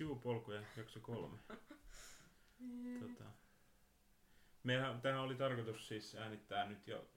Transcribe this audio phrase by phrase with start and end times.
[0.00, 1.38] Sivupolkuja, jakso kolme.
[3.00, 3.24] tota.
[4.62, 7.10] Mehän, tähän oli tarkoitus siis äänittää nyt jo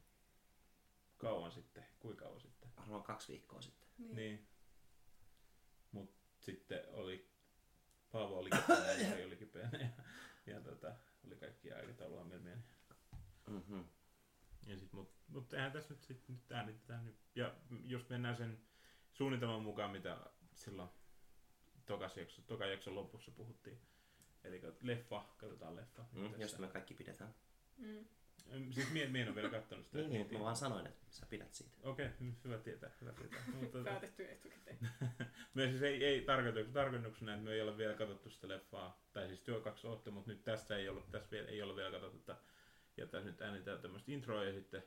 [1.17, 1.85] kauan sitten.
[1.99, 2.69] Kuinka kauan sitten?
[2.77, 3.87] Varmaan kaksi viikkoa sitten.
[3.97, 4.15] Niin.
[4.15, 4.47] niin.
[5.91, 7.29] Mut sitten oli,
[8.11, 9.89] Paavo oli kipeänä ja Jari oli kipeänä ja,
[10.53, 10.95] ja tota,
[11.27, 12.57] oli kaikki aikatauluongelmia.
[13.47, 13.85] Mm-hmm.
[14.67, 17.17] Ja sit, mut, mut eihän tässä nyt, sit, nyt äänitetään nyt.
[17.35, 18.59] Ja jos mennään sen
[19.11, 20.17] suunnitelman mukaan, mitä
[20.55, 20.89] silloin
[21.85, 23.79] tokas jakso, toka jakson lopussa puhuttiin.
[24.43, 26.05] Eli leffa, katsotaan leffa.
[26.11, 27.35] Mm, josta me kaikki pidetään.
[27.77, 28.05] Mm.
[28.71, 29.97] Siis mie, mie en ole vielä katsonut sitä.
[29.97, 31.77] niin, niin, mä vaan sanoin, että sä pidät siitä.
[31.83, 32.91] Okei, okay, hyvä tietää.
[33.01, 33.39] Hyvä tietää.
[33.61, 34.77] Mutta, Päätetty etukäteen.
[35.53, 36.21] me siis ei, ei
[36.73, 39.01] tarkoituksena, että me ei ole vielä katsottu sitä leffaa.
[39.13, 41.99] Tai siis työ kaksi ootte, mutta nyt tästä ei ole, tässä vielä, ei ole vielä
[41.99, 42.31] katsottu.
[42.97, 44.83] Ja tässä nyt äänitään tämmöistä introa ja sitten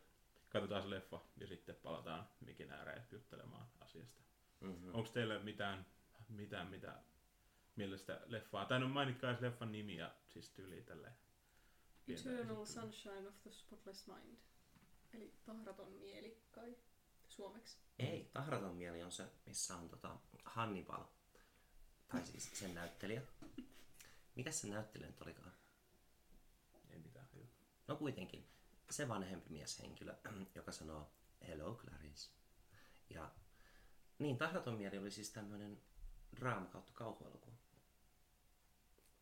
[0.48, 4.20] katsotaan se leffa ja sitten palataan mikin ääreen juttelemaan asiasta.
[4.60, 4.94] Mm-hmm.
[4.94, 5.86] Onko teillä mitään,
[6.28, 7.02] mitään mitä
[7.76, 8.64] mielestä leffaa?
[8.64, 10.86] Tai no mainitkaa se leffan nimi ja siis tyyli
[12.06, 12.66] pientä Eternal.
[12.66, 14.38] Sunshine of the Spotless Mind.
[15.14, 16.76] Eli tahraton mieli kai
[17.28, 17.78] suomeksi.
[17.98, 21.04] Ei, tahraton mieli on se, missä on tota Hannibal.
[22.08, 23.22] Tai siis sen näyttelijä.
[24.34, 25.52] Mikäs se näyttelijä nyt olikaan?
[26.90, 27.28] Ei mitään.
[27.34, 27.46] Joo.
[27.88, 28.48] No kuitenkin,
[28.90, 30.16] se vanhempi mieshenkilö,
[30.54, 31.10] joka sanoo
[31.48, 32.30] Hello Clarice.
[33.10, 33.30] Ja
[34.18, 35.82] niin, Tahraton mieli oli siis tämmöinen
[36.36, 37.56] draama kautta kauhuelokuva.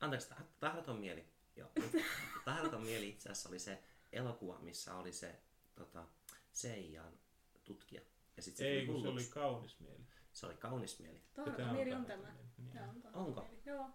[0.01, 1.29] Anteeksi, Tah- Tahraton mieli.
[1.57, 1.71] Joo.
[2.45, 5.41] Tahraton mieli itse asiassa oli se elokuva, missä oli se
[5.75, 6.07] tota,
[6.55, 7.19] CIAn
[7.65, 8.01] tutkija.
[8.37, 10.07] Ja sit se, Ei, kun se oli kaunis mieli.
[10.33, 11.17] se oli kaunis mieli.
[11.37, 12.23] Ja tää Tahraton on mieli on tämä.
[12.23, 12.71] mieli, niin.
[12.73, 13.43] Tämä on tahraton Onko?
[13.43, 13.63] mieli.
[13.67, 13.91] Joo.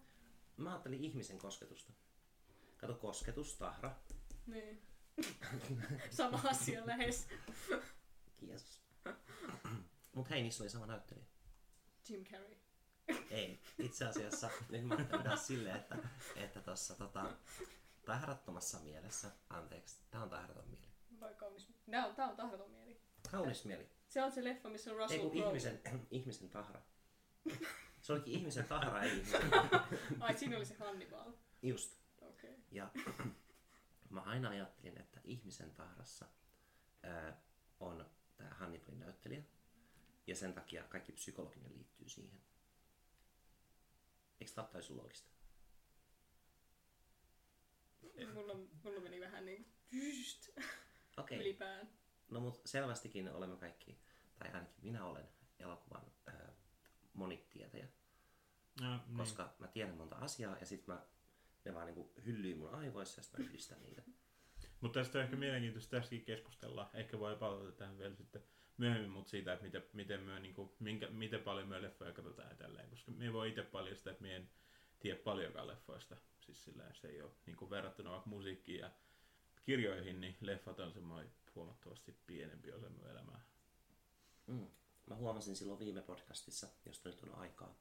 [0.58, 1.94] Mä ajattelin ihmisen kosketusta.
[2.78, 3.96] Kato, kosketus, tahra.
[4.48, 4.82] Niin.
[6.12, 7.28] Sama asia lähes.
[8.48, 8.82] Jeesus.
[10.14, 11.26] Mut hei, niissä oli sama näyttelijä.
[12.10, 12.59] Jim Carrey.
[13.32, 15.96] Ei, itse asiassa nyt mä ajattelin silleen, että,
[16.36, 17.26] että tuossa tota,
[18.06, 20.88] tahrattomassa mielessä, anteeksi, tää on tahraton mieli.
[21.20, 21.82] Vai kaunis mieli.
[21.92, 23.02] Tää on, tää on tahraton mieli.
[23.32, 23.90] Kaunis mieli.
[24.08, 25.48] Se on se leffa, missä on Ei Russell kun Crowe.
[25.48, 25.82] ihmisen,
[26.12, 26.82] ihmisen tahra.
[28.02, 29.42] Se olikin ihmisen tahra, ei ihmisen.
[30.20, 31.32] Ai, siinä oli se Hannibal.
[31.62, 31.98] Just.
[32.22, 32.50] Okei.
[32.50, 32.64] Okay.
[32.72, 32.92] Ja
[34.10, 36.26] mä aina ajattelin, että ihmisen tahrassa
[37.04, 37.42] ää,
[37.80, 38.06] on
[38.38, 39.44] tämä Hannibalin näyttelijä.
[40.28, 42.42] Ja sen takia kaikki psykologinen liittyy siihen.
[44.42, 45.30] Eikö tämä ole loogista?
[48.34, 50.50] Mulla, mulla meni vähän niin kuin just
[51.18, 51.38] Okei.
[51.40, 51.90] ylipään.
[52.30, 54.00] No mutta selvästikin olemme kaikki,
[54.40, 55.30] tai ainakin minä olen
[55.60, 56.54] elokuvan ää,
[57.14, 57.88] monitietäjä,
[58.82, 59.18] No, niin.
[59.18, 61.02] koska mä tiedän monta asiaa ja sitten mä
[61.66, 64.02] ne vaan niinku hyllyy mun aivoissa ja sitten mä yhdistän niitä.
[64.82, 66.90] Mutta tästä on ehkä mielenkiintoista tässäkin keskustella.
[66.94, 68.44] Ehkä voi palata tähän vielä sitten
[68.80, 72.50] myöhemmin, mutta siitä, että miten, miten, me, niin kuin, minkä, miten paljon me leffoja katsotaan
[72.50, 72.90] ja tälleen.
[72.90, 74.50] Koska me voi itse paljastaa, että me en
[75.00, 76.18] tiedä paljonkaan leffoista.
[76.40, 78.92] Siis sillä se ei ole niin kuin verrattuna vaikka musiikkiin ja
[79.64, 83.42] kirjoihin, niin leffat on semmoinen huomattavasti pienempi osa minun elämää.
[84.48, 84.68] Mm.
[85.08, 87.76] Mä huomasin silloin viime podcastissa, josta nyt on aikaa,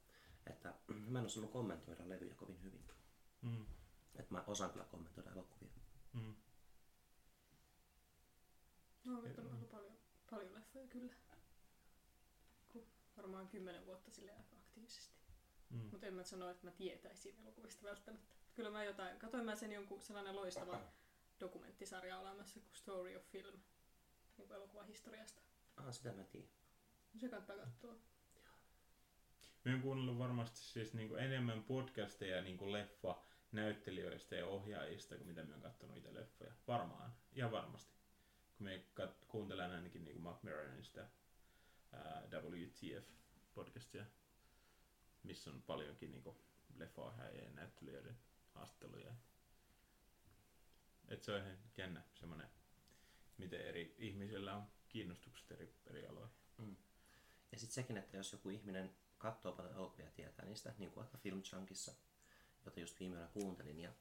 [0.47, 0.73] että
[1.09, 2.87] mä en osannut kommentoida levyjä kovin hyvin.
[3.41, 3.65] Mm.
[4.15, 5.69] Että mä osaan kyllä kommentoida elokuvia.
[6.13, 6.35] Mm.
[9.03, 9.98] No, katsonut paljon,
[10.29, 11.13] paljon leffoja kyllä.
[12.69, 15.19] Ku- Varmaan kymmenen vuotta sille aika aktiivisesti.
[15.69, 15.77] Mm.
[15.91, 18.35] Mutta en mä sano, että mä tietäisin elokuvista välttämättä.
[18.53, 20.79] Kyllä mä jotain, katoin mä sen jonkun sellainen loistava
[21.39, 23.59] dokumenttisarja olemassa kuin Story of Film
[24.37, 25.41] niin kuin elokuvahistoriasta.
[25.77, 26.49] Ah, sitä mä tiedän.
[27.17, 27.95] Se kannattaa katsoa.
[29.65, 35.15] Mä oon kuunnellut varmasti siis niin kuin enemmän podcasteja niin kuin leffa näyttelijöistä ja ohjaajista
[35.15, 36.51] kuin mitä mä oon katsonut itse leffoja.
[36.67, 37.97] Varmaan, ihan varmasti.
[38.57, 41.07] Kun me kat- kuuntelen ainakin niin Mark Maronin sitä
[42.31, 44.05] WTF-podcastia,
[45.23, 46.23] missä on paljonkin niin
[46.75, 48.17] leffaohjaajien ja näyttelijöiden
[48.53, 49.13] haastatteluja.
[51.07, 52.49] Et se on ihan jännä semmoinen,
[53.37, 56.37] miten eri ihmisillä on kiinnostukset eri, eri aloihin.
[57.51, 61.01] Ja sitten sekin, että jos joku ihminen katsoo paljon elokuvia ja tietää niistä, niin kuin
[61.01, 61.91] vaikka Film Chunkissa,
[62.65, 63.93] jota just viime kuuntelin, ja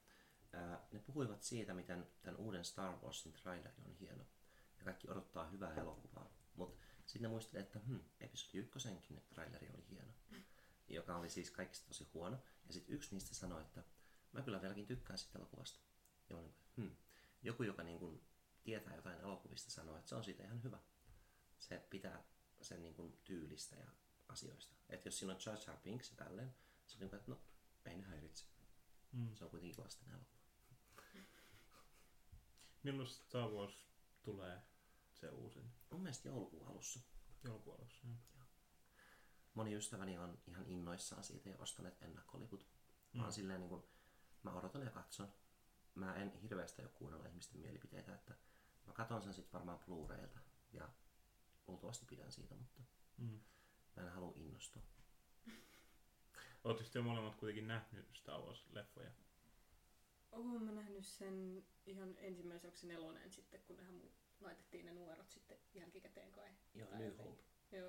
[0.53, 4.25] ää, ne puhuivat siitä, miten tämän uuden Star Warsin traileri on hieno.
[4.79, 6.31] Ja kaikki odottaa hyvää elokuvaa.
[6.55, 10.13] Mutta sitten ne muistelivat, että hm, episodi ykkösenkin traileri oli hieno.
[10.89, 12.43] Joka oli siis kaikista tosi huono.
[12.67, 13.85] Ja sitten yksi niistä sanoi, että
[14.33, 15.81] mä kyllä vieläkin tykkään siitä elokuvasta.
[16.29, 16.97] Ja mä olin, niin kuin, hm.
[17.43, 18.23] Joku, joka niin kuin
[18.65, 20.79] tietää jotain elokuvista, sanoo, että se on siitä ihan hyvä.
[21.59, 22.25] Se pitää
[22.61, 23.91] sen niin kuin tyylistä ja
[24.29, 24.75] asioista.
[24.89, 26.55] Että jos siinä on Jar Jar Binks ja tälleen,
[26.87, 27.41] se on niin kuin, että no,
[27.85, 28.45] ei ne häiritse.
[29.13, 29.35] Mm.
[29.35, 30.39] Se on kuitenkin lasten elokuva.
[32.83, 33.87] Milloin Star Wars
[34.23, 34.62] tulee
[35.12, 37.00] se uusin Mun mielestä joulukuun alussa.
[37.44, 38.06] joulukuun alussa?
[38.06, 38.17] joo.
[39.55, 42.67] Moni ystäväni on ihan innoissaan siitä ja ostaneet ennakkoliput.
[43.12, 43.20] Mm.
[43.20, 43.82] Vaan silleen niin kuin,
[44.43, 45.32] mä odotan ja katson.
[45.94, 48.35] Mä en hirveästi jo kuunnella ihmisten mielipiteitä, että
[48.87, 50.38] mä katon sen sitten varmaan Blu-raylta
[50.73, 50.88] ja
[51.67, 52.82] luultavasti pidän siitä, mutta
[53.17, 53.41] Mm.
[53.97, 54.82] mä en halua innostua.
[56.82, 59.11] Sitten jo molemmat kuitenkin nähnyt Star Wars-leffoja.
[60.33, 62.17] Oon mä nähnyt sen ihan
[62.75, 64.03] se nelonen sitten, kun nehän
[64.41, 66.51] laitettiin ne numerot sitten jälkikäteen kai.
[66.75, 67.27] Joo, New jotenkin.
[67.27, 67.43] Hope.
[67.73, 67.89] Joo.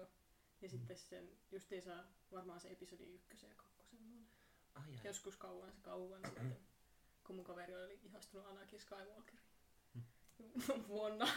[0.62, 0.70] Ja Mm.
[0.70, 4.28] sitten sen justiinsa varmaan se episodi ykkösen ja kakkosen nähnyt.
[4.76, 5.00] Ai, ai.
[5.04, 6.58] Joskus kauan se kauan sitten,
[7.24, 9.44] kun mun kaveri oli ihastunut Anakin Skywalkeriin.
[9.94, 10.04] Mm.
[10.88, 11.28] Vuonna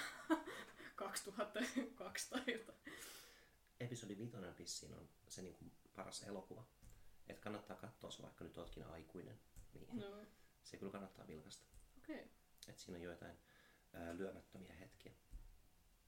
[0.96, 2.78] 2002 tai jotain.
[3.80, 6.64] Episodi vitonen vissiin on se niin kuin paras elokuva.
[7.28, 9.40] Että kannattaa katsoa se, vaikka nyt ootkin aikuinen.
[9.74, 10.26] Niin No,
[10.62, 11.66] se kyllä kannattaa vilkasta.
[11.98, 12.16] okei.
[12.16, 12.28] Okay.
[12.68, 13.36] Että siinä on joitain
[13.92, 15.12] ää, lyömättömiä hetkiä.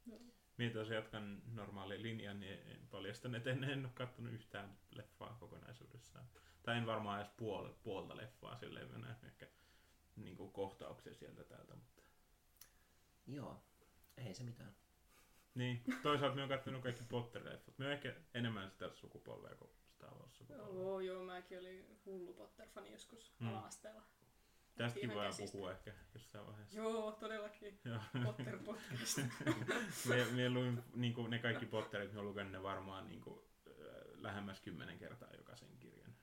[0.07, 0.21] No.
[0.57, 5.37] Mietin, jos jatkan normaali linjan, niin en paljastan, että en, en ole katsonut yhtään leffaa
[5.41, 6.29] kokonaisuudessaan.
[6.63, 9.47] Tai en varmaan edes puol, puolta leffaa, silleen mä näen ehkä
[10.17, 11.75] niin kuin kohtauksia sieltä täältä.
[11.75, 12.03] Mutta...
[13.27, 13.63] Joo,
[14.17, 14.77] ei se mitään.
[15.55, 17.75] Niin, toisaalta mä oon katsonut kaikki Potter-leffat.
[17.79, 20.83] Mä oon ehkä enemmän sitä sukupolvea kuin Star Wars-sukupolvea.
[20.83, 23.47] Joo, joo, mäkin olin hullu Potter-fani joskus Mm.
[23.47, 23.53] mm.
[23.53, 24.03] ala-asteella.
[24.77, 25.53] Tästäkin Ihan voidaan käsistä.
[25.53, 26.77] puhua ehkä jossain vaiheessa.
[26.77, 27.81] Joo, todellakin.
[27.85, 28.01] Joo.
[28.25, 29.19] Potter podcast.
[30.09, 33.75] me, me luin niin kuin ne kaikki Potterit, oon lukenut ne varmaan niin kuin, äh,
[34.15, 36.15] lähemmäs kymmenen kertaa jokaisen kirjan.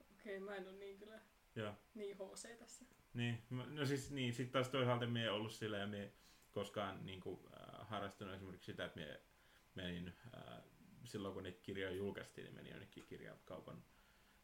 [0.00, 1.20] Okei, okay, mä en ole niin kyllä
[1.56, 1.74] Joo.
[1.94, 2.84] niin HC tässä.
[3.14, 6.12] Niin, no siis niin, sit taas toisaalta me ei ollut sillä ja me
[6.50, 9.20] koskaan niin kuin, äh, harrastanut esimerkiksi sitä, että me
[9.74, 10.62] menin, äh,
[11.04, 13.84] silloin kun niitä kirjoja julkaistiin, niin menin jonnekin kirjakaupan,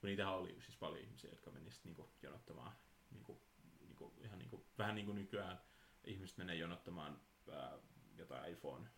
[0.01, 2.73] kun niitähän oli siis paljon ihmisiä, jotka menisivät niin kuin, jonottamaan,
[3.15, 3.39] niin kuin,
[3.81, 5.61] niin kuin, ihan niin kuin, vähän niin kuin nykyään
[6.05, 7.21] ihmiset menee jonottamaan
[7.53, 7.81] äh,
[8.17, 8.89] jotain iPhone,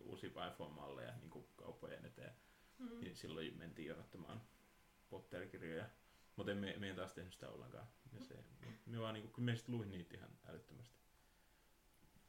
[0.00, 2.32] uusia iPhone-malleja niin kuin kauppojen eteen,
[2.78, 3.00] Mm.
[3.00, 4.42] niin silloin mentiin jonottamaan
[5.10, 5.88] Potter-kirjoja.
[6.36, 7.86] Mutta me, me en taas tehnyt sitä ollenkaan.
[8.12, 8.44] Ja se,
[8.86, 10.96] me vaan niinku, kyllä me sit luin niitä ihan älyttömästi.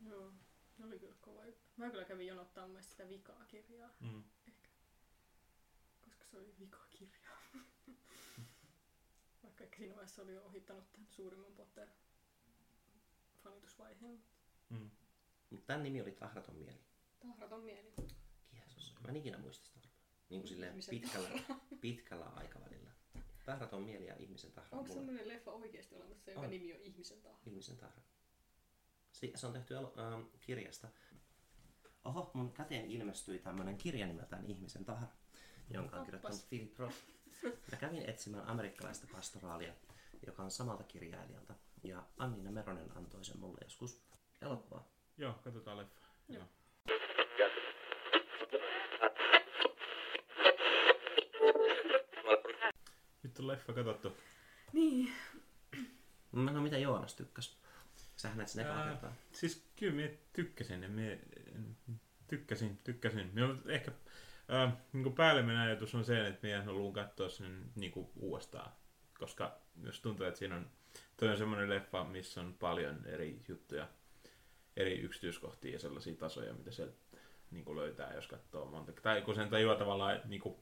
[0.06, 0.34] Joo,
[0.78, 1.68] ne oli kyllä kova juttu.
[1.78, 4.24] Mä kyllä kävin jonottaa mun sitä vikaa kirjaa, Mm.
[6.02, 7.27] koska se oli vika kirja.
[9.60, 11.88] Vaikka siinä vaiheessa oli jo ohittanut tämän suurimman Potter
[13.44, 14.24] fanitusvaiheen.
[14.70, 14.90] Mm.
[15.50, 16.80] Mutta tämän nimi oli Tahraton mieli.
[17.20, 17.94] Tahraton mieli.
[18.54, 18.96] Jeesus.
[19.04, 19.98] Mä en ikinä muista sitä varmaan.
[20.30, 21.30] Niin kuin silleen Ihmisen pitkällä,
[21.82, 22.92] pitkällä aikavälillä.
[23.46, 26.50] Tahraton mieli ja ihmisen tahra on Onko semmoinen leffa oikeasti olemassa, joka On.
[26.50, 27.40] nimi on Ihmisen tahra?
[27.46, 28.02] Ihmisen tahra.
[29.12, 30.88] Se, se on tehty ähm, kirjasta.
[32.06, 35.08] Oho, mun käteen ilmestyi tämmönen kirja nimeltään Ihmisen tahra,
[35.70, 36.46] jonka on kirjoittanut.
[36.50, 36.96] Philip Roth.
[37.44, 39.74] Mä kävin etsimään amerikkalaista pastoraalia,
[40.28, 41.54] joka on samalta kirjailijalta.
[41.84, 44.02] Ja Annina Meronen antoi sen mulle joskus
[44.42, 44.88] elokuvaa.
[45.18, 46.02] Joo, katsotaan leffa.
[46.30, 46.44] Joo.
[47.40, 47.50] Joo.
[53.24, 54.18] Nyt on leffa katsottu.
[54.74, 55.14] Niin.
[56.32, 57.58] No, mitä Joonas tykkäs?
[58.16, 59.14] Sähän näet sen ekaa kertaa.
[59.32, 61.18] Siis kyllä minä tykkäsin ja minä
[62.28, 63.32] tykkäsin, tykkäsin.
[63.34, 63.92] Minä ehkä
[64.54, 68.72] äh, niin päällimmäinen ajatus on se, että minä haluan katsoa sen niin kuin uudestaan.
[69.20, 70.70] Koska jos tuntuu, että siinä on,
[71.18, 73.88] toi on semmoinen leffa, missä on paljon eri juttuja,
[74.78, 76.98] eri yksityiskohtia ja sellaisia tasoja, mitä sieltä
[77.52, 78.92] niin kuin löytää, jos katsoo monta.
[78.92, 80.56] Tai kun sen tajuaa tavallaan, että niin kuin,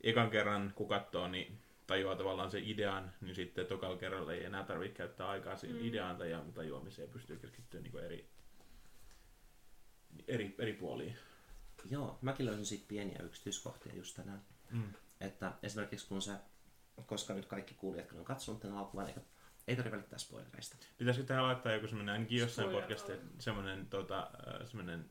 [0.00, 4.64] ekan kerran kun katsoo, niin tajuaa tavallaan se idean, niin sitten tokalla kerralla ei enää
[4.64, 5.84] tarvitse käyttää aikaa siihen Mm.
[5.84, 8.28] ideaan tai tajuamiseen ja pystyy keskittyä niin eri,
[10.28, 11.16] eri, eri puoliin.
[11.90, 14.42] Joo, mäkin löysin siitä pieniä yksityiskohtia just tänään.
[14.70, 14.92] Mm.
[15.20, 16.40] Että esimerkiksi kun sä,
[17.06, 19.20] koska nyt kaikki kuulijat kun on katsonut tämän alkuvan, eikä,
[19.68, 20.76] ei tarvitse välittää spoilereista.
[20.98, 25.10] Pitäisikö tähän laittaa joku semmoinen, ainakin jossain Spoiler podcastissa, semmoinen, tota, äh, semmoinen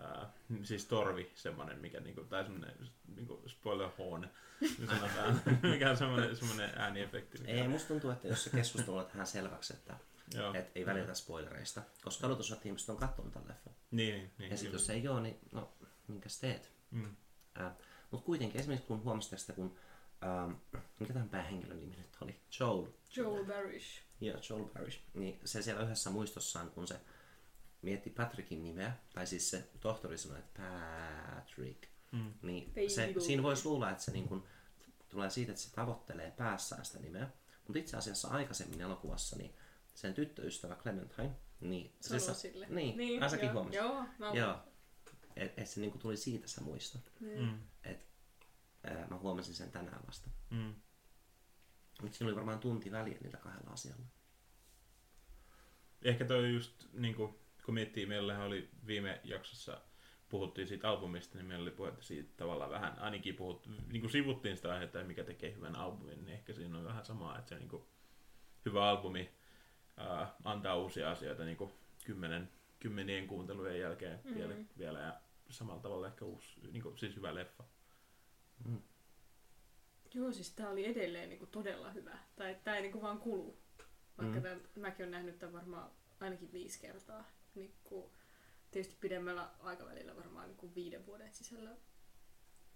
[0.00, 0.26] äh,
[0.62, 2.76] siis torvi, semmoinen, mikä niinku, tai semmoinen
[3.16, 4.28] niinku spoiler horn,
[4.60, 5.40] niin sanotaan,
[5.72, 7.38] mikä on semmoinen, semmoinen ääniefekti.
[7.38, 7.52] Mikä...
[7.52, 9.96] Ei, musta tuntuu, että jos se keskustelu on tähän selväksi, että
[10.34, 10.54] Joo.
[10.54, 13.74] et ei välitetä spoilereista, koska odotus on, että ihmiset on katsonut tämän leffan.
[13.90, 14.50] Niin, niin, niin.
[14.50, 15.72] Ja sitten jos ei ole, niin no,
[16.08, 16.72] minkäs teet?
[16.90, 17.16] Mm.
[18.10, 19.76] Mutta kuitenkin, esimerkiksi kun huomasit tästä, kun,
[20.24, 20.52] ähm,
[20.98, 22.40] mikä tämän päähenkilön nimi nyt oli?
[22.60, 22.86] Joel.
[23.16, 24.02] Joel Barish.
[24.20, 25.00] Joo, Joel Barish.
[25.14, 27.00] Niin se siellä yhdessä muistossaan, kun se
[27.82, 30.62] mietti Patrickin nimeä, tai siis se tohtori sanoi, että
[31.34, 32.32] Patrick, Mm.
[32.42, 34.44] niin Baby se, siinä voisi luulla, että se niin kun,
[35.08, 37.28] tulee siitä, että se tavoittelee päässään sitä nimeä.
[37.66, 39.54] Mutta itse asiassa aikaisemmin elokuvassa niin
[40.00, 42.66] sen tyttöystävä Clementine, niin Sanoo sa- sille.
[42.68, 43.80] Niin, niin säkin joo, huomasit.
[43.80, 44.58] Joo, mä Joo.
[45.36, 46.98] Että et se niin tuli siitä se muisto.
[47.20, 47.40] Niin.
[47.40, 47.58] Mm.
[47.84, 48.06] Et,
[48.84, 50.30] ää, mä huomasin sen tänään vasta.
[50.50, 50.74] Mm.
[52.02, 54.06] Mutta siinä oli varmaan tunti väliä niillä kahdella asialla.
[56.02, 59.80] Ehkä toi just, niin kuin, kun miettii, meillähän oli viime jaksossa
[60.28, 64.56] puhuttiin siitä albumista, niin meillä oli puhetta siitä tavallaan vähän, ainakin puhut, niin kuin sivuttiin
[64.56, 67.68] sitä aihetta, mikä tekee hyvän albumin, niin ehkä siinä on vähän samaa, että se niin
[67.68, 67.84] kuin,
[68.64, 69.39] hyvä albumi
[70.00, 71.72] ää, antaa uusia asioita niin kuin
[72.04, 74.34] kymmenen, kymmenien kuuntelujen jälkeen mm-hmm.
[74.38, 77.64] vielä, vielä ja samalla tavalla ehkä uusi, niin kuin, siis hyvä leffa.
[78.64, 78.82] Mm.
[80.14, 82.18] Joo, siis tää oli edelleen niinku todella hyvä.
[82.36, 83.58] Tai tää ei niinku vaan kulu.
[84.18, 84.42] Vaikka Mm.
[84.42, 85.90] tämän, mäkin olen nähnyt tämän varmaan
[86.20, 87.24] ainakin viisi kertaa.
[87.54, 88.12] Niinku,
[88.70, 91.70] tietysti pidemmällä aikavälillä varmaan niinku viiden vuoden sisällä.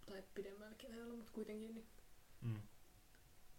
[0.07, 1.87] Tai pidemmälläkin ajalla, mutta kuitenkin niin
[2.43, 2.61] Mm.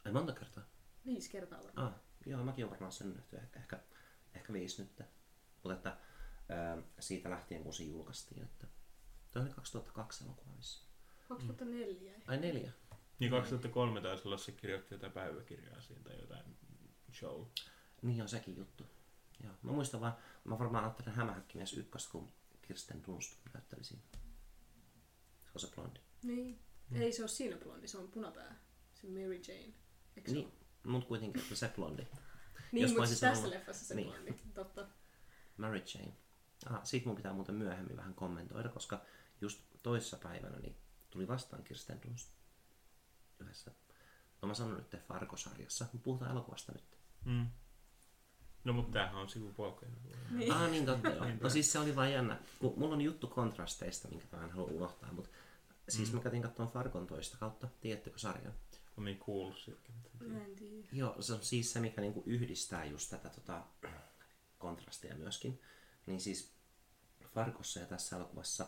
[0.06, 0.64] Ai monta kertaa?
[1.06, 1.88] viisi kertaa varmaan.
[1.88, 3.38] Ah, joo, mäkin olen varmaan sen nähty.
[3.38, 3.80] Ehkä, ehkä,
[4.34, 5.04] ehkä viisi nyt.
[5.64, 5.98] Mutta että
[6.50, 8.68] ää, siitä lähtien, kun se julkaistiin, että
[9.32, 10.86] toi oli 2002 elokuva vissiin.
[11.28, 12.22] 2004 jäi.
[12.28, 12.72] Ai neljä.
[13.20, 16.58] Niin 2003 taisi olla se kirjoitti jotain päiväkirjaa siinä tai jotain
[17.14, 17.46] show.
[18.02, 18.84] Niin on sekin juttu.
[19.44, 19.54] Joo.
[19.62, 24.04] Mä muistan vaan, mä varmaan ajattelen hämähäkkimies ykköstä, kun Kirsten Dunst näytteli siinä.
[25.44, 26.00] Se on se blondi.
[26.24, 26.60] Niin.
[26.94, 28.60] Ei se ole siinä blondi, se on punapää.
[28.94, 29.74] Se Mary Jane.
[30.18, 30.54] Eikö se Niin, ole?
[30.86, 32.08] Mut kuitenkin, että se blondi.
[32.72, 34.08] Niin, Jos mutta siis tässä sanonut- leffassa se Niin.
[34.08, 34.34] blondi.
[34.54, 34.88] Totta.
[35.58, 36.14] Mary Jane.
[36.70, 39.02] Ah, siitä mun pitää muuten myöhemmin vähän kommentoida, koska
[39.42, 40.76] just toissa päivänä niin
[41.10, 42.30] tuli vastaan Kirsten Dunst
[43.40, 43.72] yhdessä.
[44.42, 46.84] No mä sanon nyt Fargo-sarjassa, mutta puhutaan elokuvasta nyt.
[47.26, 47.48] Mm.
[48.64, 49.92] No mutta tämähän on sivupolkuja.
[50.32, 50.52] Niin.
[50.54, 51.26] Ah niin totta joo.
[51.42, 54.68] No siis se oli vaan jännä, kun mulla on juttu kontrasteista, minkä mä en halua
[54.72, 55.30] unohtaa, mutta
[55.90, 58.54] siis mä kävin katsomaan Fargon toista kautta, tiedättekö sarjan?
[58.98, 59.70] On niin kuullut.
[60.20, 60.88] Mä en tiedä.
[60.92, 63.66] Joo, se on siis se, mikä niinku yhdistää just tätä tota,
[64.58, 65.62] kontrastia myöskin.
[66.06, 66.56] Niin siis
[67.34, 68.68] Fargossa ja tässä elokuvassa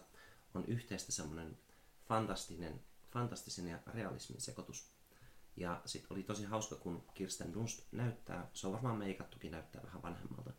[0.54, 1.58] on yhteistä semmoinen
[2.08, 4.92] fantastinen, fantastisen ja realismin sekoitus.
[5.56, 10.02] Ja sitten oli tosi hauska, kun Kirsten Dunst näyttää, se on varmaan meikattukin näyttää vähän
[10.02, 10.54] vanhemmalta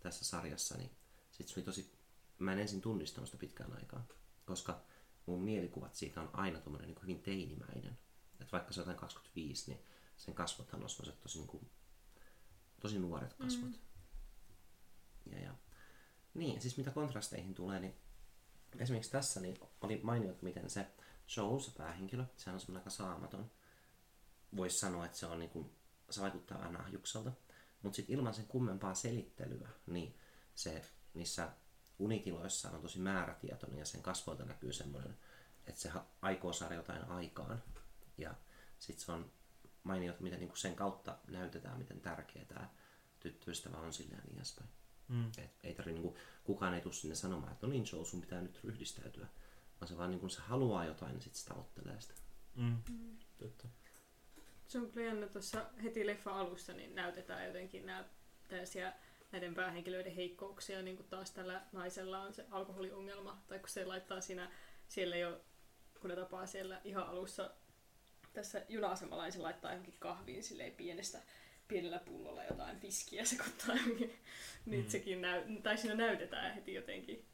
[0.00, 0.90] tässä sarjassa, niin
[1.30, 1.92] sitten se oli tosi,
[2.38, 4.06] mä en ensin tunnistanut sitä pitkään aikaa,
[4.44, 4.80] koska
[5.26, 7.98] mun mielikuvat siitä on aina tommonen niin hyvin teinimäinen.
[8.40, 9.84] Että vaikka se on jotain 25, niin
[10.16, 11.70] sen kasvothan on semmoiset tosi, niin kuin,
[12.80, 13.80] tosi nuoret kasvot.
[15.24, 15.32] Mm.
[15.32, 15.54] Ja, ja.
[16.34, 17.94] Niin, siis mitä kontrasteihin tulee, niin
[18.78, 20.86] esimerkiksi tässä niin oli mainiot, miten se
[21.36, 23.50] Joel, se päähenkilö, sehän on semmoinen aika saamaton.
[24.56, 25.70] Voisi sanoa, että se on niin kuin,
[26.10, 27.32] se vaikuttaa vähän ahjukselta.
[27.82, 30.18] Mutta sitten ilman sen kummempaa selittelyä, niin
[30.54, 31.52] se niissä
[31.98, 35.18] unitiloissa on tosi määrätietoinen ja sen kasvoilta näkyy semmoinen,
[35.66, 35.92] että se
[36.22, 37.62] aikoo saada jotain aikaan.
[38.20, 38.34] Ja
[38.78, 39.32] sitten se on
[39.82, 42.68] mainiot, miten niinku sen kautta näytetään, miten tärkeä tämä
[43.20, 44.70] tyttöystävä on sille ja niin edespäin.
[45.08, 45.26] Mm.
[45.38, 48.40] Et ei tarvi, niinku, kukaan ei tule sinne sanomaan, että no niin Joel, sun pitää
[48.40, 49.26] nyt ryhdistäytyä.
[49.80, 52.14] Vaan se vaan niinku, se haluaa jotain, niin sitten se tavoittelee sitä.
[52.56, 52.76] Mm.
[53.38, 53.68] Totta.
[54.68, 58.04] Se on kyllä jännä tuossa heti leffa alussa, niin näytetään jotenkin nämä
[58.48, 58.92] tällaisia
[59.32, 64.20] näiden päähenkilöiden heikkouksia, niin kuin taas tällä naisella on se alkoholiongelma, tai kun se laittaa
[64.20, 64.50] siinä,
[64.88, 65.40] siellä jo,
[66.00, 67.50] kun ne tapaa siellä ihan alussa
[68.32, 71.18] tässä juna-asemalla, niin se laittaa johonkin kahviin silleen pienestä,
[71.68, 74.12] pienellä pullolla jotain viskiä sekoittaa johonkin.
[74.66, 74.90] Niin Mm.
[74.90, 77.24] sekin näy, tai siinä näytetään heti jotenkin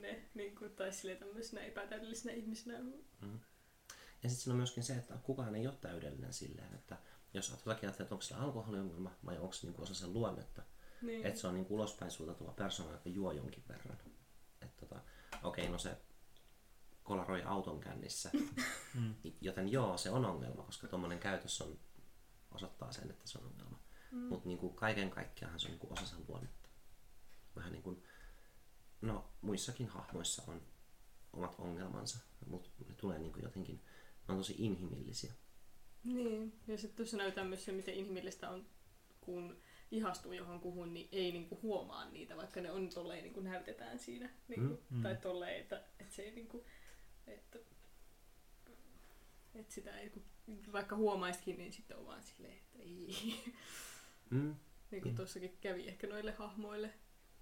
[0.00, 2.78] ne, niin kuin, tai silleen tämmöisenä epätäydellisenä ihmisenä.
[2.78, 6.96] Ja sitten siinä on myöskin se, että kukaan ei ole täydellinen silleen, että
[7.34, 10.62] jos olet vaikka ajattelet, että onko sillä alkoholiongelma vai onko se niinku osa sen luonnetta.
[11.02, 11.26] Niin.
[11.26, 13.98] Että se on niinku ulospäin suuntautuva persoona, joka juo jonkin verran.
[14.62, 15.00] Että tota,
[15.42, 15.96] okei, no se
[17.04, 18.30] kolaroi auton kännissä.
[18.94, 19.14] Mm.
[19.40, 21.78] Joten joo, se on ongelma, koska tuommoinen käytös on,
[22.50, 23.78] osoittaa sen, että se on ongelma.
[24.10, 24.18] Mm.
[24.18, 26.68] Mutta niinku kaiken kaikkiaan se on niinku osa sen luonnetta.
[27.56, 28.02] Vähän niin kuin,
[29.00, 30.62] no muissakin hahmoissa on
[31.32, 33.76] omat ongelmansa, mutta ne tulee niinku jotenkin,
[34.28, 35.32] ne on tosi inhimillisiä.
[36.04, 38.66] Niin, ja sitten tuossa näytetään myös se, miten inhimillistä on,
[39.20, 39.56] kun
[39.90, 44.30] ihastuu johonkuhun, niin ei niinku huomaa niitä, vaikka ne on tolleen niinku näytetään siinä.
[44.48, 45.02] Niinku, Mm, mm.
[45.02, 46.64] Tai tolleen, että, että se ei niinku,
[47.26, 47.58] että,
[49.54, 50.12] että sitä ei,
[50.72, 53.34] vaikka huomaisikin, niin sitten on vaan silleen, että ei.
[54.30, 54.54] Mm.
[54.90, 55.16] niin kuin Mm.
[55.16, 56.94] tuossakin kävi ehkä noille hahmoille.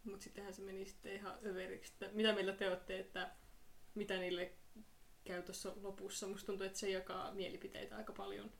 [0.04, 1.92] Mutta sittenhän se meni sitten ihan överiksi.
[1.92, 3.30] Että mitä meillä te olette, että
[3.94, 4.52] mitä niille
[5.24, 6.26] käy tuossa lopussa?
[6.26, 8.52] Musta tuntuu, että se jakaa mielipiteitä aika paljon.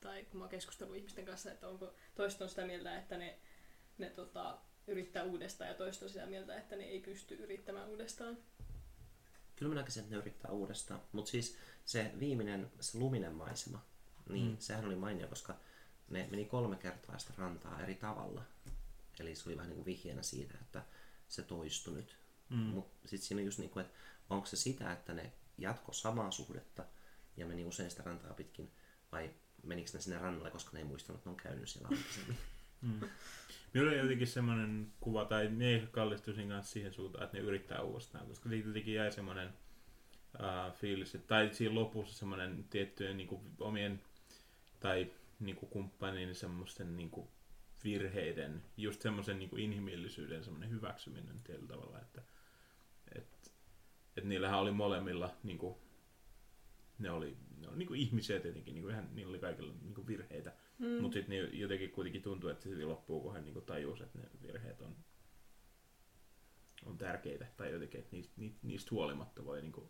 [0.00, 3.38] Tai kun mä oon keskustellut ihmisten kanssa, että onko toista on sitä mieltä, että ne,
[3.98, 8.38] ne tota, yrittää uudestaan ja toista on sitä mieltä, että ne ei pysty yrittämään uudestaan.
[9.62, 11.00] Kyllä mä näkisin, että ne yrittää uudestaan.
[11.12, 13.84] Mutta siis se viimeinen, se luminen maisema,
[14.28, 14.56] niin Mm.
[14.58, 15.56] sehän oli mainio, koska
[16.10, 18.42] ne meni kolme kertaa sitä rantaa eri tavalla.
[19.20, 20.82] Eli se oli vähän niin kuin vihjeenä siitä, että
[21.28, 22.16] se toistui nyt.
[22.50, 22.56] Mm.
[22.56, 23.98] Mutta sitten siinä on just niin kuin, että
[24.30, 26.84] onko se sitä, että ne jatko samaa suhdetta
[27.36, 28.70] ja meni usein sitä rantaa pitkin,
[29.12, 29.30] vai
[29.62, 32.38] menikö ne sinne rannalle, koska ne ei muistanut, että ne on käynyt siellä aikaisemmin.
[32.82, 33.00] Mm.
[33.74, 38.26] Minulla oli jotenkin semmoinen kuva, tai me kallistuisin kanssa siihen suuntaan, että ne yrittää uudestaan,
[38.26, 43.40] koska siitä jotenkin jäi semmoinen uh, fiilis, että, tai siinä lopussa semmoinen tiettyjen niin kuin,
[43.60, 44.02] omien
[44.80, 45.10] tai
[45.40, 47.28] niin kuin, kumppanin semmoisten niin kuin,
[47.84, 52.22] virheiden, just semmoisen niin kuin, inhimillisyyden semmoinen hyväksyminen tietyllä tavalla, että
[53.14, 53.50] että
[54.16, 55.76] että niillähän oli molemmilla niin kuin,
[56.98, 59.94] ne oli, ne oli niin kuin ihmisiä tietenkin, niin kuin ihan, niillä oli kaikilla niin
[59.94, 60.52] kuin virheitä,
[60.82, 61.02] mm.
[61.02, 64.24] mutta sitten jotenkin kuitenkin tuntuu, että se loppuu, kun he niin kuin tajus, että ne
[64.42, 64.96] virheet on,
[66.86, 69.88] on tärkeitä, tai jotenkin, että niistä, niistä huolimatta voi niin kuin,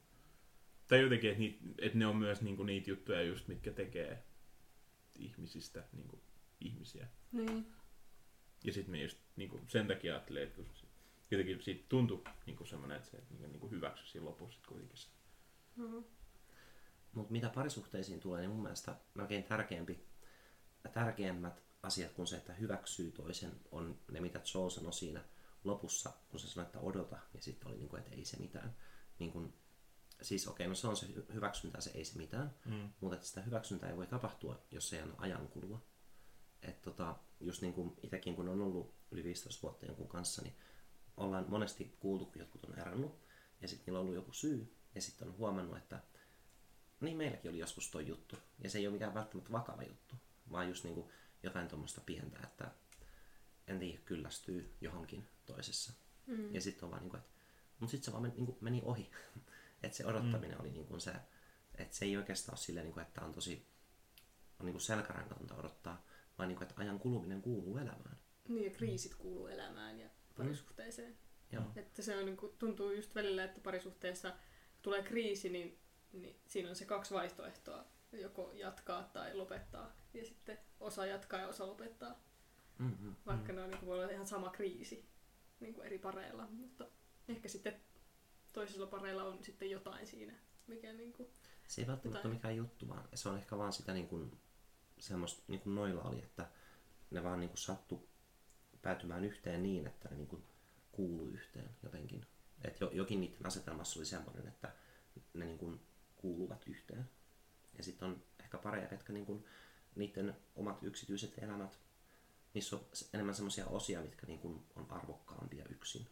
[0.89, 4.25] tai jotenkin, että, niitä, että ne on myös niin kuin, niitä juttuja just, mitkä tekee
[5.15, 6.23] ihmisistä niin kuin,
[6.61, 7.09] ihmisiä.
[7.33, 7.67] Niin.
[8.65, 10.63] Ja sitten me just niin kuin, sen takia ajattelin, että
[11.31, 15.09] jotenkin siitä tuntui niin kuin semmoinen, että se niin kuin hyväksyi siinä lopussa kuitenkin se.
[15.77, 16.05] Mm-hmm.
[17.13, 20.12] Mutta mitä parisuhteisiin tulee, niin mun mielestä melkein tärkeämpi,
[20.89, 25.25] tärkeämmät asiat kuin se, että hyväksyy toisen, on ne, mitä Joel sanoi siinä
[25.65, 28.77] lopussa, kun se sanoi, että odota, ja sitten oli niin kuin, että ei se mitään.
[29.19, 29.55] Niin kuin,
[30.23, 32.93] siis okei, okay, no se on se hyväksyntä, se ei se mitään, mm.
[33.01, 35.83] mutta että sitä hyväksyntää ei voi tapahtua, jos ei ajan kulua.
[36.63, 40.55] Että tota, just niin kuin itsekin, kun on ollut yli 15 vuotta jonkun kanssa, niin
[41.17, 43.19] ollaan monesti kuultu, kun jotkut on eronnut,
[43.61, 46.03] ja sitten niillä on ollut joku syy, ja sitten on huomannut, että
[47.01, 50.15] niin meilläkin oli joskus toi juttu, ja se ei ole mikään välttämättä vakava juttu,
[50.53, 51.11] vaan just niin kuin
[51.43, 52.71] jotain tuommoista pientä, että
[53.67, 55.93] en tiedä, kyllästyy johonkin toisessa.
[56.27, 56.55] Mm.
[56.55, 57.33] Ja sitten on vaan niin kuin, että,
[57.79, 59.11] mutta sitten se vaan meni, niin kuin meni ohi.
[59.83, 60.61] että se odottaminen mm.
[60.61, 61.13] oli niin kuin se,
[61.75, 63.67] että se ei oikeastaan ole silleen, niin kuin, että on tosi
[64.63, 66.07] on niin kuin selkärankatonta odottaa,
[66.39, 68.19] vaan niin kuin, että ajan kuluminen kuuluu elämään.
[68.49, 71.17] Niin, ja kriisit kuuluu elämään ja parisuhteeseen.
[71.53, 71.65] Mm.
[71.77, 74.35] Että se on, niin kuin, tuntuu just välillä, että parisuhteessa
[74.83, 75.79] tulee kriisi, niin,
[76.13, 77.85] niin siinä on se kaksi vaihtoehtoa.
[78.13, 79.97] Joko jatkaa tai lopettaa.
[80.15, 82.21] Ja sitten osa jatkaa ja osa lopettaa.
[82.79, 83.15] Mm-hmm.
[83.27, 83.57] Vaikka mm.
[83.57, 85.09] ne on, niin kuin, voi olla ihan sama kriisi
[85.61, 86.47] niin kuin eri pareilla.
[86.51, 86.87] Mutta
[87.29, 87.81] ehkä sitten
[88.53, 90.33] toisilla pareilla on sitten jotain siinä,
[90.67, 91.29] mikä niin kuin,
[91.69, 94.39] Se ei välttämättä ole mikään juttu, vaan se on ehkä vaan sitä niin kuin,
[94.99, 96.47] semmoista, niin kuin noilla oli, että
[97.11, 98.09] ne vaan niin kuin sattu
[98.83, 100.45] päätymään yhteen niin, että ne niin kuin
[100.93, 102.27] kuuluu yhteen jotenkin.
[102.65, 104.73] Että jokin niiden asetelmassa oli semmoinen, että
[105.35, 105.81] ne niin kuin
[106.17, 107.11] kuuluvat yhteen.
[107.79, 109.45] Ja sitten on ehkä pareja, jotka niin kuin,
[109.97, 111.79] niiden omat yksityiset elämät,
[112.55, 116.07] niissä on enemmän semmoisia osia, mitkä niin kuin on arvokkaampia yksin.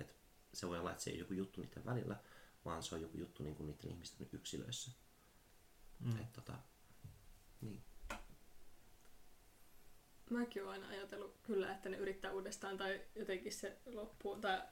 [0.00, 0.16] Et
[0.52, 2.16] se voi olla, että se ei ole joku juttu niiden välillä,
[2.64, 4.90] vaan se on joku juttu niin kuin niiden ihmisten yksilöissä.
[6.00, 6.20] Mm.
[6.20, 6.58] Et, tota,
[7.60, 7.82] niin.
[10.30, 14.36] Mäkin olen aina ajatellut kyllä, että ne yrittää uudestaan tai jotenkin se loppuu.
[14.36, 14.62] Tai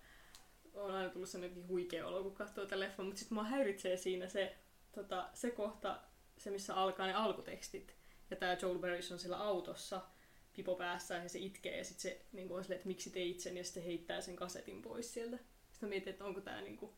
[0.74, 4.28] on aina tullut sellainen huikea olo, kun katsoo tätä leffaa, mutta sitten mua häiritsee siinä
[4.28, 4.58] se,
[4.92, 6.00] tota, se kohta,
[6.38, 7.96] se missä alkaa ne alkutekstit.
[8.34, 10.02] Ja tämä Joel Barris on siellä autossa,
[10.56, 13.56] pipo päässä ja se itkee ja sitten se niin on silleen, että miksi teit sen
[13.56, 15.38] ja sitten se heittää sen kasetin pois sieltä.
[15.70, 16.92] Sitten mietin, että onko tämä niin kuin,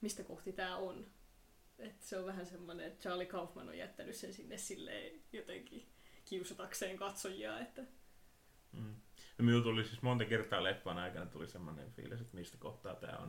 [0.00, 1.06] mistä kohti tämä on.
[1.78, 5.88] Että se on vähän semmoinen, että Charlie Kaufman on jättänyt sen sinne silleen jotenkin
[6.24, 7.60] kiusatakseen katsojia.
[7.60, 7.82] Että...
[8.72, 8.94] Mm.
[9.38, 13.18] No, minulla tuli siis monta kertaa leffan aikana tuli semmoinen fiilis, että mistä kohtaa tämä
[13.18, 13.28] on.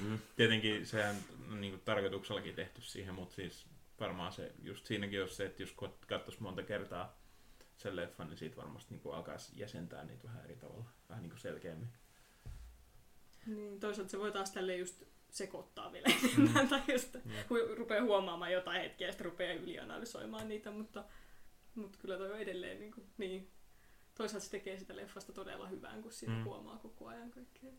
[0.00, 0.18] mm.
[0.36, 1.16] Tietenkin sehän
[1.50, 3.66] on niin kuin, tarkoituksellakin tehty siihen, mutta siis
[4.00, 7.18] varmaan se, just siinäkin olisi se, että jos katsoisi monta kertaa
[7.76, 11.40] sen leffan, niin siitä varmasti niin alkaisi jäsentää niitä vähän eri tavalla, vähän niin kuin
[11.40, 11.88] selkeämmin.
[13.46, 16.68] Niin, toisaalta se voi taas tälle just sekoittaa vielä enemmän, mm.
[16.68, 17.32] tai just mm.
[17.76, 21.04] rupeaa huomaamaan jotain hetkiä ja sitten rupeaa ylianalysoimaan niitä, mutta
[21.74, 23.50] mutta kyllä toi on edelleen niin, kuin, niin.
[24.14, 26.44] Toisaalta se tekee sitä leffasta todella hyvän, kun siitä mm.
[26.44, 27.70] huomaa koko ajan kaikkea.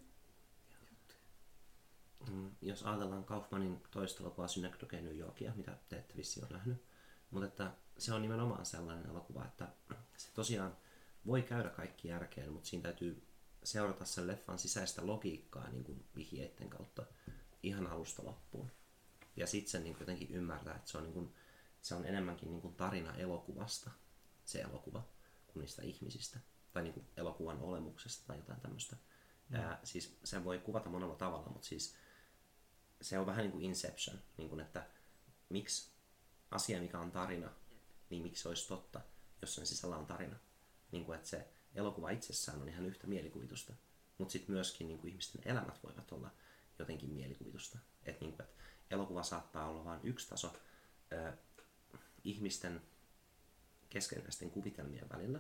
[2.27, 6.84] Mm, jos ajatellaan Kaufmanin toista elokuvaa Synecdoche New Yorkia, mitä te ette vissi ole nähnyt,
[7.32, 9.67] mutta että se on nimenomaan sellainen elokuva, että
[10.17, 10.77] se tosiaan
[11.25, 13.23] voi käydä kaikki järkeen, mutta siinä täytyy
[13.63, 17.05] seurata sen leffan sisäistä logiikkaa niin kuin vihjeiden kautta
[17.63, 18.71] ihan alusta loppuun.
[19.36, 21.34] Ja sitten sen niin jotenkin ymmärtää, että se on niin kuin
[21.82, 23.91] se on enemmänkin niin kuin tarina elokuvasta,
[24.45, 25.08] se elokuva,
[25.47, 26.39] kuin niistä ihmisistä.
[26.73, 28.95] Tai niin kuin elokuvan olemuksesta tai jotain tämmöistä.
[29.49, 29.55] Mm.
[29.55, 31.95] Ää, siis sen voi kuvata monella tavalla, mutta siis
[33.01, 34.88] se on vähän niin kuin Inception, niin kuin että
[35.49, 35.91] miksi
[36.51, 37.49] asia, mikä on tarina,
[38.09, 39.01] niin miksi se olisi totta,
[39.41, 40.35] jos sen sisällä on tarina.
[40.91, 43.73] Niin kuin, että se elokuva itsessään on ihan yhtä mielikuvitusta,
[44.17, 46.31] mutta sitten myöskin niin kuin ihmisten elämät voivat olla
[46.79, 47.79] jotenkin mielikuvitusta.
[48.05, 50.53] Että niin kuin, että elokuva saattaa olla vain yksi taso,
[52.23, 52.81] ihmisten
[53.89, 55.39] keskenäisten kuvitelmien välillä.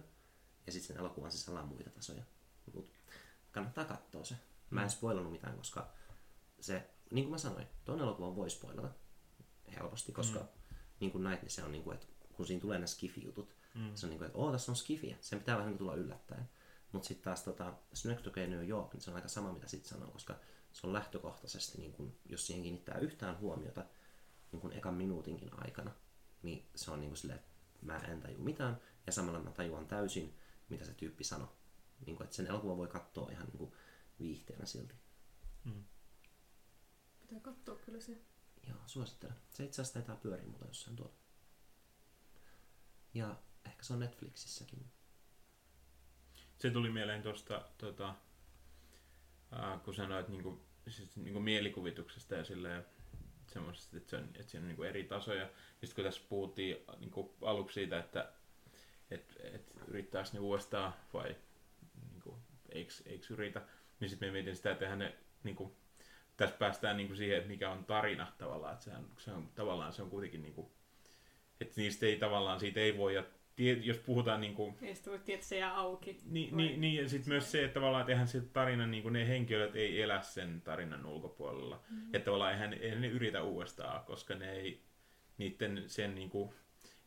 [0.65, 2.23] Ja sitten sen elokuvan sisällä on muita tasoja.
[2.73, 2.91] Mut
[3.51, 4.35] kannattaa katsoa se.
[4.69, 4.91] Mä en mm.
[4.91, 5.93] spoilannut mitään, koska
[6.61, 8.89] se, niin kuin mä sanoin, tuon elokuvan voi spoilata
[9.75, 10.47] helposti, koska mm.
[10.99, 13.95] niin kuin näit, niin se on niin kuin, että kun siinä tulee nämä skifi-jutut, mm.
[13.95, 15.17] se on niin kuin, että oo, tässä on skifiä.
[15.21, 16.49] Sen pitää vähän niin tulla yllättäen.
[16.91, 20.11] Mutta sitten taas tota, Synecdoche New York, niin se on aika sama mitä sit sanoo,
[20.11, 20.35] koska
[20.71, 23.85] se on lähtökohtaisesti, niin kun, jos siihen kiinnittää yhtään huomiota
[24.51, 25.91] niin kun ekan minuutinkin aikana,
[26.43, 29.87] niin se on niin kuin silleen, että mä en taju mitään, ja samalla mä tajuan
[29.87, 30.35] täysin,
[30.69, 31.47] mitä se tyyppi sanoi.
[32.05, 33.71] Niin kuin, että sen elokuvan voi katsoa ihan niin kuin
[34.19, 34.95] viihteenä silti.
[35.63, 35.83] Mm.
[37.29, 38.17] Pitää katsoa kyllä se.
[38.67, 39.35] Joo, suosittelen.
[39.49, 41.13] Se itse asiassa taitaa pyöriä mulla jossain tuolla.
[43.13, 44.85] Ja ehkä se on Netflixissäkin.
[46.57, 48.15] Se tuli mieleen tuosta, tota,
[49.53, 52.85] äh, kun sanoit niinku, siis, niinku mielikuvituksesta ja silleen,
[53.47, 55.41] semmoisesta, että, se on, että siinä on niinku eri tasoja.
[55.41, 55.49] Ja
[55.87, 58.33] sitten kun tässä puhuttiin niinku aluksi siitä, että
[59.11, 61.35] et, et yrittääkö ne uudestaan vai
[62.11, 62.39] niinku,
[62.69, 63.61] eikö, eikö yritä,
[63.99, 65.78] niin sitten me mietin sitä, että eihän ne niinku,
[66.39, 69.93] tässä päästään niinku siihen, että mikä on tarina tavallaan, että se on, se on, tavallaan
[69.93, 70.71] se on kuitenkin niinku,
[71.61, 73.23] että niistä ei tavallaan, siitä ei voi, ja
[73.55, 76.17] tie, jos puhutaan niinku, Ei sitä voi se jää auki.
[76.25, 79.03] niin, Vai- niin, niin ja sitten myös se, että tavallaan että eihän se tarina, niin
[79.03, 81.83] kuin ne henkilöt ei elä sen tarinan ulkopuolella.
[81.89, 82.01] Mm.
[82.13, 84.81] Että tavallaan eihän, eihän ne yritä uudestaan, koska ne ei,
[85.37, 86.49] niiden sen niin kuin,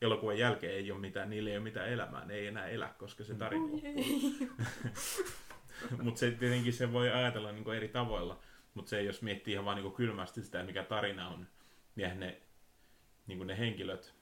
[0.01, 3.23] elokuvan jälkeen ei ole mitään, niillä ei ole mitään elämää, ne ei enää elä, koska
[3.23, 4.35] se tarina ei.
[6.03, 8.39] Mutta se tietenkin se voi ajatella niin kuin eri tavoilla,
[8.73, 11.47] mutta se jos miettii ihan vaan niin kylmästi sitä, mikä tarina on,
[11.95, 12.41] niin ne,
[13.27, 14.13] niin ne henkilöt,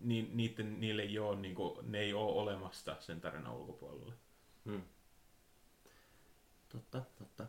[0.00, 4.12] niin, niiden, niille ei ole, niin kuin, ne ei ole olemassa sen tarinan ulkopuolella.
[4.64, 4.82] Hmm.
[6.68, 7.46] Totta, totta.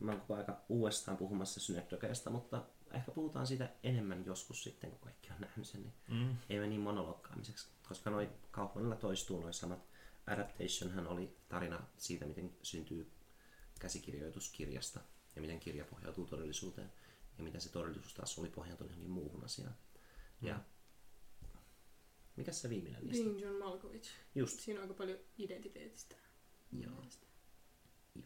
[0.00, 2.62] Mä oon koko aika uudestaan puhumassa Synecdocheesta, mutta
[2.92, 6.36] ehkä puhutaan siitä enemmän joskus sitten, kun kaikki on nähnyt sen, niin Mm.
[6.48, 7.68] ei mene niin monologkaamiseksi.
[7.88, 9.78] Koska noi Kaufmanilla toistuu noi samat.
[10.26, 13.10] Adaptationhan oli tarina siitä, miten syntyy
[13.80, 15.00] käsikirjoitus kirjasta
[15.38, 16.92] ja miten kirja pohjautuu todellisuuteen
[17.38, 19.76] ja miten se todellisuus taas oli pohjautunut johonkin muuhun asiaan.
[20.42, 20.60] Ja
[22.36, 23.24] mikä se viimeinen niistä?
[23.24, 24.10] Being John Malkovich.
[24.34, 26.14] Just, Siinä on aika paljon identiteetistä.
[26.72, 26.94] Joo.
[26.94, 27.26] mielestä.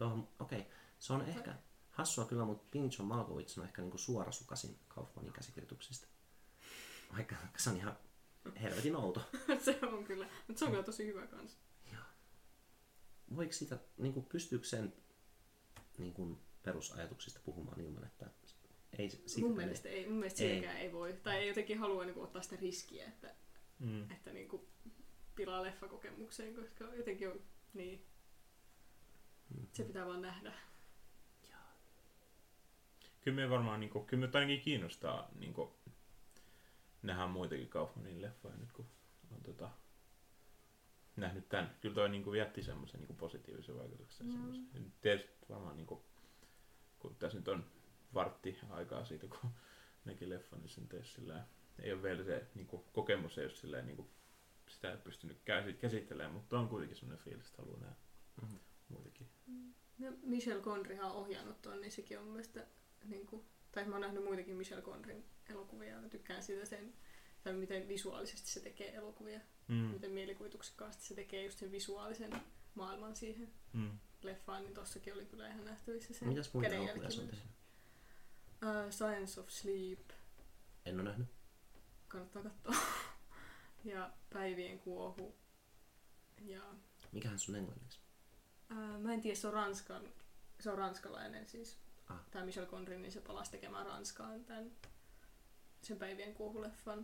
[0.00, 0.60] joo, okei.
[0.60, 0.72] Okay.
[0.98, 1.54] Se on ehkä
[1.90, 6.06] hassua kyllä, mutta Bing John Malkovich on ehkä niinku suorasukasin Kaufmanin käsikirjoituksista.
[7.16, 7.96] Vaikka se on ihan
[8.62, 9.22] helvetin outo.
[9.64, 10.28] se on kyllä.
[10.48, 11.58] Mutta se on kyllä tosi hyvä kans.
[13.36, 14.94] voiko sitä, niin kuin, pystyykö sen
[15.98, 18.30] niin kuin, perusajatuksista puhumaan ilman, että
[18.98, 20.66] ei siitä mun mielestä ei, mun mielestä Ei.
[20.66, 21.12] ei voi.
[21.22, 23.34] Tai ei jotenkin halua niinku ottaa sitä riskiä, että,
[23.78, 24.10] Mm.
[24.10, 24.68] että niinku
[25.34, 27.40] pilaa leffakokemukseen, koska jotenkin on
[27.74, 28.06] niin.
[29.72, 30.52] Se pitää vaan nähdä.
[33.20, 35.70] Kyllä me varmaan, niin kuin, kyllä me ainakin kiinnostaa niin kuin,
[37.02, 38.86] nähdä muitakin Kaufmanin leffoja nyt, kun
[39.30, 39.70] on tota,
[41.16, 41.76] nähnyt tämän.
[41.80, 44.26] Kyllä toi niin kuin, jätti semmoisen niin kuin, positiivisen vaikutuksen.
[44.26, 44.66] Mm.
[44.74, 44.92] Mm.
[45.00, 46.00] Tietysti varmaan, niin kuin,
[47.02, 47.64] kun tässä nyt on
[48.14, 49.50] vartti aikaa siitä, kun
[50.04, 51.46] näki leffan, niin sen teisi sillä
[51.78, 54.08] ei ole vielä se niin kuin, kokemus, ei ole sillä niin kuin,
[54.68, 57.96] sitä ei ole pystynyt käsi- käsittelemään, mutta on kuitenkin semmoinen fiilis, että haluaa nähdä
[58.42, 58.56] Mhm.
[58.88, 59.28] muitakin.
[59.98, 62.66] Ja Michel Gondryhan on ohjannut ton, niin sekin on mun mielestä,
[63.04, 66.92] niin kuin, tai mä oon nähnyt muitakin Michel Gondryn elokuvia, ja mä tykkään siitä sen,
[67.42, 69.74] tai miten visuaalisesti se tekee elokuvia, Mm.
[69.74, 72.30] miten mielikuvituksekkaasti se tekee just sen visuaalisen
[72.74, 73.98] maailman siihen Mm.
[74.24, 77.16] Leffaan, niin tossakin oli kyllä ihan nähtävissä se Mitäs muita elokuvia myös.
[77.16, 77.34] tehnyt?
[77.34, 80.10] Uh, Science of Sleep,
[80.86, 81.28] En ole nähnyt.
[82.08, 82.74] kannattaa katsoa.
[83.84, 85.34] ja Päivien kuohu.
[86.40, 86.62] Ja
[87.12, 88.00] Mikähän sun englanniksi?
[88.70, 90.02] ää, mä en tiedä, se on, ranskan,
[90.60, 91.78] se on ranskalainen siis.
[92.08, 92.20] Ah.
[92.30, 94.70] Tämä Michel Gondry, niin se palasi tekemään Ranskaan tämän,
[95.82, 96.98] sen Päivien kuohuleffan.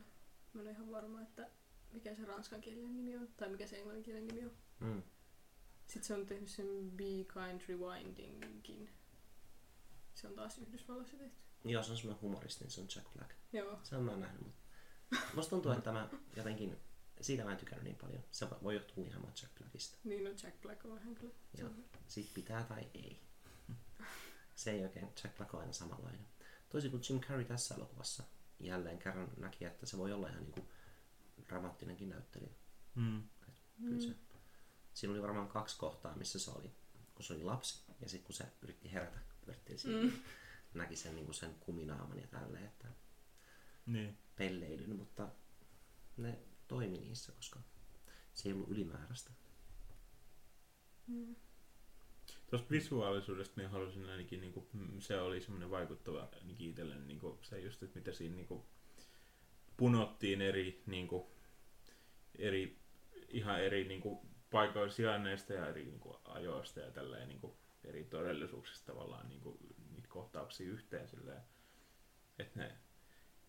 [0.52, 1.50] Mä en ole ihan varma, että
[1.92, 4.52] mikä se ranskankielinen nimi on, tai mikä se englanninkielinen nimi on.
[4.80, 5.02] Mm.
[5.88, 8.90] Sitten se on tehnyt sen Be Kind Rewindingin.
[10.14, 11.36] Se on taas Yhdysvalloissa tehty.
[11.64, 13.30] Joo, se on semmoinen humoristi, niin se on Jack Black.
[13.52, 13.78] Joo.
[13.82, 14.58] Sen mä oon nähnyt, mutta
[15.34, 16.76] musta tuntuu, että mä jotenkin,
[17.20, 18.22] siitä mä en tykännyt niin paljon.
[18.30, 19.98] Se voi johtua ihan vaan Jack Blackista.
[20.04, 21.34] Niin on Jack Black on vähän kyllä.
[21.54, 21.70] Se Joo.
[21.70, 23.20] on- Siitä pitää tai ei.
[24.54, 26.26] Se ei oikein, Jack Black on aina samanlainen.
[26.68, 28.22] Toisin kuin Jim Carrey tässä elokuvassa
[28.60, 30.60] jälleen kerran näki, että se voi olla ihan niinku
[31.48, 32.52] dramaattinenkin näyttelijä.
[32.94, 33.22] Mm.
[33.84, 34.14] Kyllä se.
[34.98, 36.70] Siinä oli varmaan kaksi kohtaa, missä se oli,
[37.14, 40.12] kun se oli lapsi ja sitten kun se yritti herätä, pyörittiin siinä, Mm.
[40.74, 42.88] näki sen, niin sen kuminaaman ja tälleen, että
[43.86, 44.18] Niin.
[44.36, 45.28] pelleilyn, mutta
[46.16, 47.60] ne toimi niissä, koska
[48.34, 49.30] se ei ollut ylimääräistä.
[51.06, 51.36] Mm.
[52.50, 54.66] Tuosta visuaalisuudesta niin halusin ainakin, niin kuin,
[54.98, 58.62] se oli semmoinen vaikuttava ainakin itselleni, niin kuin, se just, että mitä siinä niin kuin,
[59.76, 61.26] punottiin eri, niin kuin,
[62.38, 62.78] eri
[63.28, 64.18] ihan eri niin kuin,
[64.50, 67.52] paikoilla sijainneista ja eri niin kuin, ajoista ja tälleen, niin kuin,
[67.84, 69.58] eri todellisuuksista tavallaan niin kuin,
[69.90, 71.42] niitä kohtauksia yhteen silleen,
[72.38, 72.78] että ne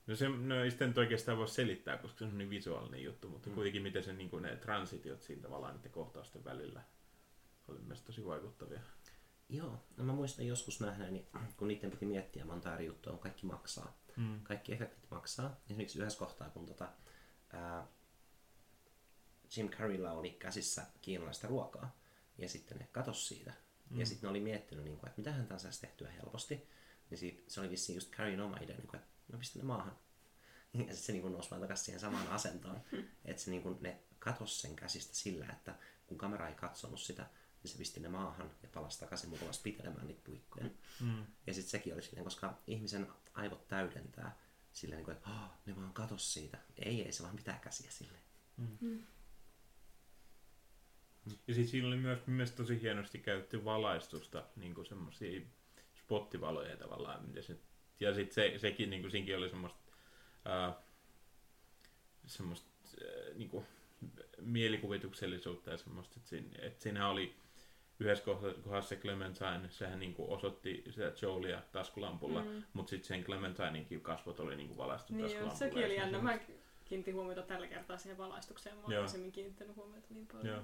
[0.10, 3.30] No se no ei sitä nyt oikeastaan voi selittää, koska se on niin visuaalinen juttu,
[3.30, 3.56] mutta Mm.
[3.56, 6.82] kuitenkin miten se, niin kuin ne transitiot siinä tavallaan niiden kohtausten välillä
[7.68, 8.80] oli myös tosi vaikuttavia.
[9.50, 13.46] Joo, no mä muistan joskus nähneeni, kun niiden piti miettiä monta eri juttua, kun kaikki
[13.46, 13.98] maksaa.
[14.18, 14.40] Mm.
[14.44, 15.56] Kaikki efektit maksaa.
[15.66, 16.90] Esimerkiksi yhdessä kohtaa, kun tota,
[17.54, 17.88] ää,
[19.58, 22.00] Jim Carreylla oli käsissä kiinalaista ruokaa,
[22.38, 23.54] ja sitten ne katos siitä.
[23.90, 24.00] Mm.
[24.00, 26.70] Ja sitten ne oli miettinyt, niin kuin, että mitä hän tämän saisi tehtyä helposti.
[27.10, 29.66] Niin siitä, se oli vissiin just Carreyn oma idea, niin kuin, että mä pistän ne
[29.66, 29.98] maahan.
[30.74, 32.82] Ja sitten se niin kuin nousi vaan takaisin siihen samaan asentoon.
[33.26, 35.76] että se niin kuin, ne katos sen käsistä sillä, että
[36.08, 37.26] kun kamera ei katsonut sitä,
[37.64, 40.66] niin se pisti ne maahan ja palasi takaisin mukavasti pitelemään niitä puikkoja.
[41.02, 41.26] Mm.
[41.48, 44.38] Ja sitten sekin oli silleen, koska ihmisen aivot täydentää
[44.74, 46.58] silleen, niin kuin, että oh, ne vaan katos siitä.
[46.78, 48.24] Ei, ei se vaan pitää käsiä silleen.
[51.26, 55.42] Ja sitten siinä oli myös, myös tosi hienosti käytetty valaistusta, niin kuin semmoisia
[55.96, 57.30] spottivaloja tavallaan.
[57.42, 57.58] Se,
[58.00, 59.80] ja sitten se, sekin, niin kuin siinäkin oli semmoista,
[60.46, 60.74] ää,
[62.26, 62.70] semmoista
[63.02, 63.66] ää, niin kuin
[64.42, 67.36] mielikuvituksellisuutta ja semmoista, että, siinä, että siinä oli
[68.00, 72.64] yhdessä kohdassa se Clementine, sehän niin kuin osoitti sitä Joelia taskulampulla, mm.
[72.74, 75.60] mutta sitten sen Clementineinkin kasvot oli niin kuin valaistu Niin joo, taskulampulla.
[75.60, 76.22] sekin ja oli jännä.
[76.22, 76.40] Mä
[76.86, 78.78] kiinnitin huomiota tällä kertaa siihen valaistukseen.
[78.78, 80.48] Mä aikaisemmin kiinnittänyt huomiota niin paljon.
[80.48, 80.64] Joo.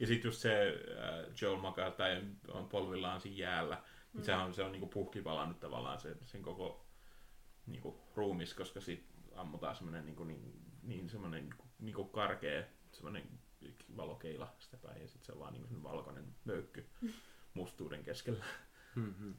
[0.00, 4.22] Ja sitten just se äh, Joel makaa tai on polvillaan siinä jäällä, niin Mm.
[4.22, 6.86] sehän on, se on niinku puhkipalannut tavallaan sen, sen koko
[7.66, 9.04] niinku, ruumis, koska siitä
[9.34, 13.28] ammutaan semmoinen niinku, niin, niin semmoinen niinku, niinku karkea semmoinen
[13.96, 16.86] valokeila sitä päin ja sitten se on vaan niinku valkoinen möykky
[17.54, 18.44] mustuuden keskellä.
[18.94, 19.34] Mm-hmm.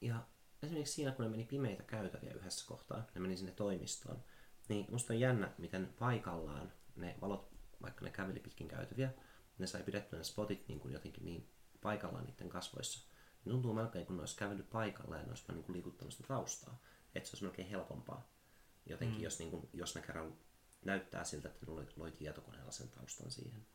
[0.00, 0.26] Ja
[0.62, 4.24] esimerkiksi siinä, kun ne meni pimeitä käytäviä yhdessä kohtaa, ne meni sinne toimistoon,
[4.68, 7.49] niin musta on jännä, miten paikallaan ne valot,
[7.82, 9.12] vaikka ne käveli pitkin käytäviä,
[9.58, 13.08] ne sai pidettyä ne spotit niin kuin jotenkin niin paikallaan niiden kasvoissa.
[13.44, 16.28] Ne tuntuu melkein, kun ne olisi kävellyt paikalla ja ne olisi niin kuin liikuttanut sitä
[16.28, 16.80] taustaa.
[17.14, 18.30] Että se olisi melkein helpompaa.
[18.86, 19.22] Jotenkin, mm.
[19.24, 20.36] jos, niin kuin, jos ne kerran
[20.84, 23.66] näyttää siltä, että ne loi, loi tietokoneella sen taustan siihen,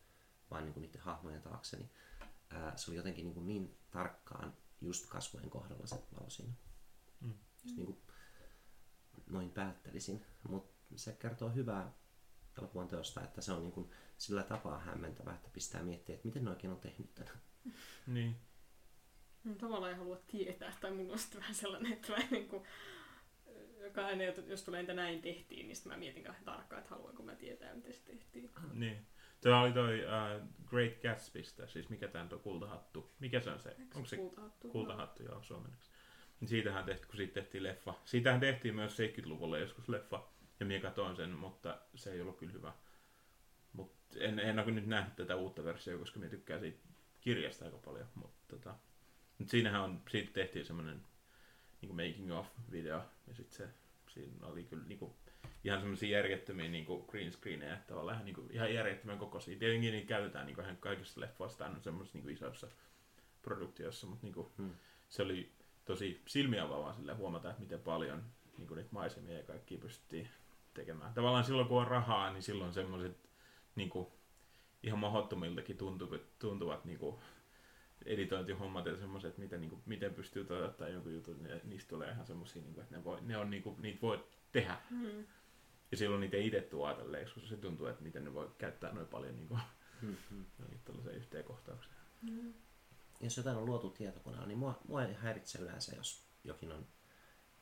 [0.51, 1.89] vaan niin kuin niiden hahmojen taakse, niin
[2.49, 6.53] ää, se oli jotenkin niin, kuin niin tarkkaan just kasvojen kohdalla se valo siinä.
[7.21, 7.33] Mm.
[7.63, 8.01] Just niin kuin
[9.29, 10.25] noin päättelisin.
[10.49, 11.93] Mutta se kertoo hyvää
[12.57, 16.43] elokuvan teosta, että se on niin kuin sillä tapaa hämmentävää, että pistää miettiä, että miten
[16.43, 17.41] ne oikein on tehnyt tämän.
[18.07, 18.35] Niin.
[19.43, 22.63] Mm, Tavallaan ei halua tietää, tai mulla on sitten vähän sellainen, että mä niin kuin,
[23.83, 27.23] joka aina, jos tulee entä näin tehtiin, niin sitten mä mietin kauhean tarkkaan, että haluanko
[27.23, 28.51] mä tietää, miten se tehtiin.
[28.73, 29.07] Niin.
[29.41, 33.11] Tämä oli toi uh, Great Gatsbystä, siis mikä tämä on kultahattu.
[33.19, 33.69] Mikä se on se?
[33.69, 34.69] Eikö Onko se kultahattu?
[34.69, 35.91] kultahattu, joo, suomenneksi.
[36.39, 37.93] Niin siitähän tehtiin, kun siitä tehtiin leffa.
[38.05, 40.27] Siitähän tehtiin myös 70-luvulla joskus leffa,
[40.59, 42.73] ja minä katsoin sen, mutta se ei ollut kyllä hyvä.
[43.73, 46.79] Mut en, en ole nyt nähnyt tätä uutta versiota, koska minä tykkään siitä
[47.21, 48.07] kirjasta aika paljon.
[48.15, 48.75] Mutta tota,
[49.37, 51.01] mut siinähän on, siitä tehtiin semmoinen
[51.81, 53.67] niin making of video, ja sitten se,
[54.13, 55.13] siinä oli kyllä niin kuin,
[55.63, 59.59] ihan semmoisia järjettömiä niin kuin green screenejä, tavallaan niin kuin, ihan järjettömän kokoisia.
[59.59, 62.67] Tietenkin niitä käytetään niin kuin, ihan kaikissa leffoissa, aina semmoisissa niin isoissa
[63.41, 64.71] produktioissa, mutta niin kuin, Hmm.
[65.09, 65.51] se oli
[65.85, 68.23] tosi silmiä avaavaa sille huomata, että miten paljon
[68.57, 70.27] niin kuin niitä maisemia ja kaikki pystyttiin
[70.75, 71.13] tekemään.
[71.13, 73.29] Tavallaan silloin, kun on rahaa, niin silloin semmoiset
[73.75, 74.07] niin kuin,
[74.83, 77.15] ihan mahdottomiltakin tuntuvat, tuntuvat niin kuin,
[78.05, 82.11] editointihommat ja semmoiset, että miten, niin kuin, miten pystyy toteuttamaan jonkun jutun, niin niistä tulee
[82.11, 84.77] ihan semmoisia, niin kuin, että ne, voi, ne on, niin kuin, niitä voi tehdä.
[84.89, 85.25] Mm.
[85.91, 88.93] Ja silloin niitä ei itse tule ajatelleeksi, koska se tuntuu, että miten ne voi käyttää
[88.93, 89.59] noin paljon niin kuin,
[90.01, 90.45] Mm-hmm.
[90.59, 91.95] johonkin tällaiseen yhteen kohtaukseen.
[92.21, 92.53] Mm.
[93.19, 96.87] Jos jotain on luotu tietokoneella, niin mua, mua ei häiritse yleensä, jos jokin on,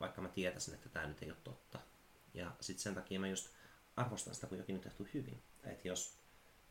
[0.00, 1.78] vaikka mä tietäisin, että tämä nyt ei ole totta.
[2.34, 3.48] Ja sitten sen takia mä just
[3.96, 5.42] arvostan sitä, kun jokin on tehty hyvin.
[5.64, 6.18] Että jos,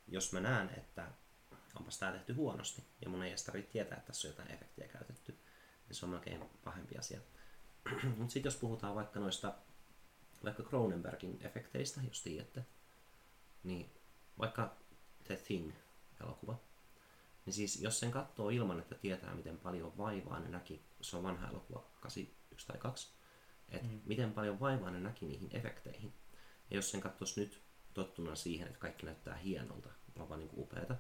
[0.07, 1.11] jos mä näen, että
[1.75, 4.87] onpas tämä tehty huonosti, ja mun ei edes tarvitse tietää, että tässä on jotain efektiä
[4.87, 5.31] käytetty,
[5.87, 7.19] niin se on melkein pahempi asia.
[8.17, 9.53] Mutta sitten jos puhutaan vaikka noista,
[10.43, 12.65] vaikka Cronenbergin efekteistä, jos tiedätte,
[13.63, 13.91] niin
[14.39, 14.75] vaikka
[15.23, 16.59] The Thing-elokuva,
[17.45, 21.23] niin siis jos sen katsoo ilman, että tietää miten paljon vaivaa ne näki, se on
[21.23, 23.13] vanha elokuva, 81 tai 2,
[23.69, 23.93] että Mm.
[23.93, 24.01] mm.
[24.05, 26.13] miten paljon vaivaa ne näki niihin efekteihin.
[26.69, 27.61] Ja jos sen katsoisi nyt
[27.93, 30.95] tottuna siihen, että kaikki näyttää hienolta, vaan niin upeata,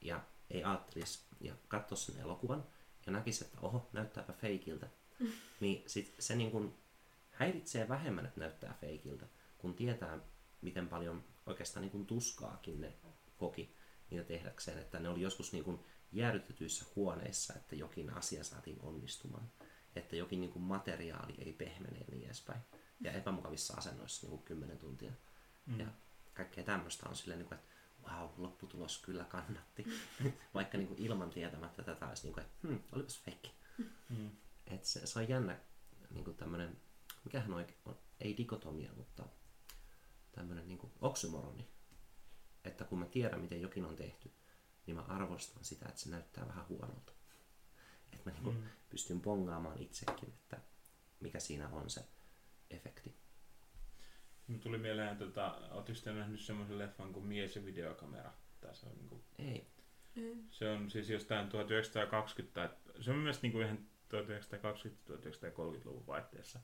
[0.00, 2.64] ja ei ajattelisi ja katsoisi sen elokuvan
[3.06, 4.88] ja näkisi, että oho, näyttääpä feikiltä,
[5.60, 6.74] niin sit se niin kuin
[7.30, 9.26] häiritsee vähemmän, että näyttää feikiltä,
[9.58, 10.18] kun tietää,
[10.62, 12.92] miten paljon oikeastaan niin kuin tuskaakin ne
[13.36, 13.74] koki
[14.10, 15.80] niitä tehdäkseen, että ne oli joskus niin kuin
[16.12, 19.50] jäädytetyissä huoneissa, että jokin asia saatiin onnistumaan,
[19.98, 22.60] että jokin niin kuin materiaali ei pehmene ja niin edespäin,
[23.00, 25.12] ja epämukavissa asennoissa niin kuin 10 tuntia.
[25.66, 25.80] Mm.
[25.80, 25.86] Ja
[26.34, 27.70] kaikkea tämmöistä on silleen, niin kuin, että
[28.08, 29.86] wow, lopputulos kyllä kannatti.
[30.54, 33.52] Vaikka niin kuin ilman tietämättä tätä olisi niin kuin, että hmm, olipas feikki.
[34.08, 34.30] Mm.
[34.66, 35.58] Et se, se on jännä
[36.10, 36.80] niin kuin tämmöinen,
[37.24, 39.24] mikähän oikein on, ei dikotomia, mutta
[40.32, 41.68] tämmöinen niin kuin oksymoroni.
[42.64, 44.32] Että kun mä tiedän, miten jokin on tehty,
[44.86, 47.12] niin mä arvostan sitä, että se näyttää vähän huonolta.
[48.18, 48.62] Että mä niin Mm.
[48.90, 50.60] pystyn bongaamaan itsekin, että
[51.20, 52.00] mikä siinä on se
[52.70, 53.14] efekti.
[54.46, 58.32] Mulla tuli mieleen, tota, ootko sitten nähnyt semmoisen leffan kuin Mies ja videokamera?
[58.60, 59.66] Tässä on niinku, Ei.
[60.16, 60.36] Ei.
[60.50, 63.78] se on siis jostain 1920, tai se on myös niinku ihan
[64.08, 66.60] 1920-1930-luvun vaihteessa.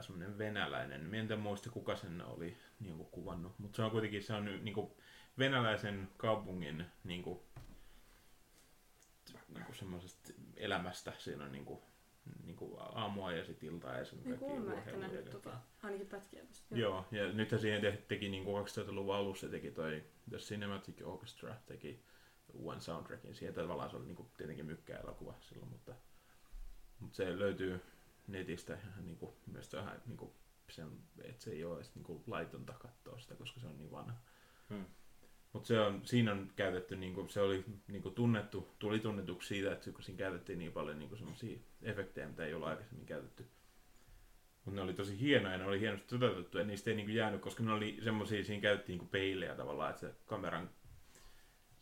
[0.00, 4.32] Semmoinen venäläinen, mä en muista kuka sen oli niinku kuvannut, mutta se on kuitenkin se
[4.34, 4.96] on niinku
[5.38, 6.86] venäläisen kaupungin
[9.54, 11.12] niinku, niinku semmoisesta elämästä.
[11.18, 11.82] Siinä on niinku,
[12.44, 16.44] niinku aamua ja sit iltaa ja sen Niin kuin mä ehkä nähnyt tota, ainakin pätkiä
[16.46, 16.76] tosta.
[16.76, 22.04] Joo, ja nythän siihen te- teki niin 2000-luvun alussa teki toi The Cinematic Orchestra teki
[22.52, 23.34] uuden soundtrackin.
[23.34, 25.94] Siihen tavallaan se oli niin kuin, tietenkin mykkä elokuva silloin, mutta,
[27.00, 27.80] mutta se löytyy
[28.26, 30.32] netistä ihan niin kuin, myös vähän niin kuin,
[30.70, 30.90] sen,
[31.24, 34.14] että se ei ole edes niin kuin, laitonta katsoa sitä, koska se on niin vanha.
[34.68, 34.84] Hmm.
[35.54, 39.48] Mutta se on, siinä on käytetty, niin kuin, se oli niin kuin, tunnettu, tuli tunnetuksi
[39.48, 43.46] siitä, että siinä käytettiin niin paljon niin semmoisia efektejä, mitä ei ole aikaisemmin käytetty.
[44.64, 47.62] Mutta ne oli tosi hienoja, ne oli hienosti toteutettu ja niistä ei niinku jäänyt, koska
[47.62, 50.70] ne oli semmoisia, siinä käytettiin niinku peilejä tavallaan, että se kameran...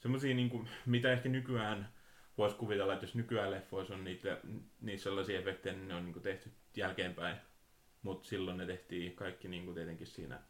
[0.00, 1.92] Semmoisia, niinku, mitä ehkä nykyään
[2.38, 4.40] voisi kuvitella, että jos nykyään leffoissa on niitä,
[4.80, 7.36] niissä sellaisia efektejä, niin ne on niinku tehty jälkeenpäin.
[8.02, 10.40] Mutta silloin ne tehtiin kaikki niinku tietenkin siinä,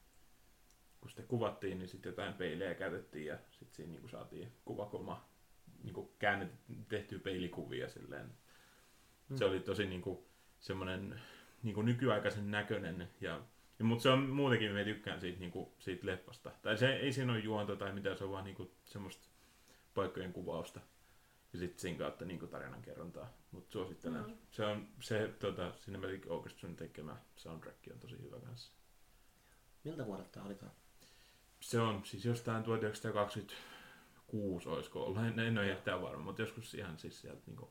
[1.03, 5.29] kun sitä kuvattiin, niin sitten jotain peilejä käytettiin ja sitten siinä niinku saatiin kuvakulma
[5.83, 6.53] niinku käännet,
[6.89, 8.31] tehtyä peilikuvia silleen.
[9.35, 10.27] Se oli tosi niinku
[10.61, 11.21] semmoinen
[11.63, 13.11] niin kuin nykyaikaisen näköinen.
[13.21, 13.41] Ja,
[13.79, 16.51] ja, mutta se on muutenkin, me tykkään siitä, niin kuin, siitä leffasta.
[16.63, 19.29] Tai se ei siinä ole juonta tai mitään, se on vaan niin kuin, semmoista
[19.95, 20.81] paikkojen kuvausta.
[21.53, 23.33] Ja sitten siinä kautta niin kuin, tarinan kerrontaa.
[23.51, 24.27] Mutta suosittelen.
[24.27, 24.37] Mm.
[24.51, 28.73] Se on se tota, Cinematic Orchestran tekemä soundtrack on tosi hyvä kanssa.
[29.85, 30.73] Miltä vuodelta tämä olikaan?
[31.63, 35.25] Se on siis jostain 1926 olisiko ollut.
[35.25, 37.71] En, en ole ihan varma, mutta joskus ihan siis sieltä niin kuin,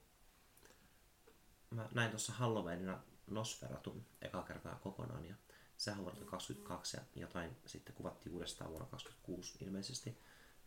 [1.70, 5.36] Mä näin tuossa Halloweenina Nosferatun eka kertaa kokonaan ja
[5.78, 10.18] sehän on vuodelta 22 ja jotain sitten kuvattiin uudestaan vuonna 26 ilmeisesti.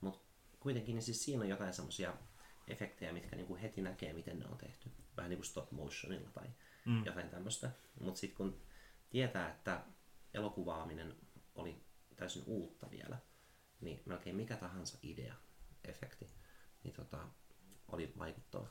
[0.00, 0.20] Mutta
[0.60, 2.14] kuitenkin niin siis siinä on jotain semmoisia
[2.68, 4.90] efektejä, mitkä niinku heti näkee, miten ne on tehty.
[5.16, 6.46] Vähän niin kuin stop motionilla tai
[6.84, 7.04] Mm.
[7.06, 7.70] jotain tämmöistä.
[8.00, 8.60] Mutta sitten kun
[9.10, 9.80] tietää, että
[10.34, 11.16] elokuvaaminen
[11.54, 11.83] oli
[12.16, 13.18] täysin uutta vielä,
[13.80, 15.34] niin melkein mikä tahansa idea,
[15.84, 16.30] efekti,
[16.84, 17.18] niin tota,
[17.88, 18.66] oli vaikuttava.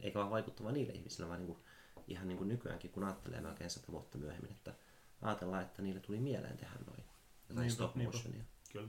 [0.00, 1.64] Eikä vaan vaikuttava niille ihmisille, vaan niinku,
[2.06, 4.74] ihan niin kuin nykyäänkin, kun ajattelee melkein sata vuotta myöhemmin, että
[5.22, 7.04] ajatellaan, että niille tuli mieleen tehdä noin.
[7.48, 8.16] Jotain Niinpä, stop niinpä.
[8.16, 8.44] motionia.
[8.72, 8.88] Kyllä.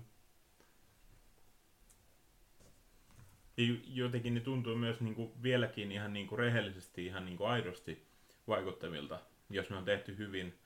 [3.57, 8.07] Ja ju- jotenkin ne tuntuu myös niinku vieläkin ihan niinku rehellisesti, ihan niinku aidosti
[8.47, 10.59] vaikuttavilta, jos ne on tehty hyvin,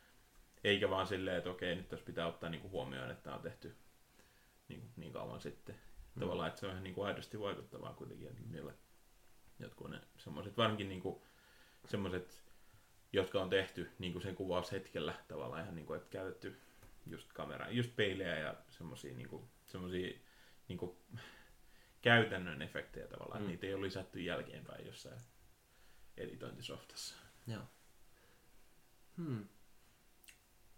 [0.64, 3.76] eikä vaan silleen, että okei, nyt tässä pitää ottaa niinku huomioon, että tämä on tehty
[4.68, 5.76] niin, niin kauan sitten.
[6.16, 6.20] Mm.
[6.20, 8.74] Tavallaan, että se on ihan niinku aidosti vaikuttavaa kuitenkin, että niille
[9.60, 11.24] jotkut ne semmoiset, varsinkin niinku
[11.86, 12.44] semmoiset,
[13.14, 16.58] jotka on tehty niinku sen kuvaushetkellä tavallaan ihan niinku, että käytetty
[17.06, 20.20] just kameraa, just peilejä ja semmosia niinku, semmosia
[20.68, 20.98] niinku
[22.02, 23.48] käytännön efektejä tavallaan, mm.
[23.48, 25.20] niitä ei ole lisätty jälkeenpäin jossain
[26.18, 27.16] editointisoftassa.
[27.48, 27.62] Joo.
[29.18, 29.46] Hmm.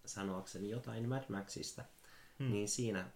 [0.10, 1.86] Sanoakseni jotain Mad Maxista,
[2.39, 2.52] Hmm.
[2.52, 3.10] niin siinä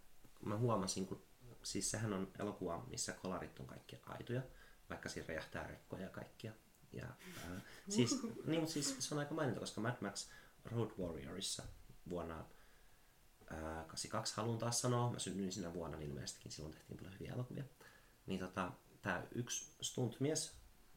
[0.45, 1.23] mä huomasin, kun
[1.63, 4.41] siis sehän on elokuva, missä kolarit on kaikki aitoja,
[4.89, 6.51] vaikka siinä räjähtää rekkoja ja kaikkia.
[6.93, 10.29] Ja, ää, siis, niin, siis se on aika mainita, koska Mad Max
[10.65, 11.63] Road Warriorissa
[12.09, 12.45] vuonna
[13.49, 17.33] ää, 82 haluan taas sanoa, mä synnyin siinä vuonna, niin ilmeisestikin silloin tehtiin paljon hyviä
[17.33, 17.63] elokuvia.
[18.25, 20.55] Niin tota, tää yksi stuntmies,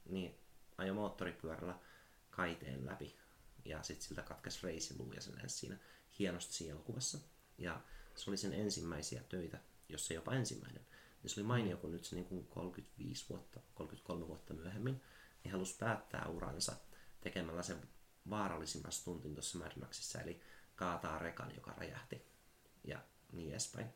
[0.09, 0.38] niin
[0.78, 1.78] ajoi moottoripyörällä
[2.30, 3.16] kaiteen läpi
[3.68, 5.76] ja sitten siltä katkesi reisiluu ja se lensi siinä
[6.18, 7.18] hienosti siinä elokuvassa.
[7.59, 7.81] Ja
[8.14, 10.87] se oli sen ensimmäisiä töitä, jos se jopa ensimmäinen.
[11.22, 15.02] Ja se oli mainio, kun nyt se niin kuin 35 vuotta, 33 vuotta myöhemmin,
[15.44, 16.76] niin halusi päättää uransa
[17.20, 17.88] tekemällä sen
[18.31, 20.40] vaarallisimman stuntin tuossa Mad Maxissa, eli
[20.76, 22.26] kaataa rekan, joka räjähti
[22.85, 22.98] ja
[23.33, 23.87] niin edespäin.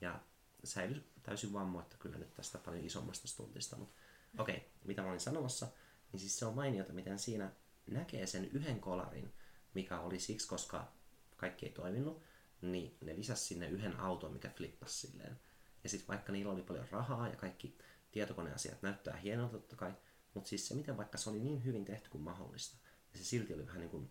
[0.00, 0.20] Ja
[0.64, 3.96] säilyi täysin vammoitta kyllä nyt tästä paljon isommasta stuntista, mutta
[4.38, 5.68] okei, okay, mitä mä olin sanomassa,
[6.12, 7.52] niin siis se on mainiota, miten siinä
[7.86, 9.32] näkee sen yhden kolarin,
[9.74, 10.92] mikä oli siksi, koska
[11.36, 12.22] kaikki ei toiminut,
[12.62, 15.40] niin ne lisäsi sinne yhden auton, mikä flippasi silleen.
[15.84, 17.78] Ja sitten vaikka niillä oli paljon rahaa ja kaikki
[18.12, 19.92] tietokoneasiat näyttää hienolta totta kai,
[20.34, 22.76] mutta siis se, miten vaikka se oli niin hyvin tehty kuin mahdollista,
[23.12, 24.10] ja se silti oli vähän niin kuin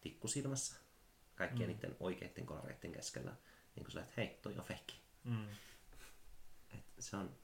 [0.00, 0.76] tikku silmässä
[1.34, 1.74] kaikkien mm.
[1.74, 3.30] niiden oikeiden kolareiden keskellä,
[3.76, 5.00] niin kuin sillä, että hei, toi on fekki.
[5.24, 5.48] Mm.
[6.74, 7.36] Et se on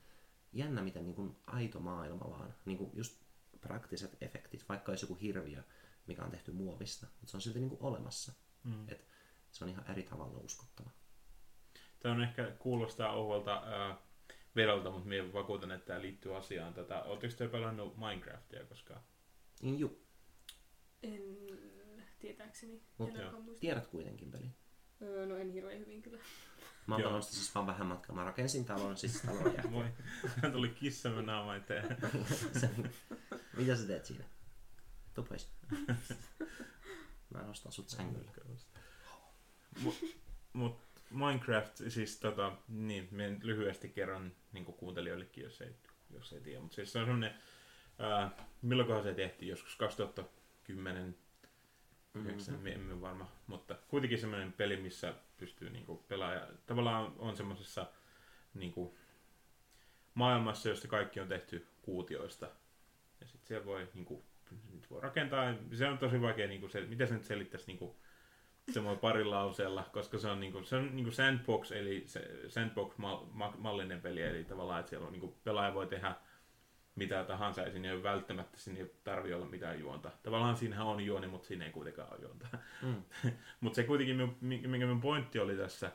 [0.53, 3.26] jännä, miten niin kuin aito maailma vaan, niin kuin just
[3.67, 5.63] praktiset efektit, vaikka olisi joku hirviö,
[6.07, 8.33] mikä on tehty muovista, mutta se on silti niin kuin olemassa.
[8.65, 8.89] Mm.
[8.89, 9.07] Et
[9.53, 10.91] se on ihan eri tavalla uskottava.
[11.99, 13.99] Tämä on ehkä kuulostaa ouvolta, äh,
[14.57, 16.75] vedolta, mutta minä vakuutan, että tämä liittyy asiaan.
[16.75, 19.01] Tätä, Oletteko te pelannut Minecraftia koskaan?
[19.63, 20.07] Niin juu,
[21.03, 21.23] En
[22.19, 22.83] tietääkseni.
[22.99, 24.51] Mut en tiedät kuitenkin peli.
[25.03, 26.19] Öö, no en hirveän hyvin kyllä.
[26.87, 28.17] Mä oon siis vaan vähän matkaa.
[28.17, 29.71] Mä rakensin talon, siis talon jälkeen.
[29.73, 29.87] Moi.
[30.43, 31.97] Hän tuli kissamme naama eteen.
[33.57, 34.25] Mitä sä teet siinä?
[35.15, 35.51] Tuu pois.
[37.35, 38.33] Mä nostan sut sängyllä.
[39.83, 39.95] Mut,
[40.53, 45.77] mut Minecraft, siis tota, niin, mä lyhyesti kerron niin kuuntelijoillekin, jos ei,
[46.11, 46.61] jos ei tiedä.
[46.61, 47.35] Mutta siis se on semmonen,
[47.99, 48.31] ää,
[48.63, 51.17] milloinkohan se tehtiin, joskus 2010,
[52.17, 52.31] Mm-hmm.
[52.31, 52.67] 9, mm-hmm.
[52.67, 57.87] emme varma, mutta kuitenkin semmoinen peli, missä pystyy niinku pelaaja, tavallaan on semmoisessa
[58.55, 58.99] niinku,
[60.15, 62.47] maailmassa, josta kaikki on tehty kuutioista.
[63.21, 64.25] Ja sitten siellä voi, niinku,
[64.73, 67.97] nyt voi rakentaa, se on tosi vaikea, niinku, se, mitä se nyt selittäisi niinku,
[68.73, 74.23] semmoinen parilla lauseella, koska se on, niinku, se on niinku sandbox, eli se sandbox-mallinen peli,
[74.23, 76.15] eli tavallaan, että siellä on, niinku, pelaaja voi tehdä
[76.97, 80.11] mitä tahansa, ja siinä ei ole välttämättä siinä ei tarvi olla mitään juonta.
[80.23, 82.47] Tavallaan siinähän on juoni, mutta siinä ei kuitenkaan ole juonta.
[82.83, 83.03] Mm.
[83.61, 85.93] mutta se kuitenkin, minun- mi- mikä minun pointti oli tässä,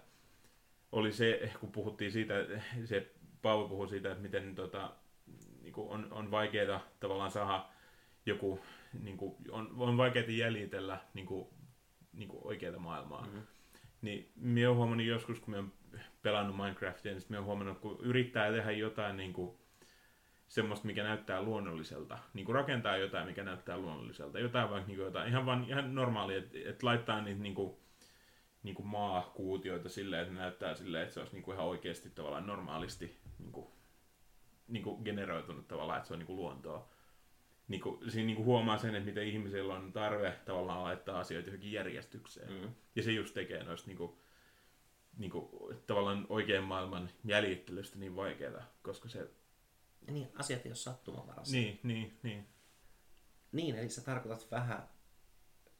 [0.92, 2.34] oli se, kun puhuttiin siitä,
[2.86, 4.94] se Paavo puhui siitä, että miten tota,
[5.62, 7.66] niinku on, on vaikeaa tavallaan saada
[8.26, 8.60] joku,
[9.04, 11.54] niinku, on, on vaikeaa jäljitellä niinku,
[12.14, 13.28] niinku oikeaa maailmaa.
[13.34, 13.42] Mm.
[14.02, 18.00] Niin minä olen huomannut joskus, kun minä olen pelannut Minecraftia, niin minä olen huomannut, kun
[18.02, 19.58] yrittää tehdä jotain niin kuin,
[20.52, 22.18] semmoista, mikä näyttää luonnolliselta.
[22.34, 24.40] Niin kuin rakentaa jotain, mikä näyttää luonnolliselta.
[24.40, 27.76] Jotain vaikka niin kuin jotain, ihan, vaan, ihan normaalia, että et laittaa niitä niin kuin,
[28.64, 32.10] niin kuin maakuutioita silleen, että ne näyttää silleen, että se olisi niin kuin ihan oikeasti
[32.10, 33.68] tavallaan normaalisti niin kuin,
[34.68, 36.90] niin kuin generoitunut tavallaan, että se on niin kuin luontoa.
[37.68, 41.50] Niin kuin, siinä niin kuin huomaa sen, että miten ihmisillä on tarve tavallaan laittaa asioita
[41.50, 42.52] johonkin järjestykseen.
[42.54, 42.70] Mm.
[42.96, 44.22] Ja se just tekee noista niinku,
[45.18, 49.30] niinku, tavallaan oikean maailman jäljittelystä niin vaikeaa, koska se...
[50.08, 51.62] Niin, asiat ei ole sattumanvaraisia.
[51.62, 52.48] Niin, niin, niin.
[53.52, 54.90] Niin, eli sä tarkoitat vähän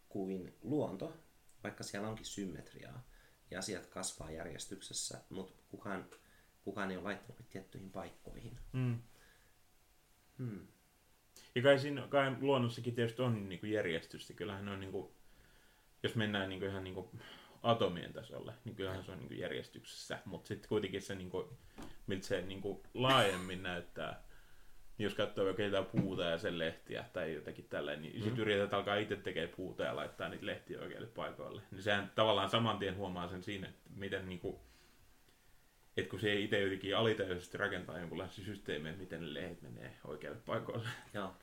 [0.10, 1.18] kuin luonto,
[1.64, 3.08] vaikka siellä onkin symmetriaa
[3.52, 6.06] ja asiat kasvaa järjestyksessä, mutta kukaan,
[6.64, 8.60] kukaan ei ole laittanut tiettyihin paikkoihin.
[8.74, 9.02] Mm.
[10.38, 10.68] Hmm.
[11.56, 14.34] Ja kai, siinä, kai luonnossakin tietysti on niinku järjestystä.
[14.34, 15.16] Kyllähän on, niinku,
[16.04, 17.12] jos mennään niinku ihan niinku
[17.64, 20.20] atomien tasolle, niin kyllähän se on niinku järjestyksessä.
[20.26, 21.58] Mutta sitten kuitenkin se, niinku,
[22.08, 24.24] miltä se niinku laajemmin näyttää,
[24.98, 28.24] niin jos katsoo vaikka jotain puuta ja sen lehtiä tai jotakin tällainen, niin mm.
[28.24, 31.62] sitten yritetään alkaa itse tekemään puuta ja laittaa niitä lehtiä oikealle paikoille.
[31.72, 34.62] Niin sehän tavallaan saman tien huomaa sen siinä, että miten niinku,
[35.98, 39.98] että kun se ei itse jotenkin alitajuisesti rakentaa jonkunlaisia systeemejä, että miten ne lehdet menee
[40.04, 40.90] oikealle paikoille.
[41.14, 41.36] Joo.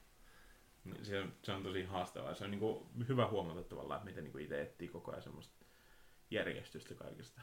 [0.84, 2.34] Niin Se on, se on tosi haastavaa.
[2.34, 5.57] Se on niin kuin hyvä huomata tavallaan, että miten niin itse etsii koko ajan semmoista
[6.30, 7.40] järjestystä kaikesta.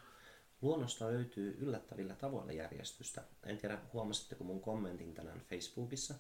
[0.62, 3.24] Luonnosta löytyy yllättävillä tavoilla järjestystä.
[3.44, 6.16] En tiedä, huomasitteko mun kommentin tänään Facebookissa.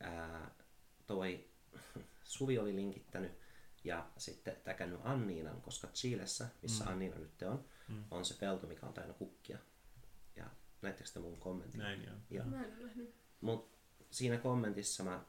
[0.00, 0.50] Ää,
[1.06, 1.48] toi
[2.24, 3.32] Suvi oli linkittänyt
[3.84, 6.90] ja sitten täkännyt Anniinan, koska Chilessä, missä mm.
[6.90, 8.04] Anniina nyt on, mm.
[8.10, 9.58] on se pelto, mikä on täynnä kukkia.
[10.36, 10.46] Ja
[10.82, 11.78] näettekö te mun kommentin?
[11.78, 12.16] Näin joo.
[12.30, 12.46] Joo.
[12.46, 13.14] Mä en ole nähnyt.
[13.40, 13.78] Mut
[14.10, 15.24] siinä kommentissa mä,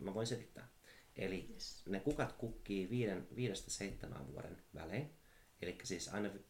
[0.00, 0.68] mä voin selittää.
[1.16, 1.82] Eli Yes.
[1.86, 5.17] ne kukat kukkii viiden, viidestä seitsemän vuoden välein.
[5.62, 6.44] Eli siis aina vi-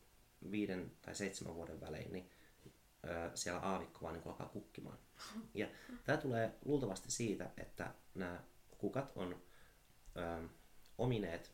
[0.50, 2.30] viiden tai seitsemän vuoden välein, niin
[3.04, 4.98] ö, siellä aavikko vaan niin alkaa kukkimaan.
[5.54, 5.68] Ja
[6.04, 8.42] tämä tulee luultavasti siitä, että nämä
[8.78, 9.42] kukat on
[10.16, 10.48] ö,
[10.98, 11.52] omineet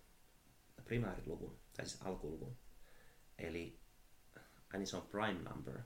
[0.84, 2.56] primääriluvun, tai siis alkuluvun.
[3.38, 3.80] Eli
[4.72, 5.78] ai niin se on prime number,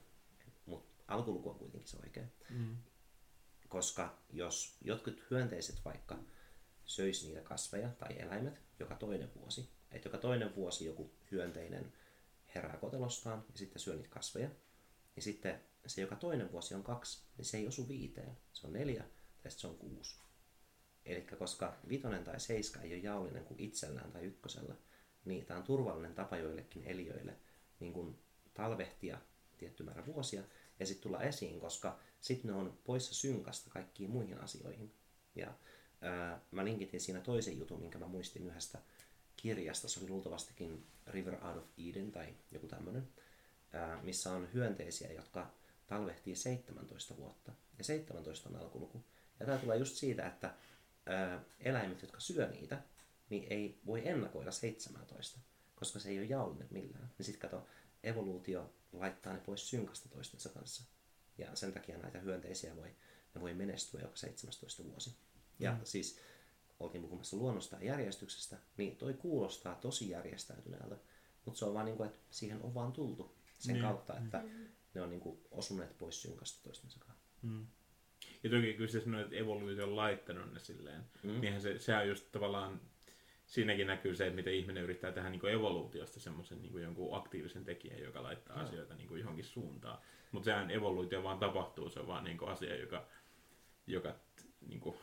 [0.66, 2.76] mutta alkuluku on kuitenkin se oikea Mm.
[3.68, 6.18] koska jos jotkut hyönteiset vaikka
[6.84, 11.92] söisi niitä kasveja tai eläimet joka toinen vuosi, että joka toinen vuosi joku hyönteinen
[12.54, 14.48] herää kotelostaan ja sitten syö niitä kasveja,
[15.16, 18.72] niin sitten se joka toinen vuosi on kaksi, niin se ei osu viiteen, se on
[18.72, 19.04] neljä
[19.42, 20.16] tai se on kuusi.
[21.04, 24.74] Eli koska vitonen tai seiska ei ole jaollinen kuin itsellään tai ykkösellä,
[25.24, 27.36] niin tämä on turvallinen tapa joillekin eliöille
[27.80, 28.18] niin kuin
[28.54, 29.18] talvehtia
[29.58, 30.42] tietty määrä vuosia
[30.80, 34.94] ja sitten tulla esiin, koska sitten ne on poissa synkasta kaikkiin muihin asioihin.
[35.34, 35.54] Ja
[36.00, 38.78] ää, mä linkitin siinä toisen jutun, minkä mä muistin yhdestä
[39.36, 43.08] kirjasta, se oli luultavastikin River Out of Eden tai joku tämmöinen,
[44.02, 45.50] missä on hyönteisiä, jotka
[45.86, 47.52] talvehtii 17 vuotta.
[47.78, 49.04] Ja 17 on alkuluku.
[49.40, 50.54] Ja tämä tulee just siitä, että
[51.60, 52.82] eläimet, jotka syö niitä,
[53.30, 55.38] niin ei voi ennakoida 17,
[55.74, 57.10] koska se ei ole jaollinen millään.
[57.18, 57.66] Niin sitten kato,
[58.02, 60.84] evoluutio laittaa ne pois synkasta toistensa kanssa.
[61.38, 62.96] Ja sen takia näitä hyönteisiä voi,
[63.34, 65.16] ne voi menestyä joka 17 vuosi.
[65.58, 65.80] Ja mm.
[65.84, 66.20] siis
[66.80, 70.96] oltiin puhumassa luonnosta ja järjestyksestä, niin toi kuulostaa tosi järjestäytyneeltä,
[71.44, 73.82] mutta se on vaan niin kuin, että siihen on vaan tultu sen Niin.
[73.84, 74.44] kautta, että
[74.94, 77.28] ne on niin kuin osuneet pois synkasta toistensa kanssa.
[77.42, 77.66] Mm.
[78.42, 81.04] Ja toki kyllä se sanoi, että evoluutio on laittanut ne silleen.
[81.22, 81.30] Mm.
[81.30, 81.40] Mm.
[81.40, 82.80] Niinhän se, sehän on just tavallaan,
[83.46, 88.00] siinäkin näkyy se, että miten ihminen yrittää tehdä niin evoluutiosta semmoisen niin jonkun aktiivisen tekijän,
[88.00, 88.66] joka laittaa Joo.
[88.66, 89.98] asioita niin kuin johonkin suuntaan.
[90.32, 93.06] Mutta sehän evoluutio vaan tapahtuu, se on vaan niin kuin asia, joka,
[93.86, 94.14] joka
[94.66, 94.96] niin kuin,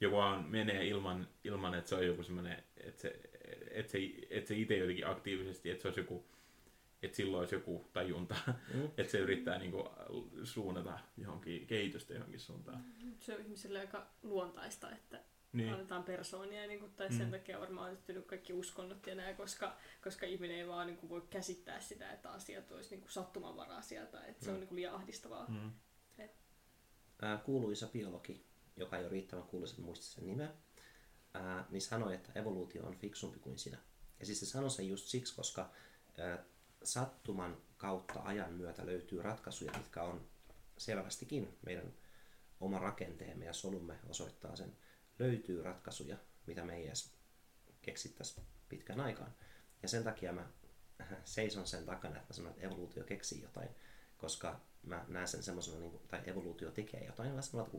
[0.00, 3.20] joka vaan menee ilman, ilman, että se on joku semmoinen, että se,
[3.70, 3.98] että se,
[4.30, 6.24] että se itse jotenkin aktiivisesti, että se olisi joku,
[7.02, 8.34] että silloin olisi joku tajunta,
[8.74, 8.84] Mm.
[8.96, 9.88] että se yrittää niin kuin,
[10.44, 12.84] suunnata johonkin kehitystä johonkin suuntaan.
[13.20, 15.20] Se on ihmiselle aika luontaista, että
[15.52, 15.72] Niin.
[15.72, 17.16] annetaan persoonia, niin kuin, tai Mm.
[17.16, 21.10] sen takia varmaan on kaikki uskonnot ja näin, koska, koska ihminen ei vaan niin kuin,
[21.10, 24.60] voi käsittää sitä, että asiat olisi niin kuin, sattumanvaraisia tai että se on Mm.
[24.60, 25.46] niin kuin, liian ahdistavaa.
[25.48, 25.70] Mm.
[27.22, 28.45] ää, kuuluisa biologi,
[28.76, 30.48] joka ei ole riittävän kuuluisa, että muista sen nimeä,
[31.34, 33.78] ää, niin sanoi, että evoluutio on fiksumpi kuin sinä.
[34.20, 35.70] Ja siis se sanoi sen just siksi, koska
[36.18, 36.44] ää,
[36.82, 40.28] sattuman kautta ajan myötä löytyy ratkaisuja, mitkä on
[40.78, 41.94] selvästikin meidän
[42.60, 44.76] oma rakenteemme ja solumme osoittaa sen.
[45.18, 46.16] Löytyy ratkaisuja,
[46.46, 47.12] mitä me ei edes
[47.82, 49.34] keksittäisi pitkään aikaan.
[49.82, 50.46] Ja sen takia mä
[51.24, 53.68] seison sen takana, että mä sanon, että evoluutio keksii jotain,
[54.16, 57.70] koska mä näen sen semmoisena, niin tai evoluutio tekee jotain, vähän samalla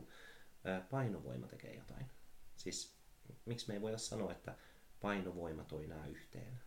[0.90, 2.06] painovoima tekee jotain.
[2.56, 2.98] Siis
[3.44, 4.56] miksi me ei voida sanoa, että
[5.00, 6.60] painovoima toi nämä yhteen?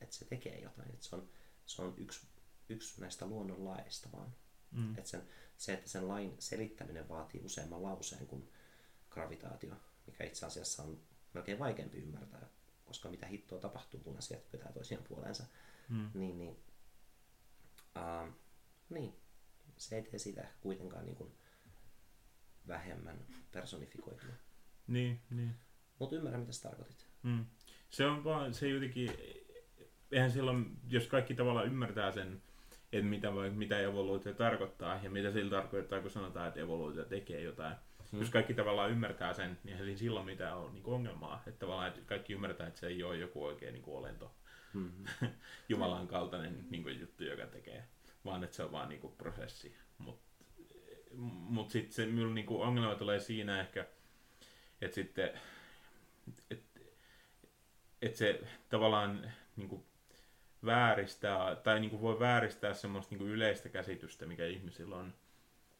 [0.00, 1.28] Että se tekee jotain, että se on,
[1.66, 2.26] se on yksi,
[2.68, 4.34] yksi näistä luonnon laeista vaan.
[4.70, 4.98] Mm.
[4.98, 5.22] Et sen,
[5.56, 8.52] se, että sen lain selittäminen vaatii useamman lauseen kuin
[9.10, 9.74] gravitaatio,
[10.06, 11.02] mikä itse asiassa on
[11.32, 12.48] melkein vaikeampi ymmärtää,
[12.84, 15.44] koska mitä hittoa tapahtuu, kun asiat vetää toisiaan puoleensa.
[15.88, 16.10] Mm.
[16.14, 16.64] Niin, niin,
[17.96, 18.34] uh,
[18.90, 19.20] niin,
[19.76, 21.34] se ei tee ehkä kuitenkaan niin kuin
[22.68, 23.18] vähemmän
[23.52, 24.34] personifikoitua.
[24.86, 25.54] Niin, niin.
[25.98, 27.06] Mutta ymmärrän, mitä sä tarkoitit.
[27.22, 27.46] Mm.
[27.90, 29.10] Se on vaan, se jotenkin,
[30.12, 32.42] eihän silloin, jos kaikki tavallaan ymmärtää sen,
[32.92, 37.74] että mitä, mitä evoluutio tarkoittaa ja mitä sillä tarkoittaa, kun sanotaan, että evoluutio tekee jotain.
[37.74, 38.06] Hmm.
[38.10, 38.20] Hmm.
[38.20, 41.42] Jos kaikki tavallaan ymmärtää sen, niin eihän siinä silloin mitään ole niin ongelmaa.
[41.46, 44.34] Että tavallaan että kaikki ymmärtää, että se ei ole joku oikein niin olento,
[44.74, 45.28] Mm-hmm.
[45.68, 47.84] Jumalan kaltainen niin kuin juttu, joka tekee,
[48.24, 49.76] vaan että se on vaan niin kuin prosessi.
[49.98, 50.31] Mutta
[51.16, 53.86] mut sitten se minulla niin ongelma tulee siinä ehkä,
[54.80, 55.30] että sitten,
[56.50, 56.80] että
[58.02, 59.84] et se tavallaan niin kuin
[60.64, 65.14] vääristää, tai niin kuin voi vääristää semmoista niin kuin yleistä käsitystä, mikä ihmisillä on.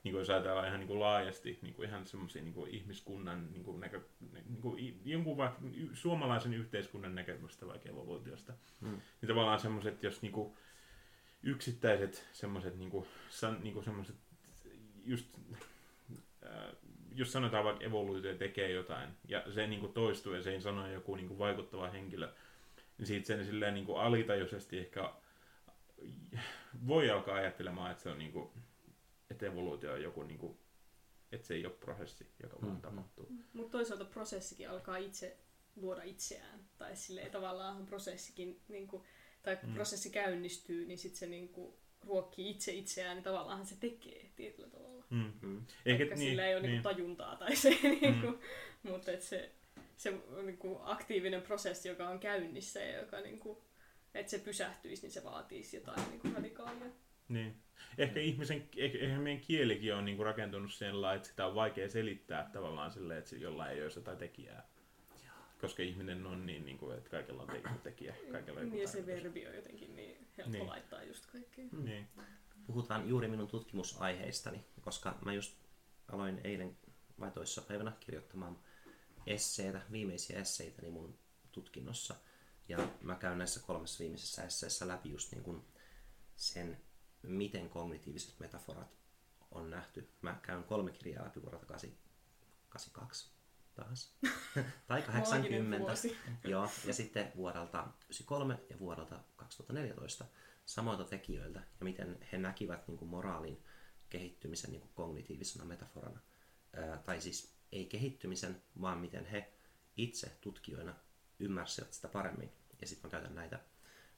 [0.04, 3.52] Niin kuin jos ajatellaan ihan niin kuin laajasti niin kuin ihan semmoisia niin kuin ihmiskunnan
[3.52, 4.00] niin kuin näkö,
[4.32, 5.60] niin kuin i- jonkun vaikka
[5.92, 8.52] suomalaisen yhteiskunnan näkemystä vaikka evoluutiosta.
[8.80, 8.88] Mm.
[8.90, 10.52] Niin tavallaan semmoiset, jos niin kuin
[11.42, 14.16] yksittäiset semmoiset niin kuin, san, niin kuin semmoiset
[15.06, 15.26] just
[16.44, 16.72] ää,
[17.14, 20.88] jos sanotaan vaikka evoluutio tekee jotain ja se niin kuin toistuu ja se ei sano
[20.92, 22.32] joku niin kuin vaikuttava henkilö,
[22.98, 25.12] niin siitä sen silleen niin kuin alitajuisesti ehkä
[26.86, 28.48] voi alkaa ajattelemaan, että se on niin kuin,
[29.30, 30.58] että evoluutio on joku niin kuin,
[31.32, 32.82] että se ei ole prosessi, joka vaan Mm, mm.
[32.82, 33.28] tapahtuu.
[33.52, 35.36] Mutta toisaalta prosessikin alkaa itse
[35.76, 36.60] luoda itseään.
[36.78, 39.02] Tai silleen tavallaan prosessikin, niin kuin,
[39.42, 39.74] tai kun Mm.
[39.74, 41.74] prosessi käynnistyy, niin sitten se niin kuin,
[42.06, 44.91] ruokkii itse itseään, niin tavallaan se tekee tietyllä tavalla.
[45.12, 45.32] Mm.
[45.42, 45.62] Mm.
[45.86, 46.82] Ehkä Eikä, sillä ei ole niin, niin.
[46.82, 48.38] tajuntaa tai se, niin kuin,
[48.82, 48.90] Mm.
[48.90, 49.50] mutta et se,
[49.96, 53.58] se on niin kuin aktiivinen prosessi, joka on käynnissä ja joka niin kuin,
[54.14, 56.86] että se pysähtyisi, niin se vaatisi jotain niin kuin radikaalia.
[57.28, 57.56] Niin.
[57.98, 61.88] Ehkä ihmisen, ehkä, ehkä meidän kielikin on niinku rakentunut sen lailla, että sitä on vaikea
[61.88, 64.68] selittää tavallaan silleen, että jollain ei olisi jotain tekijää.
[65.60, 68.88] Koska ihminen on niin, niin kuin, että kaikella on te- tekijä, kaikella on Niin ja
[68.88, 70.66] se verbi on jotenkin niin helppo Niin.
[70.66, 71.68] laittaa just kaikkeen.
[71.84, 72.06] Niin.
[72.66, 75.56] Puhutaan juuri minun tutkimusaiheistani, koska mä just
[76.12, 76.76] aloin eilen
[77.20, 78.58] vai toissa päivänä kirjoittamaan
[79.26, 81.18] esseitä, viimeisiä esseitä niin mun
[81.52, 82.14] tutkinnossa.
[82.68, 85.64] Ja mä käyn näissä kolmessa viimeisessä esseessä läpi just niin kuin
[86.36, 86.80] sen,
[87.22, 88.96] miten kognitiiviset metaforat
[89.50, 90.08] on nähty.
[90.22, 93.30] Mä käyn kolme kirjaa läpi vuodelta 82
[93.74, 94.12] taas.
[94.88, 95.78] tai Maaginen 80.
[95.78, 96.16] vuosi.
[96.44, 100.24] Joo, ja sitten vuodelta 93 ja vuodelta 2014
[100.64, 103.64] samoilta tekijöiltä ja miten he näkivät niin kuin moraalin
[104.08, 106.20] kehittymisen niin kuin kognitiivisena metaforana.
[106.72, 109.52] Ää, tai siis ei kehittymisen, vaan miten he
[109.96, 110.94] itse tutkijoina
[111.38, 112.52] ymmärsivät sitä paremmin.
[112.80, 113.60] Ja sitten mä käytän näitä,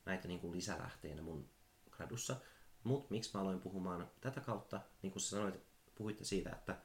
[0.05, 1.51] näitä niin kuin lisälähteinä mun
[1.91, 2.37] gradussa.
[2.85, 5.55] Mutta miksi mä aloin puhumaan tätä kautta, niin kuin sä sanoit,
[5.95, 6.77] puhuitte siitä, että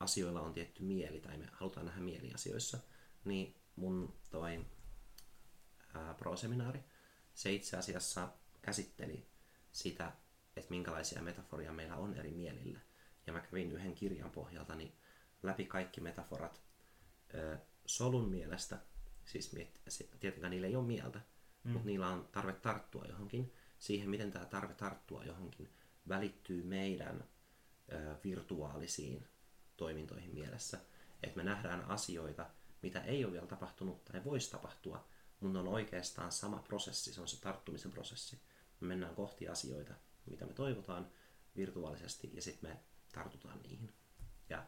[0.00, 2.78] asioilla on tietty mieli, tai me halutaan nähdä mieli asioissa,
[3.24, 4.66] niin mun toi
[5.94, 6.80] ää, pro-seminaari,
[7.34, 8.28] se itse asiassa
[8.62, 9.26] käsitteli
[9.72, 10.12] sitä,
[10.56, 12.80] että minkälaisia metaforia meillä on eri mielillä.
[13.26, 14.92] Ja mä kävin yhden kirjan pohjalta niin
[15.42, 16.62] läpi kaikki metaforat
[17.34, 18.78] ö, solun mielestä,
[19.24, 21.20] siis miet, se, tietenkään niillä ei ole mieltä,
[21.64, 21.72] mm.
[21.72, 23.52] mutta niillä on tarve tarttua johonkin.
[23.78, 25.68] Siihen, miten tämä tarve tarttua johonkin
[26.08, 27.24] välittyy meidän
[27.92, 29.26] ö, virtuaalisiin
[29.76, 30.80] toimintoihin mielessä.
[31.22, 32.50] Että me nähdään asioita,
[32.82, 35.08] mitä ei ole vielä tapahtunut tai voisi tapahtua,
[35.40, 38.40] mutta on oikeastaan sama prosessi, se on se tarttumisen prosessi.
[38.80, 39.94] Me mennään kohti asioita,
[40.26, 41.10] mitä me toivotaan
[41.56, 42.80] virtuaalisesti ja sitten me
[43.12, 43.94] tartutaan niihin.
[44.48, 44.66] Ja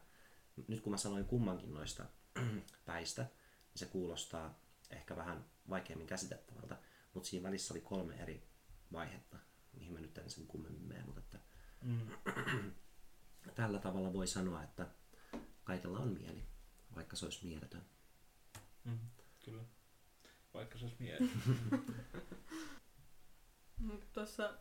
[0.68, 2.04] nyt kun mä sanoin kummankin noista
[2.86, 4.58] päistä, niin se kuulostaa
[4.90, 6.76] ehkä vähän vaikeammin käsitettävältä,
[7.14, 8.48] mutta siinä välissä oli kolme eri
[8.92, 9.36] vaihetta,
[9.72, 11.38] mihin mä nyt en sen kummemmin mene, mutta että
[11.82, 12.00] Mm.
[13.54, 14.86] tällä tavalla voi sanoa, että
[15.64, 16.44] kaikella on mieli,
[16.94, 17.82] vaikka se olisi mieletön.
[18.84, 18.98] Mm.
[19.44, 19.62] Kyllä.
[20.54, 21.30] Vaikka se olisi mieli.
[23.82, 24.54] Mutta tuossa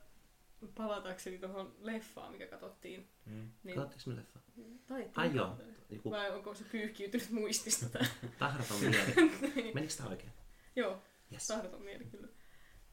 [0.75, 3.51] palatakseni tuohon leffaan, mikä katsottiin, Mm.
[3.63, 4.39] niin Katsottiinko me leffa?
[4.87, 5.57] taidettiin Ai joo,
[5.89, 7.99] joku Vai onko se pyyhkiytynyt muistista?
[8.39, 9.13] tahraton mieli.
[9.73, 10.31] Menikö tämä oikein?
[10.75, 11.01] joo,
[11.31, 11.47] Yes.
[11.47, 12.27] tahdoton mieli kyllä.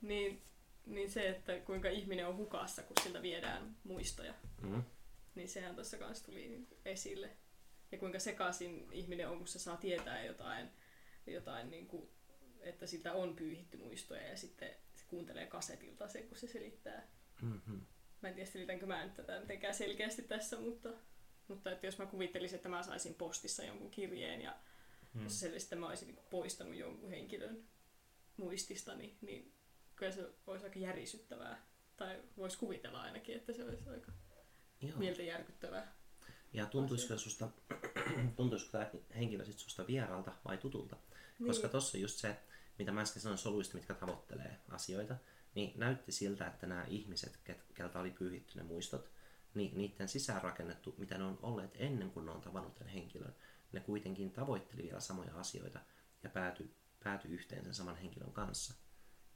[0.01, 0.43] Niin,
[0.87, 4.83] niin se, että kuinka ihminen on hukassa, kun siltä viedään muistoja, Mm.
[5.35, 7.31] niin sehän tuossa kanssa tuli esille.
[7.93, 10.71] Ja kuinka sekaisin ihminen on, kun se saa tietää jotain,
[11.27, 12.09] jotain niin kuin,
[12.61, 14.71] että siltä on pyyhitty muistoja ja sitten
[15.09, 17.09] kuuntelee kasetilta se, kun se selittää.
[17.43, 17.81] Mm-hmm.
[18.23, 20.89] Mä en tiedä, selitänkö mä nyt tätä mitenkään selkeästi tässä, mutta,
[21.49, 24.57] mutta että jos mä kuvittelisin, että mä saisin postissa jonkun kirjeen ja
[25.15, 25.25] Mm.
[25.25, 27.65] jos se mä olisin niin poistanut jonkun henkilön
[28.37, 29.55] muististani, niin
[29.97, 31.67] kyllä se olisi aika järisyttävää.
[31.97, 34.13] Tai voisi kuvitella ainakin, että se olisi aika
[34.81, 34.99] Joo.
[34.99, 35.95] mieltä järkyttävää.
[36.53, 37.49] Ja tuntuisiko susta,
[38.37, 40.97] tuntuisiko tämä henkilö sit susta vieraalta vai tutulta?
[41.47, 41.71] Koska Niin.
[41.71, 42.37] tuossa just se,
[42.79, 45.17] mitä mä äsken sanoin soluista, mitkä tavoittelee asioita,
[45.55, 47.41] niin näytti siltä, että nämä ihmiset,
[47.75, 49.11] keltä oli pyyhitty ne muistot,
[49.55, 53.35] niin niiden sisäänrakennettu, mitä ne on olleet ennen kuin ne on tavannut tämän henkilön,
[53.73, 55.81] ne kuitenkin tavoitteli vielä samoja asioita
[56.23, 56.75] ja päätyi
[57.05, 58.75] pääty yhteen sen saman henkilön kanssa.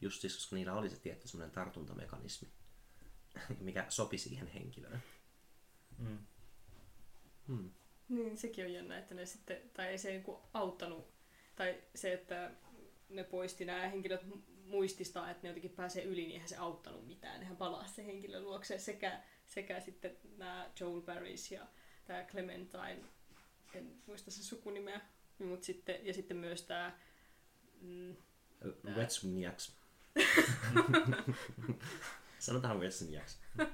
[0.01, 2.49] Just siis, koska niillä oli se tietty semmoinen tartuntamekanismi,
[3.61, 5.03] mikä sopi siihen henkilöön.
[5.99, 6.19] Mm.
[7.49, 7.71] Hmm.
[8.09, 11.15] Niin, sekin on jännä, että ne sitten, tai ei se niinku auttanut,
[11.57, 12.51] tai se, että
[13.13, 17.07] ne poisti nämä henkilöt mu- muististaan, että ne jotenkin pääsee yli, niin eihän se auttanut
[17.07, 17.41] mitään.
[17.41, 21.67] Nehän palaa se henkilö luokse sekä, sekä sitten nämä Joel Barrys ja
[22.05, 23.01] tämä Clementine,
[23.75, 25.01] en muista sen sukunimeä,
[25.39, 26.99] mutta sitten, ja sitten myös tämä,
[27.81, 28.17] mm,
[28.97, 29.77] Wetsuniaks.
[32.39, 33.41] Sanotaan Wetsuniaks.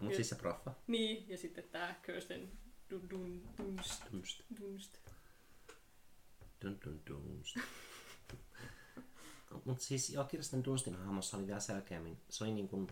[0.00, 0.74] Mutta siis se proffa.
[0.86, 2.52] niin, ja sitten tämä Kirsten
[2.90, 4.40] Dun, Dun, Dunst, Dunst.
[4.60, 4.98] Dunst.
[6.64, 7.56] Dun, dun, dunst.
[9.64, 12.88] Mutta siis joo, Kirsten Dunstin hahmossa oli vielä selkeämmin, se oli, niin kuin,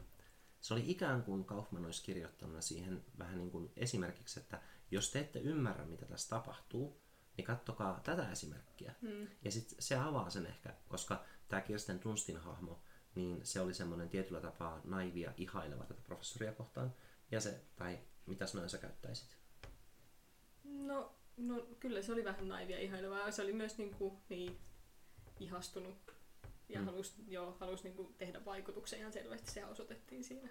[0.60, 5.20] se oli ikään kuin Kaufman olisi kirjoittanut siihen vähän niin kuin esimerkiksi, että jos te
[5.20, 7.00] ette ymmärrä, mitä tässä tapahtuu,
[7.36, 8.94] niin kattokaa tätä esimerkkiä.
[9.00, 9.28] Mm.
[9.42, 12.82] Ja sitten se avaa sen ehkä, koska tämä Kirsten Dunstin hahmo,
[13.14, 16.94] niin se oli semmoinen tietyllä tapaa naivia, ihaileva tätä professoria kohtaan.
[17.30, 19.36] Ja se, tai mitä sanoja sä käyttäisit?
[20.64, 23.30] No, no kyllä se oli vähän naivia ihailevaa.
[23.30, 24.58] Se oli myös niinku, niin,
[25.40, 26.16] ihastunut
[26.68, 26.86] ja Mm.
[26.86, 29.50] halusi, joo, halusi niinku tehdä vaikutuksen ihan selvästi.
[29.50, 30.48] Se osoitettiin siinä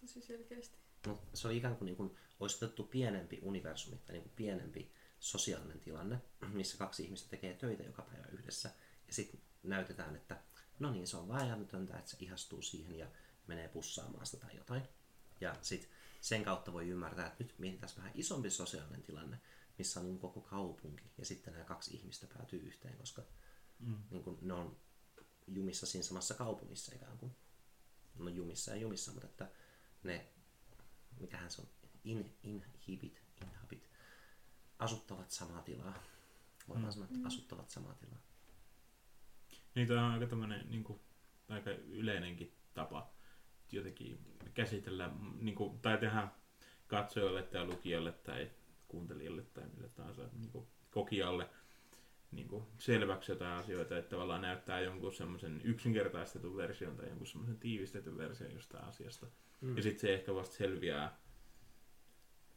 [0.00, 0.78] tosi selkeästi.
[1.06, 4.92] Mut se oli ikään kuin, niin kuin olisi otettu pienempi universumi tai niin kuin pienempi
[5.20, 6.20] sosiaalinen tilanne,
[6.52, 8.70] missä kaksi ihmistä tekee töitä joka päivä yhdessä.
[9.06, 10.42] Ja sitten näytetään, että
[10.78, 13.06] no niin, se on vaan älytöntä, että se ihastuu siihen ja
[13.46, 14.82] menee pussaamaan sitä tai jotain.
[15.40, 15.90] Ja sitten
[16.20, 19.40] sen kautta voi ymmärtää, että nyt mietitään vähän isompi sosiaalinen tilanne,
[19.78, 23.22] missä on niin koko kaupunki ja sitten nämä kaksi ihmistä päätyy yhteen, koska
[23.78, 23.96] Mm.
[24.10, 24.76] niin kuin ne on
[25.48, 27.36] jumissa siinä samassa kaupungissa ikään kuin.
[28.18, 29.50] No jumissa ja jumissa, mutta että
[30.02, 30.26] ne,
[31.20, 31.68] mikähän se on,
[32.04, 33.88] in, inhibit, inhabit,
[34.78, 36.02] asuttavat samaa tilaa.
[36.68, 36.92] Voidaan Mm.
[36.92, 38.18] sanoa, että asuttavat samaa tilaa.
[39.74, 41.00] Niin tämä on aika tämmönen niinku,
[41.48, 43.10] aika yleinenkin tapa
[43.72, 46.28] jotenkin käsitellä, niin kuin, tai tehdä
[46.86, 48.50] katsojalle tai lukijalle tai
[48.88, 51.50] kuuntelijalle tai mille tahansa niin kuin, kokijalle
[52.32, 57.58] niin kuin, selväksi jotain asioita, että tavallaan näyttää jonkun semmoisen yksinkertaistetun version tai jonkun semmoisen
[57.58, 59.26] tiivistetyn version jostain asiasta.
[59.60, 59.76] Mm.
[59.76, 61.20] Ja sitten se ehkä vasta selviää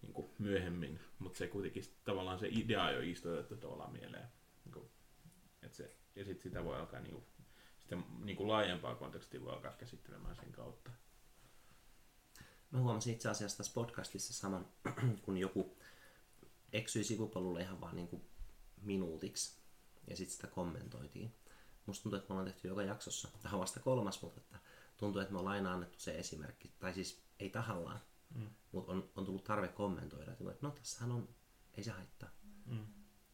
[0.02, 4.28] niin kuin, myöhemmin, mutta se kuitenkin tavallaan se idea jo istutettu tavallaan mieleen.
[4.66, 4.86] Niin kuin,
[5.64, 7.26] että se, ja sitten sitä voi alkaa niin kuin,
[7.80, 10.92] sitä niin kuin laajempaa kontekstia voi alkaa käsittelemään sen kautta.
[12.72, 14.68] Mä huomasin itse asiassa tässä podcastissa saman,
[15.24, 15.78] kun joku
[16.74, 18.22] eksyi sivupolulle ihan vaan niin kuin
[18.82, 19.61] minuutiksi
[20.08, 21.36] ja sitten sitä kommentoitiin.
[21.86, 24.60] Musta tuntuu, että me ollaan tehty joka jaksossa, tämä on vasta kolmas, mutta että
[24.97, 28.02] tuntuu, että me ollaan aina annettu se esimerkki, tai siis ei tahallaan,
[28.36, 28.49] Mm.
[28.72, 31.30] mutta on, on tullut tarve kommentoida, että no tässähän on,
[31.78, 32.30] ei se haittaa.
[32.66, 32.86] Mm.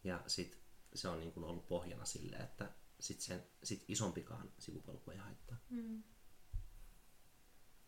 [0.03, 0.59] Ja sitten
[0.95, 5.57] se on niin kuin ollut pohjana sille, että sit sen, sit isompikaan sivupolku ei haittaa.
[5.69, 6.03] Mm.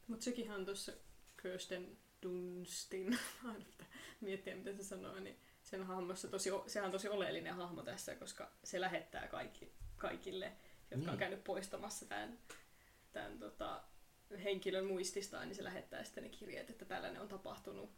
[0.08, 0.92] Mutta sekin on tuossa
[1.42, 3.66] Kirsten Dunstin, aina
[4.22, 5.40] miettiä mitä se sanoo, niin
[5.70, 10.96] sen hahmossa tosi, sehän on tosi oleellinen hahmo tässä, koska se lähettää kaikki, kaikille, jotka
[10.96, 11.10] niin.
[11.10, 11.20] on Niin.
[11.20, 12.40] käynyt poistamassa tämän,
[13.12, 13.84] tämän tota,
[14.44, 17.92] henkilön muististaan, niin se lähettää sitten ne kirjeet, että tällainen on tapahtunut.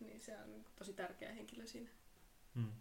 [0.00, 1.90] Niin se on tosi tärkeä henkilö siinä.
[2.54, 2.72] Mm.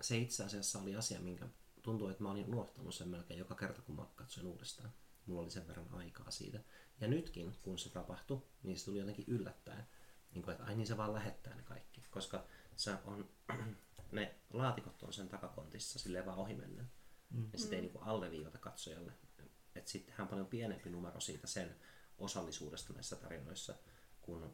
[0.00, 1.46] Se itse asiassa oli asia, minkä
[1.82, 4.92] tuntuu, että mä olin unohtanut sen melkein joka kerta, kun mä katsoin uudestaan.
[5.26, 6.60] Mulla oli sen verran aikaa siitä.
[7.00, 9.86] Ja nytkin, kun se tapahtui, niin se tuli jotenkin yllättäen.
[10.34, 12.04] Niin kuin, että ai niin se vaan lähettää ne kaikki.
[12.10, 12.46] Koska
[12.76, 13.28] se on,
[14.12, 16.90] ne laatikot on sen takakontissa silleen vaan ohimennen.
[17.30, 17.48] Mm.
[17.52, 19.12] Ja sitten ei niin alleviivata katsojalle.
[19.74, 21.76] Että sittenhän on paljon pienempi numero siitä sen
[22.18, 23.74] osallisuudesta näissä tarinoissa
[24.20, 24.50] kuin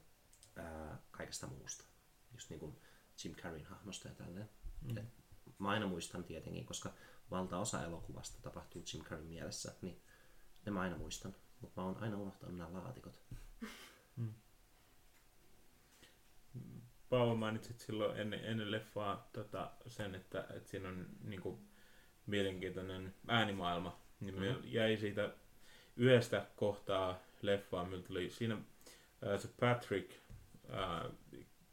[0.56, 1.84] ää, kaikesta muusta.
[2.32, 2.80] Just niin kuin
[3.24, 4.50] Jim Carreyn hahmosta ja tälleen.
[4.82, 4.96] Mm.
[4.96, 6.92] Et mä aina muistan tietenkin, koska
[7.30, 10.02] valtaosa elokuvasta tapahtuu Jim Carreyn mielessä, niin
[10.66, 11.34] ne mä aina muistan.
[11.60, 13.22] Mutta mä oon aina unohtanut nämä laatikot.
[17.10, 21.58] Paavo mainitsit silloin ennen, ennen leffaa tota, sen, että, että siinä on niin kuin,
[22.28, 24.00] mielenkiintoinen äänimaailma.
[24.20, 24.42] Niin mm.
[24.42, 24.58] Mhm.
[24.64, 25.30] jäi siitä
[25.96, 28.58] yhdestä kohtaa leffaa, meillä tuli siinä
[29.22, 30.12] ää, se Patrick,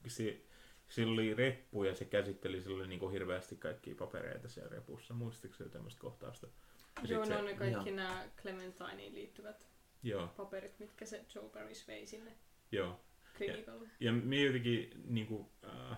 [0.07, 0.41] se,
[0.89, 5.13] sillä oli reppu ja se käsitteli sillä oli niin kuin hirveästi kaikkia papereita siellä repussa.
[5.13, 6.47] Muistitko se tämmöistä kohtausta?
[6.47, 7.95] Ja Joo, ne se, on ne kaikki joo.
[7.95, 9.65] nämä Clementineen liittyvät
[10.03, 12.31] Joo, paperit, mitkä se Joe Paris vei sinne
[12.71, 12.99] joo.
[13.37, 13.87] Klinikalle.
[13.99, 15.97] Ja me jotenkin niinku, äh,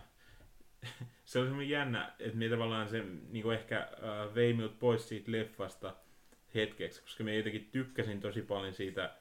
[1.25, 5.31] se oli semmoinen jännä, että me tavallaan se niinku ehkä äh, vei minut pois siitä
[5.31, 5.95] leffasta
[6.55, 9.15] hetkeksi, koska me jotenkin tykkäsin tosi paljon siitä,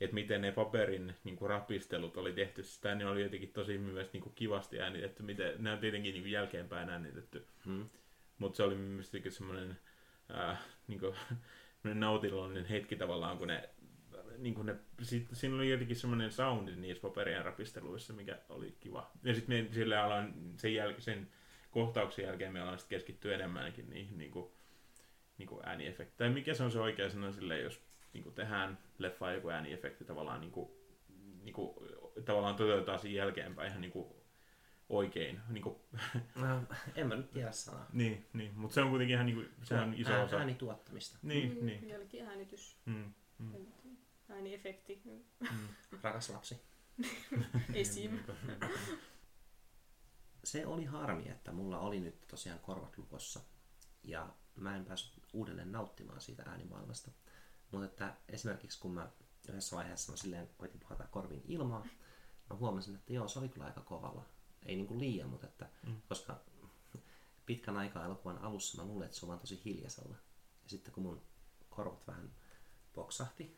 [0.00, 2.62] että miten ne paperin niinku, rapistelut oli tehty.
[2.62, 6.90] Sitä ne oli jotenkin tosi myös niinku, kivasti äänitetty, miten, ne on tietenkin niinku, jälkeenpäin
[6.90, 7.46] äänitetty.
[7.64, 7.88] Hmm.
[8.38, 9.78] Mutta se oli myös jotenkin semmoinen
[10.34, 10.58] äh,
[10.88, 11.06] niinku,
[11.82, 13.68] semmoinen nautinnollinen hetki tavallaan, kun ne
[14.42, 19.10] niin kuin ne, sit, siinä oli jotenkin semmoinen soundi niissä paperien rapisteluissa, mikä oli kiva.
[19.22, 21.28] Ja sitten me sille aloin sen, jäl- sen
[21.70, 24.50] kohtauksen jälkeen me aloin sit keskittyä enemmänkin niihin niin kuin,
[25.38, 26.14] niin kuin ääniefekti.
[26.16, 27.80] Tai mikä se on se oikea sana sille, jos
[28.12, 30.70] niin kuin tehdään leffaan joku ääniefekti tavallaan niin kuin,
[31.42, 31.74] niin kuin,
[32.24, 34.08] tavallaan toteutetaan siinä jälkeenpäin ihan niin kuin
[34.88, 35.40] oikein.
[35.48, 35.76] Niin, kuin,
[36.34, 36.62] No,
[36.96, 37.86] en mä nyt tiedä sanaa.
[37.92, 38.50] niin, niin.
[38.54, 40.36] mutta se on kuitenkin ihan niin kuin, se on iso osa.
[40.38, 41.18] Äänituottamista.
[41.22, 41.88] Niin, Mm, niin.
[41.88, 43.52] Jälkiäänitys, Mm, mm,
[44.40, 45.68] ääniefekti, mm.
[46.02, 46.62] Rakas lapsi.
[47.74, 48.18] esim.
[50.44, 53.40] Se oli harmi, että mulla oli nyt tosiaan korvat lukossa.
[54.02, 57.10] Ja mä en päässyt uudelleen nauttimaan siitä äänimaailmasta.
[57.70, 59.10] Mutta että esimerkiksi kun mä
[59.48, 61.86] yhdessä vaiheessa mä silleen koitin puhata korviin ilmaa,
[62.50, 64.24] mä huomasin, että joo, se oli kyllä aika kovalla.
[64.66, 66.00] Ei niinku liian, mutta että, Mm.
[66.08, 66.40] koska
[67.46, 70.16] pitkän aikaa elokuvan alussa mä luulin, että se on vaan tosi hiljaisella.
[70.62, 71.22] Ja sitten kun mun
[71.70, 72.30] korvat vähän
[72.92, 73.56] poksahti,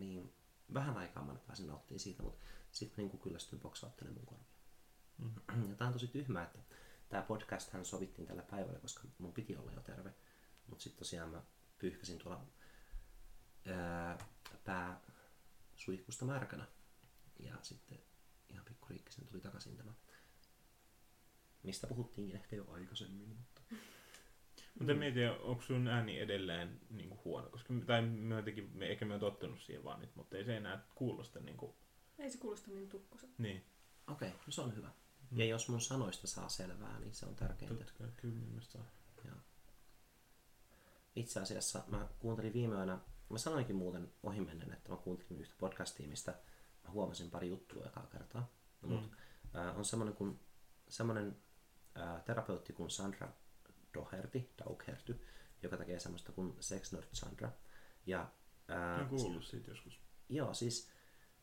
[0.00, 0.34] niin
[0.74, 4.54] vähän aikaa mä pääsin nauttimaan siitä, mutta sitten niin kyllästyin boksauttelemaan mun korvia.
[5.18, 5.70] Mm.
[5.70, 6.58] Ja tää on tosi tyhmää, että
[7.08, 10.14] tämä podcast hän sovittiin tällä päivällä, koska mun piti olla jo terve.
[10.66, 11.42] Mutta sitten tosiaan mä
[11.78, 12.46] pyyhkäsin tuolla
[13.66, 14.18] ää,
[14.64, 15.00] pää
[15.76, 16.66] suihkusta märkänä.
[17.38, 17.98] Ja sitten
[18.48, 19.92] ihan pikkuriikkisen tuli takaisin tämä.
[21.62, 23.38] Mistä puhuttiinkin ehkä jo aikaisemmin,
[24.74, 24.84] mutta...
[24.84, 29.04] Mutta mietin, onko sun ääni edelleen niin kuin huono, koska tai me jotenkin, me, ehkä
[29.04, 31.72] me on tottunut siihen vaan nyt, mutta ei se enää kuulosta niin kuin,
[32.18, 33.34] Ei se kuulosta niin tukkoselta.
[33.38, 33.64] niin.
[34.08, 34.90] Okei, okay, no se on hyvä.
[35.30, 35.38] Mm.
[35.38, 37.84] Ja jos mun sanoista saa selvää, niin se on tärkeintä.
[37.84, 38.86] Totta kai, kyllä mielestä saa.
[39.24, 39.36] Joo.
[41.16, 42.98] Itse asiassa mä kuuntelin viime yönä,
[43.30, 46.34] mä sanoinkin muuten ohimennen, että mä kuuntelin yhtä podcastia, mistä
[46.84, 48.50] mä huomasin pari juttua ekaa kertaa.
[48.82, 48.88] Mm.
[48.88, 49.10] mut,
[49.56, 50.40] äh, on semmoinen, kun,
[50.88, 51.36] semmoinen
[51.98, 53.28] äh, terapeutti kuin Sandra
[53.94, 55.20] Doherty, Daugherty,
[55.62, 57.52] joka tekee semmoista kuin Sex Nerd Sandra.
[58.06, 58.32] Ja,
[58.68, 60.00] ää, Olen kuullut siitä joskus.
[60.28, 60.90] Joo, siis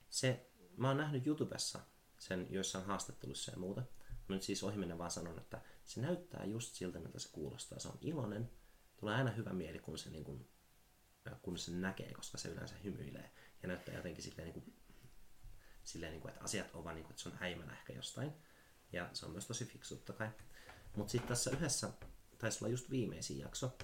[0.10, 1.80] se, mä oon nähnyt YouTubessa
[2.18, 3.82] sen joissain haastattelussa ja muuta.
[4.30, 7.80] Mä nyt siis ohimennen vaan sanon, että se näyttää just siltä, miltä se kuulostaa.
[7.80, 8.52] Se on iloinen.
[8.97, 10.49] Tulee aina hyvä mieli, kun se, niin kun,
[11.41, 13.32] kun se näkee, koska se yleensä hymyilee.
[13.62, 14.76] Ja näyttää jotenkin silleen, niin kuin,
[15.84, 18.32] silleen niin kuin, että asiat on vaan niin kuin, että se on häimänä ehkä jostain.
[18.91, 20.30] Ja se on myös tosi fiksu totta kai.
[20.95, 21.93] Mutta sitten tässä yhdessä,
[22.42, 23.78] taisi olla just viimeisin jakso,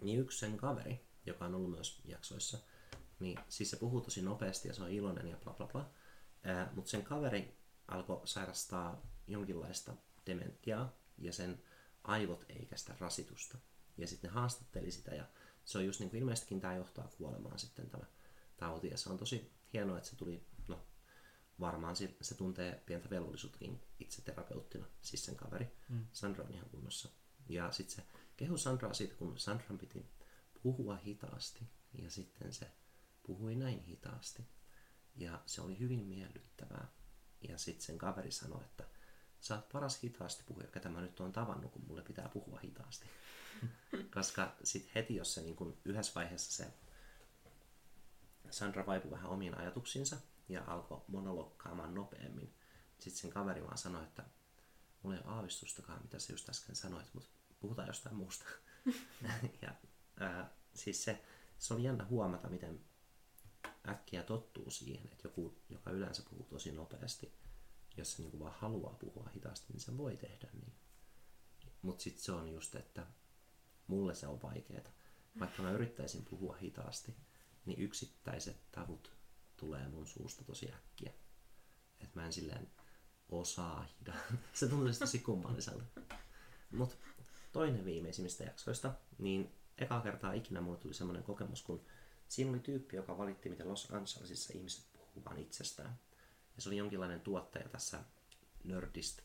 [0.00, 2.58] niin yksi sen kaveri, joka on ollut myös jaksoissa,
[3.20, 5.90] niin siis se puhuu tosi nopeasti ja se on iloinen ja bla bla bla.
[6.74, 7.58] Mutta sen kaveri
[7.88, 9.94] alkoi sairastaa jonkinlaista
[10.26, 11.62] dementiaa ja sen
[12.04, 13.58] aivot ei kestä rasitusta.
[13.96, 15.24] Ja sitten ne haastatteli sitä ja
[15.64, 18.04] se on just niin kuin ilmeisestikin tämä johtaa kuolemaan sitten tämä
[18.56, 18.88] tauti.
[18.88, 20.86] Ja se on tosi hienoa, että se tuli, no
[21.60, 25.76] varmaan se, se tuntee pientä velvollisuuttakin itse terapeuttina, siis sen kaveri.
[25.88, 26.06] Mm.
[26.12, 27.08] Sandra on ihan kunnossa.
[27.48, 28.02] Ja sitten se
[28.36, 30.06] kehu Sandraa siitä, kun Sandran piti
[30.62, 31.66] puhua hitaasti.
[32.02, 32.70] Ja sitten se
[33.22, 34.46] puhui näin hitaasti.
[35.16, 36.88] Ja se oli hyvin miellyttävää.
[37.48, 38.84] Ja sitten sen kaveri sanoi, että
[39.40, 43.06] sä oot paras hitaasti puhuja, ketä mä nyt oon tavannut, kun mulle pitää puhua hitaasti.
[44.14, 46.72] Koska sitten heti, jos se niin kun yhdessä vaiheessa se
[48.50, 50.16] Sandra vaipui vähän omiin ajatuksiinsa
[50.48, 52.54] ja alkoi monolokkaamaan nopeammin,
[52.98, 54.24] sitten sen kaveri vaan sanoi, että
[55.02, 58.44] mulla ei ole aavistustakaan, mitä sä just äsken sanoit, mutta puhutaan jostain muusta.
[59.62, 59.74] ja
[60.20, 61.24] ää, siis se,
[61.58, 62.80] se oli jännä huomata, miten
[63.88, 67.34] äkkiä tottuu siihen, että joku, joka yleensä puhuu tosi nopeasti,
[67.96, 70.72] jos se niinku vaan haluaa puhua hitaasti, niin se voi tehdä niin.
[71.82, 73.06] Mutta sitten se on just, että
[73.86, 74.92] mulle se on vaikeaa.
[75.40, 77.16] Vaikka mä yrittäisin puhua hitaasti,
[77.66, 79.12] niin yksittäiset tavut
[79.56, 81.12] tulee mun suusta tosi äkkiä.
[82.00, 82.70] Että mä en silleen
[83.28, 84.16] osaa hidaa.
[84.52, 85.84] Se tuntuu tosi kummalliselta.
[86.70, 86.96] Mutta
[87.52, 91.84] toinen viimeisimmistä jaksoista, niin eka kertaa ikinä mulle tuli semmoinen kokemus, kun
[92.28, 95.98] siinä oli tyyppi, joka valitti, miten Los Angelesissa ihmiset puhuu vaan itsestään.
[96.56, 98.04] Ja se oli jonkinlainen tuottaja tässä
[98.64, 99.20] Nerdist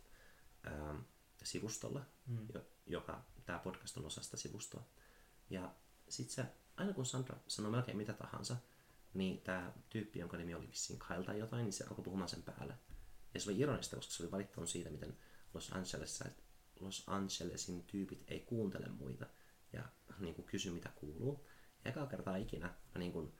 [0.67, 0.97] ähm,
[1.43, 2.47] sivustolla, mm.
[2.85, 4.83] joka tämä podcast on osasta sivustoa.
[5.49, 5.75] Ja
[6.09, 6.45] sitten se,
[6.77, 8.55] aina kun Sandra sanoi melkein mitä tahansa,
[9.13, 12.43] niin tämä tyyppi, jonka nimi oli vissiin Kyle tai jotain, niin se alkoi puhumaan sen
[12.43, 12.73] päälle.
[13.33, 15.17] Ja se oli ironista, koska se oli valittanut siitä, miten
[15.53, 16.25] Los, Angelesissa,
[16.83, 19.25] Los Angelesin tyypit ei kuuntele muita
[19.73, 19.83] ja
[20.19, 21.47] niin kuin kysy, mitä kuuluu.
[21.85, 23.33] Ja eka kertaa ikinä mä niin kuin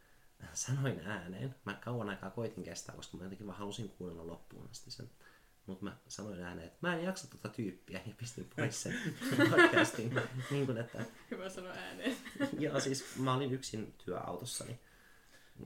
[0.54, 1.56] sanoin ääneen.
[1.66, 5.10] Mä kauan aikaa koitin kestää, koska mä jotenkin vaan halusin kuunnella loppuun asti sen.
[5.66, 8.94] Mutta mä sanoin ääneen, että mä en jaksa tuota tyyppiä ja pistin pois sen
[9.52, 10.22] podcastin.
[10.52, 11.06] niin kuin, että...
[11.32, 12.18] Hyvä sanoa ääneen.
[12.60, 14.80] Joo, siis mä olin yksin työautossani.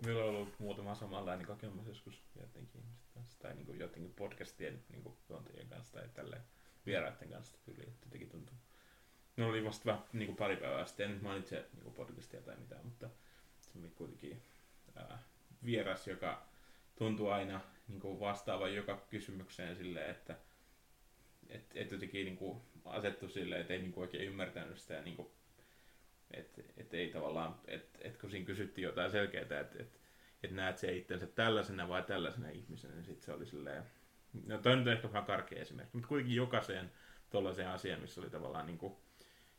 [0.05, 4.84] Meillä on ollut muutama samanlainen kokemus joskus jotenkin ihmisten kanssa, tai niin kuin jotenkin podcastien
[4.89, 6.41] niin kuin juontajien kanssa tai tälleen
[6.88, 8.55] vieraiden kanssa että jotenkin tuntuu.
[9.38, 12.57] Ne oli vasta vähän niin kuin pari päivää sitten, en nyt mainitse niin podcastia tai
[12.57, 13.09] mitään, mutta
[13.61, 14.41] se oli kuitenkin
[14.95, 15.23] ää,
[15.65, 16.45] vieras, joka
[16.95, 20.35] tuntuu aina niin kuin vastaavan joka kysymykseen silleen, että
[21.49, 25.15] et, et jotenkin niin kuin asettu silleen, että ei niin kuin oikein ymmärtänyt sitä, niin
[25.15, 25.27] kuin,
[26.31, 29.99] että et ei tavallaan, että et kun siinä kysyttiin jotain selkeää, että et,
[30.43, 33.83] et näet se itsensä tällaisena vai tällaisena ihmisenä, niin sitten se oli silleen,
[34.45, 36.91] no toi nyt on ehkä vähän karkea esimerkki, mutta kuitenkin jokaiseen
[37.29, 38.93] tuollaiseen asiaan, missä oli tavallaan niin kuin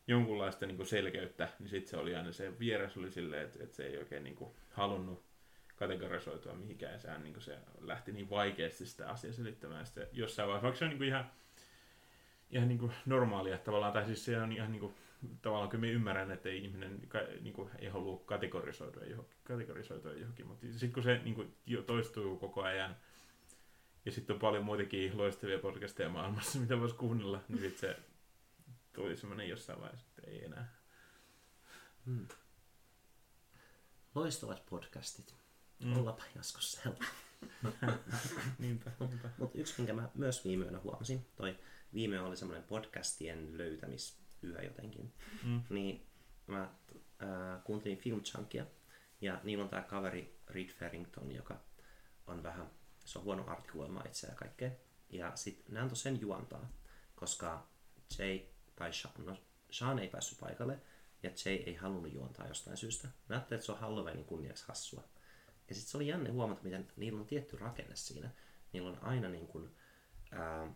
[0.07, 3.75] jonkunlaista niin kuin selkeyttä, niin sitten se oli aina se vieras oli silleen, että, että
[3.75, 5.23] se ei oikein niin kuin halunnut
[5.75, 6.99] kategorisoitua mihinkään.
[6.99, 9.85] Sehän niin se lähti niin vaikeasti sitä asiaa selittämään.
[9.85, 11.31] Sitten jossain vaiheessa, vaikka se on niin kuin ihan,
[12.51, 14.93] ihan niin kuin normaalia tavallaan, tai siis se on ihan niin kuin,
[15.41, 17.09] tavallaan kyllä ymmärrän, että ihminen
[17.41, 21.55] niin kuin, ei halua kategorisoitua johonkin, kategorisoitua johonkin mutta sitten kun se niin kuin,
[21.85, 22.95] toistuu koko ajan,
[24.05, 27.99] ja sitten on paljon muitakin loistavia podcasteja maailmassa, mitä voisi kuunnella, niin sitten se
[28.93, 30.75] tuli semmoinen jossain vaiheessa, että ei enää.
[32.05, 32.27] Hmm.
[34.15, 35.35] Loistavat podcastit.
[35.83, 35.97] Mm.
[35.97, 36.97] Ollapa joskus siellä.
[38.59, 39.29] niinpä, niinpä.
[39.37, 41.59] Mutta yksi, minkä mä myös viime yönä huomasin, toi
[41.93, 45.61] viime oli semmoinen podcastien löytämisyö jotenkin, mm.
[45.69, 46.05] niin
[46.47, 48.65] mä äh, kuuntelin Film Chunkia,
[49.21, 51.59] ja niillä on tää kaveri Reed Farrington, joka
[52.27, 52.69] on vähän,
[53.09, 54.71] se on huono artikuloimaan itseä ja kaikkea.
[55.09, 56.69] Ja sit ne antoi sen juontaa,
[57.15, 57.67] koska
[58.17, 58.39] Jay
[58.75, 59.37] tai Sean, no
[59.71, 60.79] Sean ei päässyt paikalle,
[61.23, 63.07] ja Jay ei halunnut juontaa jostain syystä.
[63.07, 65.03] Mä ajattelin, että se on Halloweenin kunniaksi hassua.
[65.69, 68.29] Ja sitten se oli jänne huomata, miten niillä on tietty rakenne siinä.
[68.73, 69.75] Niillä on aina niin kuin,
[70.31, 70.73] ää,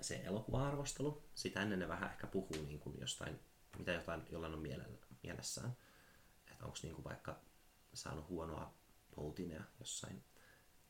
[0.00, 1.22] se elokuva-arvostelu.
[1.34, 3.40] Sitä ennen ne vähän ehkä puhuu niin kuin jostain,
[3.78, 5.76] mitä jotain jollain on mielellä, mielessään.
[6.50, 7.40] Että onko niin kuin vaikka
[7.94, 8.74] saanut huonoa
[9.14, 10.24] poutinea jossain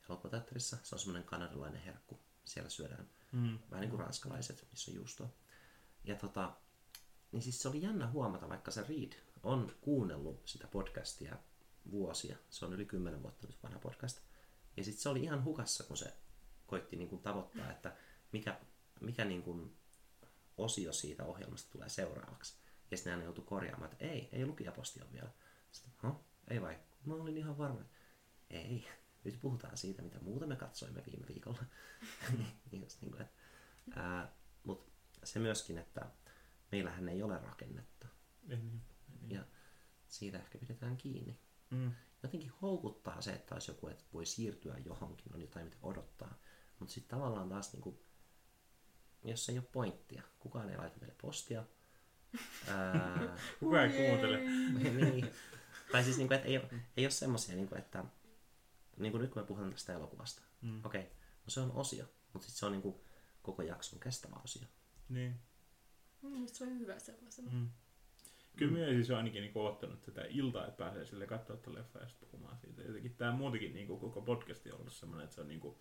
[0.09, 0.77] elokuvateatterissa.
[0.83, 2.21] Se on semmoinen kanadalainen herkku.
[2.45, 3.59] Siellä syödään mm.
[3.71, 5.29] vähän niin kuin ranskalaiset, missä on juustoa.
[6.05, 6.57] Ja tota,
[7.33, 11.37] niin siis se oli jännä huomata, vaikka se Reed on kuunnellut sitä podcastia
[11.91, 12.37] vuosia.
[12.51, 14.21] Se on yli kymmenen vuotta nyt vanha podcast.
[14.77, 16.13] Ja sitten se oli ihan hukassa, kun se
[16.67, 17.97] koitti niin kuin tavoittaa, että
[18.33, 18.61] mikä,
[19.01, 19.77] mikä niin kuin
[20.59, 22.55] osio siitä ohjelmasta tulee seuraavaksi.
[22.91, 25.31] Ja sitten hän joutui korjaamaan, että ei, ei lukijaposti ole vielä.
[25.73, 26.21] Sitten, huh?
[26.49, 26.79] ei vai?
[27.05, 27.95] Mä olin ihan varma, että
[28.51, 28.89] ei,
[29.25, 31.65] nyt puhutaan siitä, mitä muuta me katsoimme viime viikolla.
[32.83, 33.35] Just niin kuin, että,
[34.01, 34.33] ää,
[34.65, 34.93] mut
[35.25, 36.11] se myöskin, että
[36.73, 38.07] meillähän ei ole rakennetta.
[38.43, 38.83] Niin,
[39.21, 39.31] niin.
[39.31, 39.45] Ja
[40.09, 41.39] siitä ehkä pidetään kiinni.
[41.71, 41.93] Mm.
[42.23, 46.39] Jotenkin houkuttaa se, että olisi joku, että voi siirtyä johonkin, on jotain mitä odottaa.
[46.79, 47.99] Mutta sitten tavallaan taas, niin kuin,
[49.25, 51.65] jos ei ole pointtia, kukaan ei laita meille postia.
[52.69, 54.39] Ää, kukaan ei kuuntele.
[55.11, 55.31] niin.
[55.93, 58.05] Tai siis, niin kuin, että ei, ole, ei ole semmoisia, niin kuin, että
[58.99, 60.85] niin kuin nyt kun me puhutaan tästä elokuvasta, mm.
[60.85, 61.13] okei, okay,
[61.45, 62.97] no se on osio, mutta sitten se on niin kuin,
[63.43, 64.63] koko jakson kestävä osio.
[65.09, 65.35] Niin.
[66.23, 67.51] Mm, se on hyvä sellaisena.
[67.53, 67.69] Mm.
[68.57, 71.99] Kyllä minä siis on ainakin niin ottanut tätä iltaa, että pääsee sille katsoa tätä leffa
[71.99, 72.83] ja sitten puhumaan siitä.
[72.83, 75.77] Jotenkin tämä muutenkin niin koko podcasti on ollut sellainen, että se on niin kuin,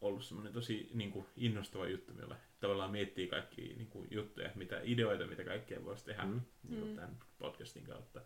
[0.00, 4.80] ollut semmoinen tosi niin kuin, innostava juttu, millä tavallaan miettii kaikki niin kuin, juttuja, mitä
[4.84, 6.30] ideoita, mitä kaikkea voisi tehdä Mm.
[6.32, 6.40] mm.
[6.68, 6.96] niin kuin, Mm.
[6.96, 8.20] tämän podcastin kautta.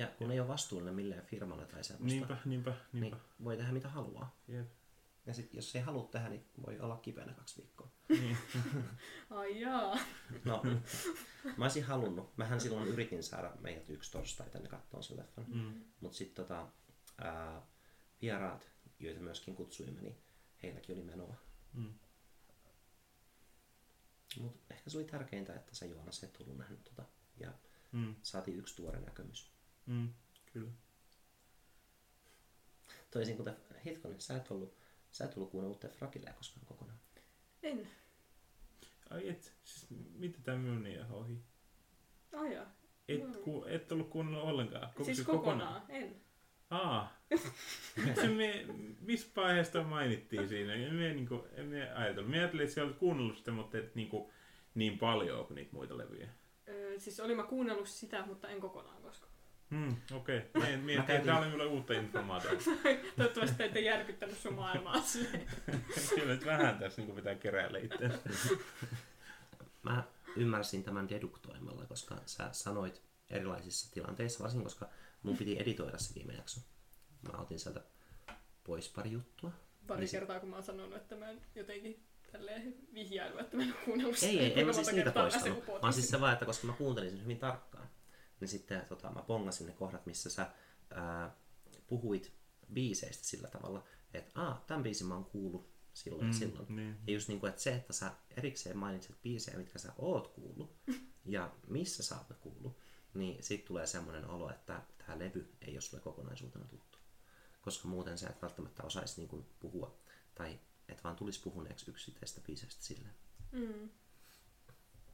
[0.00, 3.16] Ja kun ei ole vastuullinen millään firmalle tai semmoista, Niinpä, niinpä, niinpä.
[3.16, 4.36] niin voi tehdä mitä haluaa.
[4.48, 4.66] Jep.
[5.26, 7.90] Ja sit, jos ei halua tehdä, niin voi olla kipeänä kaksi viikkoa.
[8.08, 8.36] Niin.
[9.30, 9.98] Ai jaa.
[10.44, 10.62] No,
[11.56, 12.36] mä olisin halunnut.
[12.36, 15.44] Mähän silloin yritin saada meidät yksi torstai tänne kattoon sen leffan.
[15.48, 15.84] Mm.
[16.00, 16.68] Mutta sitten tota,
[17.18, 17.62] ää,
[18.22, 20.16] vieraat, joita myöskin kutsuimme, niin
[20.62, 21.34] heilläkin oli menoa.
[21.72, 21.94] Mm.
[24.40, 27.04] Mutta ehkä se oli tärkeintä, että sä Joonas et ollut nähnyt tota.
[27.36, 27.52] Ja
[27.92, 28.14] Mm.
[28.22, 29.49] saatiin yksi tuore näkemys.
[29.86, 30.08] Mm.
[30.52, 30.70] Kyllä.
[33.10, 34.74] Toisin kuten, hetkonen, sä et ollut,
[35.10, 36.98] sä et ollut kuunnellut The Fragilea koskaan kokonaan.
[37.62, 37.88] En.
[39.10, 41.38] Ai et, siis mitä tämä minun niin ohi?
[42.32, 42.66] Ai jaa.
[43.08, 44.88] Et, ku, et ollut kuunnellut ollenkaan?
[44.94, 45.82] Koko, siis kokonaan.
[45.88, 46.16] En.
[46.70, 47.20] Aa.
[48.20, 48.66] se me,
[49.00, 50.74] missä vaiheesta mainittiin siinä?
[50.74, 52.30] En me, niinku, en me ajatellut.
[52.30, 54.32] Me ajattelin, että sä olet kuunnellut sitä, mutta et niinku,
[54.74, 56.28] niin paljon kuin niitä muita levyjä.
[56.68, 59.29] Öö, siis olin mä kuunnellut sitä, mutta en kokonaan koskaan.
[59.70, 60.38] Hmm, okei.
[60.38, 60.62] Okay.
[60.62, 62.64] Mie, mie, Mä käytin- Tämä oli mulle uutta informaatiota.
[63.16, 64.94] Toivottavasti ette järkyttänyt sun maailmaa.
[66.14, 68.10] Kyllä nyt vähän tässä niin pitää keräillä itse.
[69.82, 70.04] Mä
[70.36, 74.88] ymmärsin tämän deduktoimalla, koska sä sanoit erilaisissa tilanteissa, varsinkin koska
[75.22, 76.60] mun piti editoida se viime jakso.
[77.32, 77.80] Mä otin sieltä
[78.64, 79.52] pois pari juttua.
[79.86, 83.62] Pari Niin kertaa, kun mä oon sanonut, että mä en jotenkin tälleen vihjailu, että mä
[83.62, 84.32] en ole kuunnellut sitä.
[84.32, 85.64] Ei, ei, en mä siis niitä poistanut.
[85.82, 87.88] Vaan siis se vaan, että koska mä kuuntelin sen hyvin tarkkaan,
[88.40, 90.50] niin sitten tota, mä pongasin ne kohdat, missä sä
[90.90, 91.36] ää,
[91.86, 92.32] puhuit
[92.72, 93.84] biiseistä sillä tavalla,
[94.14, 96.76] että aa, tämän biisin mä oon kuullut silloin mm, silloin.
[96.76, 96.96] Niin.
[97.06, 100.76] Ja just niin kuin, että se, että sä erikseen mainitset biisejä, mitkä sä oot kuullut,
[101.26, 102.78] ja missä sä oot ne kuullut,
[103.14, 106.98] niin siitä tulee semmoinen olo, että tämä levy ei ole sulle kokonaisuutena tuttu.
[107.62, 110.00] Koska muuten sä et välttämättä osaisi niin kuin puhua,
[110.34, 113.14] tai et vaan tulisi puhuneeksi yksittäistä biiseistä silleen.
[113.52, 113.90] Mm,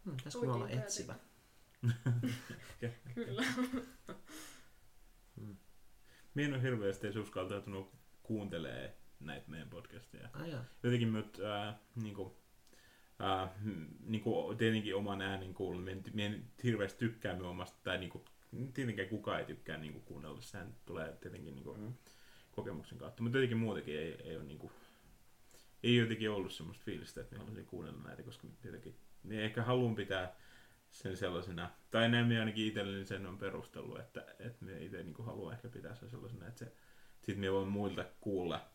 [0.07, 1.15] Hmm, pitäisikö me olla etsivä?
[3.15, 3.45] kyllä.
[6.35, 10.29] Mie en ole hirveästi edes uskaltautunut kuuntelee näitä meidän podcasteja.
[10.33, 10.65] Ai jaa.
[10.83, 12.37] Jotenkin myöt, ää, niinku,
[13.63, 15.83] mm, niinku, tietenkin oman äänen kuulun.
[15.83, 18.25] Mie en, en hirveästi tykkää minun omasta, tai niinku,
[18.75, 20.41] tietenkään kukaan ei tykkää niinku, kuunnella.
[20.41, 21.95] Sehän tulee tietenkin niinku, Mm.
[22.53, 23.23] kokemuksen kautta.
[23.23, 24.73] Mutta jotenkin muutenkin ei, ei ole niinku,
[25.83, 29.95] ei jotenkin ollut semmoista fiilistä, että minä haluaisin kuunnella näitä, koska jotenkin minä ehkä haluan
[29.95, 30.37] pitää
[31.03, 35.25] sen sellaisena, tai näin minä ainakin itselleni sen on perustellut, että, että minä itse niin
[35.25, 36.73] haluan ehkä pitää sen sellaisena, että se,
[37.23, 38.69] sit minä voin muilta kuulla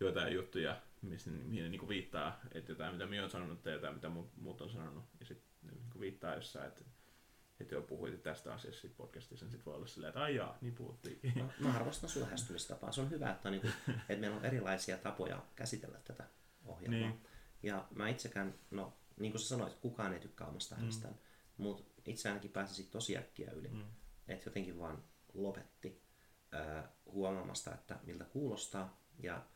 [0.00, 4.08] jotain juttuja, missä mihin niin viittaa, että jotain mitä minä olen sanonut tai jotain mitä
[4.08, 6.82] muut, muut on sanonut, ja sitten niin viittaa jossain, että
[7.60, 10.58] että jo puhuitte tästä asiasta sit podcastissa, niin sitten voi olla silleen, että ai jaa,
[10.60, 11.20] niin puhuttiin.
[11.34, 12.92] Mä, mä arvostan sun lähestymistapaa.
[12.92, 13.68] Se on hyvä, että, on niinku,
[14.08, 16.24] että meillä on erilaisia tapoja käsitellä tätä
[16.64, 17.00] ohjelmaa.
[17.00, 17.20] Niin.
[17.62, 21.14] Ja mä itsekään, no niin kuin sä sanoit, kukaan ei tykkää omasta äänestään,
[21.56, 23.68] mutta itse ainakin pääsisin tosi äkkiä yli.
[23.68, 23.84] Mm.
[24.28, 26.02] Että jotenkin vaan lopetti
[26.52, 29.00] ää, huomaamasta, että miltä kuulostaa.
[29.18, 29.46] Ja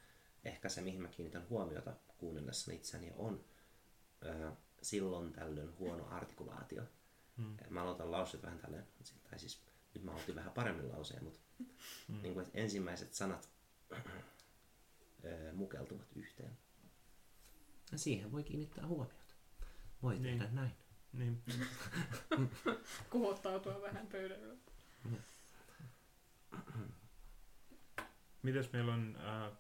[0.45, 3.45] ehkä se, mihin mä kiinnitän huomiota kuunnellessani itseäni, on
[4.25, 6.83] ää, silloin tällöin huono artikulaatio.
[7.37, 7.57] Mm.
[7.71, 8.87] Mä aloitan lauseet vähän tälleen,
[9.31, 9.63] tai siis
[9.95, 11.41] nyt mä aloitin vähän paremmin lauseen, mutta
[12.09, 12.23] mm.
[12.23, 13.49] niin kuin, että ensimmäiset sanat
[13.93, 16.59] ää, mukeltuvat yhteen.
[17.93, 19.35] Ja siihen voi kiinnittää huomiota.
[20.03, 20.39] Voi Niin.
[20.39, 20.73] tehdä näin.
[21.13, 21.43] Niin.
[23.11, 24.55] Kohottautua vähän pöydällä.
[28.43, 29.53] Mitäs meillä on äh,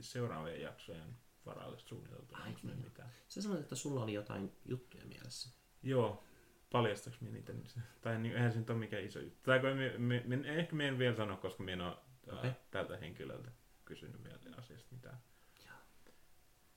[0.00, 1.16] seuraavien jaksojen
[1.46, 2.34] varalle suunniteltu?
[2.34, 2.78] Ai Onko niin.
[2.78, 3.10] mitään?
[3.28, 5.50] Sä sanoit, että sulla oli jotain juttuja mielessä.
[5.82, 6.24] Joo,
[6.72, 7.52] paljastaks minä niitä?
[7.52, 7.78] nyt?
[8.00, 9.40] Tai niin, eihän se nyt ole mikään iso juttu.
[9.42, 11.96] Tai kun me, me, me, ehkä me en vielä sano, koska minä en ole
[12.32, 12.50] äh, Okei.
[12.70, 13.50] tältä henkilöltä
[13.84, 15.18] kysynyt vielä asiasta mitään.
[15.66, 15.76] Joo.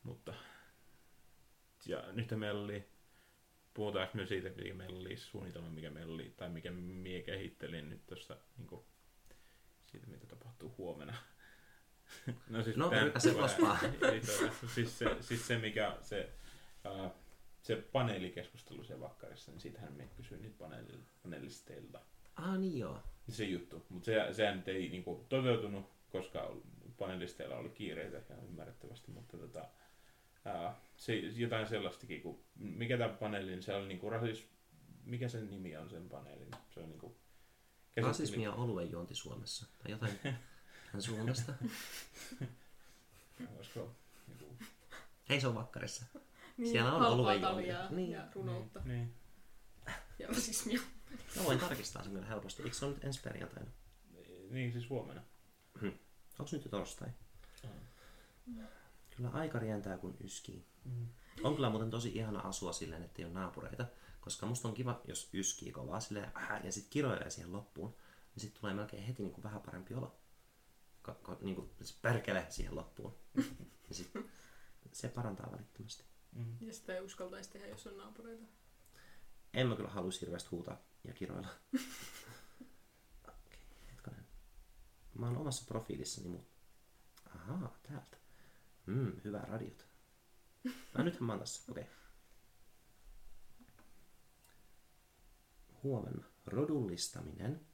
[0.04, 0.34] Mutta
[1.86, 2.93] ja nyt meillä oli,
[3.74, 8.06] puhutaanko me siitä, mikä meillä oli suunnitelma, mikä meillä oli, tai mikä mie kehittelin nyt
[8.08, 8.80] tuossa niin
[9.82, 11.14] siitä, mitä tapahtuu huomenna.
[12.50, 13.30] No, siis No, se
[14.12, 14.54] ei todella.
[14.68, 16.30] siis, se, siis se, mikä se,
[16.84, 17.12] ää,
[17.62, 22.00] se paneelikeskustelu siellä vakkarissa, niin siitähän me kysyin niitä paneeli, panelisteilta
[22.36, 23.00] Ah niin joo.
[23.30, 23.86] se juttu.
[23.90, 26.56] Mutta se, sehän nyt ei niinku, toteutunut, koska
[26.98, 29.68] panelisteilla oli kiireitä ihan ymmärrettävästi, mutta tota,
[30.46, 34.48] ää, se, jotain sellaistakin, kun, mikä tämä paneeli, niin se oli niinku rasis,
[35.06, 36.52] mikä sen nimi on sen paneelin?
[36.70, 37.18] Se on niinku,
[38.02, 39.66] Rasismi ja oluen juonti Suomessa.
[39.84, 40.20] Tai jotain
[40.94, 41.54] hän suunnasta.
[43.58, 43.96] Olisiko,
[44.28, 44.58] niinku,
[45.30, 46.06] Hei, se on vakkarissa.
[46.58, 47.90] Niin, Siellä on halpaa oluen taljaa juomia.
[47.90, 48.12] Niin.
[48.12, 49.14] ja runoutta niin,
[50.20, 50.82] ja rasismia.
[51.36, 52.64] Mä voin tarkistaa sen kyllä helposti.
[52.64, 53.72] Eikö se ole nyt ensi perjantaina?
[54.50, 55.22] niin siis huomenna.
[56.40, 57.10] Onko nyt jo torstai?
[59.16, 60.66] Kyllä aika rientää kun yskii.
[60.86, 61.08] Mm.
[61.44, 63.86] On kyllä muuten tosi ihana asua silleen, että ei ole naapureita,
[64.22, 67.90] koska musta on kiva, jos yskii kovaa silleen, äh, ja sitten kiroilee siihen loppuun,
[68.36, 70.16] niin sitten tulee melkein heti niin kuin vähän parempi olo.
[71.02, 73.16] Ka- ka- niin kuin se perkele siihen loppuun.
[73.90, 74.12] ja sit
[74.92, 76.04] se parantaa välittömästi.
[76.32, 76.58] Mm.
[76.62, 78.46] Ja sitä ei uskaltaisi tehdä, jos on naapureita.
[79.54, 81.48] En mä kyllä haluaisi hirveästi huutaa ja kiroilla.
[83.28, 83.62] Okei,
[83.92, 84.26] hetkonen.
[85.14, 86.54] Mä oon omassa profiilissani, mutta...
[87.36, 88.18] Ahaa, täältä.
[88.86, 89.86] Mm, hyvää radiota.
[90.98, 91.86] No nythän mä oon tässä, okei.
[95.84, 96.26] Huomenna.
[96.46, 97.66] Rodullistaminen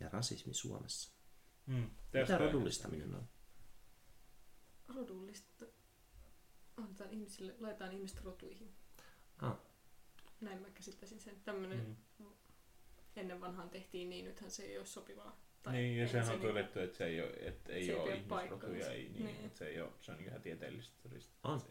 [0.00, 1.12] ja rasismi Suomessa.
[1.66, 1.90] Mm.
[2.12, 3.28] Mitä rodullistaminen on?
[4.94, 5.66] Rodullista.
[6.76, 8.74] Annetaan ihmisille, laitetaan ihmiset rotuihin.
[9.38, 9.56] Ah,
[10.40, 11.40] Näin mä käsittäisin sen.
[11.40, 12.26] Tämmönen Mm.
[13.16, 15.40] ennen vanhaan tehtiin niin, nythän se ei ole sopivaa.
[15.70, 17.98] Niin, ja sehän se on niinku- todettu, että se ei ole, että ei se ei
[17.98, 19.46] ole ihmisrotuja, ei, niin, Niin.
[19.46, 21.48] että se ei ole, se on ihan tieteellistä todistettu.
[21.48, 21.62] On.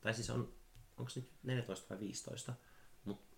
[0.00, 0.54] Tai siis on,
[0.96, 2.54] onko nyt 14 vai 15,
[3.04, 3.36] mutta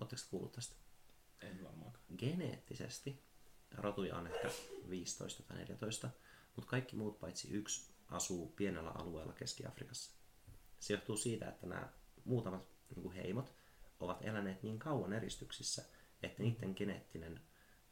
[0.00, 0.76] ootteko kuullut tästä?
[1.42, 2.04] En varmaankaan.
[2.18, 3.22] geneettisesti
[3.78, 4.50] rotuja on ehkä
[4.88, 6.10] 15 tai 14,
[6.56, 10.12] mutta kaikki muut paitsi yksi asuu pienellä alueella Keski-Afrikassa.
[10.80, 11.88] Se johtuu siitä, että nämä
[12.24, 13.52] muutamat niin kuin heimot
[14.00, 15.84] ovat eläneet niin kauan eristyksissä,
[16.22, 17.40] että niiden geneettinen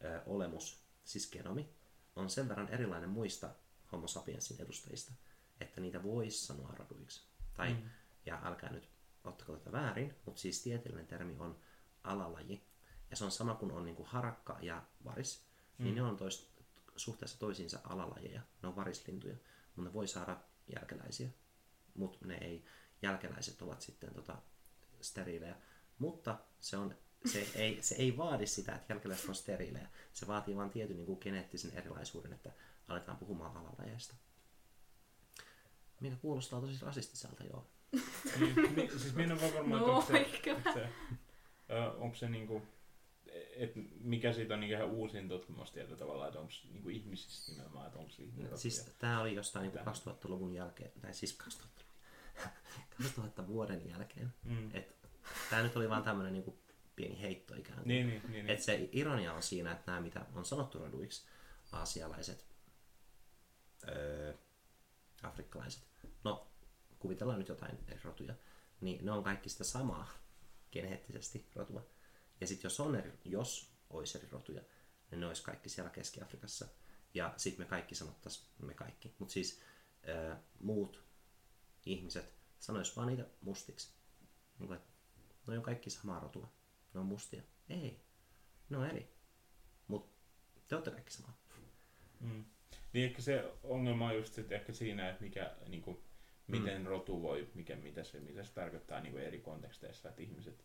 [0.04, 1.74] ö, olemus, siis genomi,
[2.16, 3.50] on sen verran erilainen muista
[3.92, 5.12] homo sapiensin edustajista,
[5.60, 7.22] että niitä voisi sanoa roduiksi.
[7.54, 7.90] Tai, Mm.
[8.26, 8.88] ja älkää nyt
[9.24, 11.58] ottako tätä väärin, mutta siis tieteellinen termi on
[12.04, 12.64] alalaji.
[13.10, 15.46] Ja se on sama kuin on niin kuin harakka ja varis,
[15.78, 15.84] mm.
[15.84, 16.50] niin ne on tois,
[16.96, 18.42] suhteessa toisiinsa alalajeja.
[18.62, 19.34] Ne on varislintuja,
[19.76, 20.40] mutta ne voi saada
[20.76, 21.28] jälkeläisiä.
[21.94, 22.64] Mutta ne ei,
[23.02, 24.36] jälkeläiset ovat sitten tota,
[25.00, 25.56] steriilejä.
[25.98, 26.94] Mutta se, on,
[27.26, 29.88] se, ei, se ei vaadi sitä, että jälkeläiset on steriilejä.
[30.12, 32.52] Se vaatii vain tietyn niin kuin geneettisen erilaisuuden, että
[32.88, 34.14] aletaan puhumaan alalajeista.
[36.00, 37.66] Mikä kuulostaa tosi rasistiselta, joo.
[38.40, 40.88] niin, mi, siis minä en varmaan, No, että onko se, että se,
[41.70, 42.62] ö, onko se niinku,
[43.56, 47.98] et mikä siitä on niinku ihan uusin tutkimustieto tavallaan, että onko niinku ihmisistä nimenomaan, että
[47.98, 48.56] onko ihmisrotuja.
[48.56, 50.10] Siis tämä oli jostain niin Mitä?
[50.10, 51.84] 2000-luvun jälkeen, tai siis 2000,
[52.98, 54.34] 2000 vuoden jälkeen.
[54.44, 54.70] Mm.
[54.74, 54.96] Et,
[55.50, 56.60] tämä nyt oli vaan tämmöinen niin
[57.00, 57.88] pieni heitto ikään kuin.
[57.88, 58.32] Niin, niin, niin.
[58.32, 58.50] niin.
[58.50, 61.26] Et se ironia on siinä, että nämä mitä on sanottu roduiksi,
[61.72, 62.46] aasialaiset,
[63.88, 64.34] öö,
[65.22, 65.82] afrikkalaiset,
[66.24, 66.50] no
[66.98, 68.34] kuvitellaan nyt jotain eri rotuja,
[68.80, 70.10] niin ne on kaikki sitä samaa
[70.72, 71.86] geneettisesti rotua.
[72.40, 74.62] Ja sitten jos on eri, jos olisi eri rotuja,
[75.10, 76.66] niin ne olisi kaikki siellä Keski-Afrikassa.
[77.14, 79.60] Ja sitten me kaikki sanottaisiin, me kaikki, mutta siis
[80.08, 81.04] öö, muut
[81.86, 83.88] ihmiset sanois vaan niitä mustiksi.
[84.58, 84.90] Niin kuin, että
[85.46, 86.59] ne on kaikki samaa rotua.
[86.94, 87.42] Ne on mustia.
[87.68, 88.00] Ei.
[88.70, 89.12] Ne on eri.
[89.88, 90.10] Mutta
[90.68, 91.38] te olette kaikki samaa.
[92.20, 92.44] Mm.
[92.92, 96.02] Niin ehkä se ongelma on just sit ehkä siinä, että mikä, niinku,
[96.46, 100.64] miten rotu voi, mikä, mitä, se, mitä se tarkoittaa niinku eri konteksteissa, että ihmiset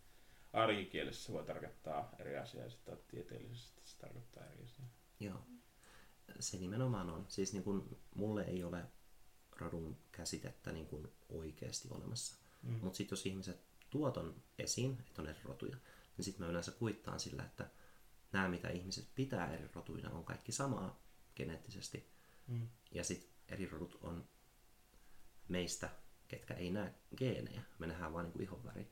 [0.53, 4.87] arkikielessä se voi tarkoittaa eri asiaa ja sitten tieteellisesti se tarkoittaa eri asiaa.
[5.19, 5.39] Joo.
[6.39, 7.25] Se nimenomaan on.
[7.27, 8.85] Siis niin kun, mulle ei ole
[9.51, 12.35] rodun käsitettä niin kun oikeasti olemassa.
[12.63, 12.79] Mm.
[12.81, 13.59] Mutta sitten jos ihmiset
[13.89, 15.77] tuo ton esiin, että on eri rotuja,
[16.17, 17.69] niin sitten mä yleensä kuittaan sillä, että
[18.31, 21.03] nämä mitä ihmiset pitää eri rotuina on kaikki samaa
[21.35, 22.09] geneettisesti.
[22.47, 22.67] Mm.
[22.91, 24.27] Ja sitten eri rodut on
[25.47, 25.89] meistä,
[26.27, 28.87] ketkä ei näe geenejä, me nähdään vain niin ihonväri,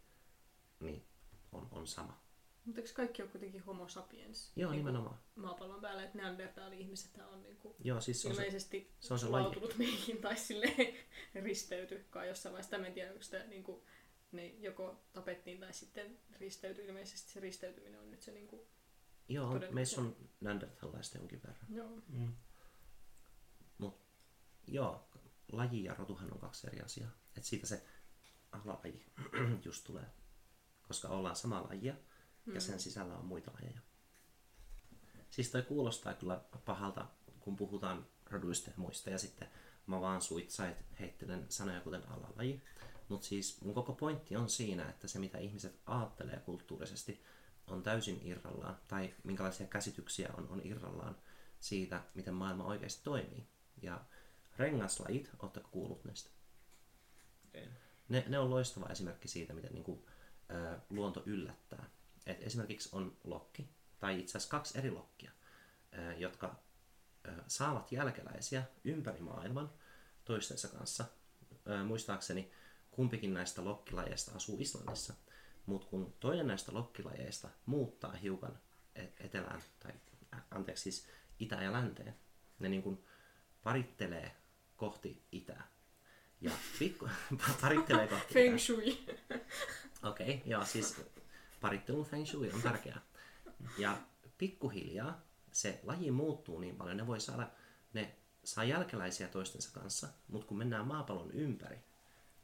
[0.79, 1.05] niin
[1.51, 2.23] on, on sama.
[2.65, 4.51] Mutta eikö kaikki ole kuitenkin homo sapiens?
[4.55, 5.19] Joo, Niinku nimenomaan.
[5.35, 9.27] Maapallon päällä, että neandertaali-ihmiset on niinku Joo, siis se on se, ilmeisesti se on se
[9.77, 10.95] meihin tai silleen
[11.35, 12.77] risteyty kai jossain vaiheessa.
[12.77, 13.85] Mä en tiedä, onko sitä niinku,
[14.33, 16.85] ne joko tapettiin tai sitten risteytyi.
[16.85, 18.67] Ilmeisesti se risteytyminen on nyt se niinku,
[19.29, 19.75] joo, todennäköisesti.
[19.75, 21.65] meissä on neanderthalaista jonkin verran.
[21.69, 22.01] joo.
[22.07, 22.33] Mm.
[24.67, 25.09] Joo,
[25.51, 27.11] laji ja rotuhan on kaksi eri asiaa.
[27.37, 27.85] Et siitä se
[28.51, 29.05] alalaji
[29.65, 30.05] just tulee.
[30.87, 31.95] Koska ollaan samaa lajia
[32.53, 33.79] ja sen sisällä on muita lajeja.
[35.29, 37.07] Siis toi kuulostaa kyllä pahalta,
[37.39, 39.47] kun puhutaan roduista ja muista ja sitten
[39.87, 42.61] mä vaan suitsait heittelen sanoja kuten alalaji.
[43.13, 47.23] Mutta siis mun koko pointti on siinä, että se mitä ihmiset ajattelee kulttuurisesti
[47.67, 51.17] on täysin irrallaan, tai minkälaisia käsityksiä on, on irrallaan
[51.59, 53.47] siitä, miten maailma oikeasti toimii.
[53.81, 54.05] Ja
[54.57, 56.29] rengaslajit, ootteko kuullut näistä?
[57.53, 57.77] En.
[58.09, 60.05] Ne, ne on loistava esimerkki siitä, miten niin kuin,
[60.51, 61.89] ä, luonto yllättää.
[62.25, 63.69] Et esimerkiksi on lokki,
[63.99, 65.31] tai itse asiassa kaksi eri lokkia,
[65.97, 66.55] ä, jotka
[67.27, 69.73] ä, saavat jälkeläisiä ympäri maailman
[70.25, 71.05] toistensa kanssa.
[71.69, 72.51] Ä, muistaakseni
[72.95, 75.13] kumpikin näistä lokkilajeista asuu Islannissa,
[75.65, 78.59] mutta kun toinen näistä lokkilajeista muuttaa hiukan
[78.95, 79.91] e- etelään, tai
[80.51, 81.07] anteeksi siis
[81.39, 82.15] itä- ja länteen,
[82.59, 83.05] ne niin kuin
[83.63, 84.35] parittelee
[84.77, 85.67] kohti itää.
[86.41, 87.09] Ja pikku,
[87.61, 88.15] paritteleeko?
[88.33, 88.97] Feng shui.
[90.09, 91.01] Okei, okay, joo, siis
[91.61, 93.01] parittelun feng shui on tärkeää.
[93.77, 93.97] Ja
[94.37, 95.21] pikkuhiljaa
[95.51, 97.49] se laji muuttuu niin paljon, ne voi saada,
[97.93, 101.77] ne saa jälkeläisiä toistensa kanssa, mutta kun mennään maapallon ympäri,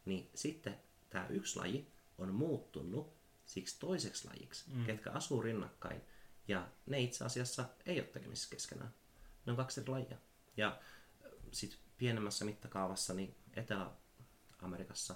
[0.10, 0.80] niin sitten
[1.10, 3.14] tämä yksi laji on muuttunut
[3.45, 4.86] siksi toiseksi lajiksi, mm.
[4.86, 6.02] ketkä asuu rinnakkain,
[6.48, 8.94] ja ne itse asiassa ei ole tekemisissä keskenään.
[9.45, 10.18] Ne on kaksi eri lajia.
[10.57, 10.81] Ja
[11.52, 15.15] sitten pienemmässä mittakaavassa, niin Etelä-Amerikassa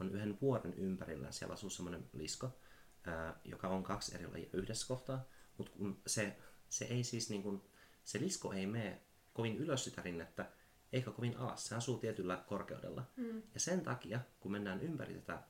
[0.00, 2.58] on yhden vuoren ympärillä, siellä asuu semmoinen lisko,
[3.04, 5.24] ää, joka on kaksi eri lajia yhdessä kohtaa,
[5.58, 6.36] mutta kun se,
[6.68, 7.62] se ei siis niin kuin,
[8.04, 9.02] se lisko ei mene
[9.32, 10.50] kovin ylös sitä rinnettä,
[10.92, 11.66] eikä kovin alas.
[11.66, 13.04] Se asuu tietyllä korkeudella.
[13.16, 13.42] Mm.
[13.54, 15.42] Ja sen takia, kun mennään ympäri tätä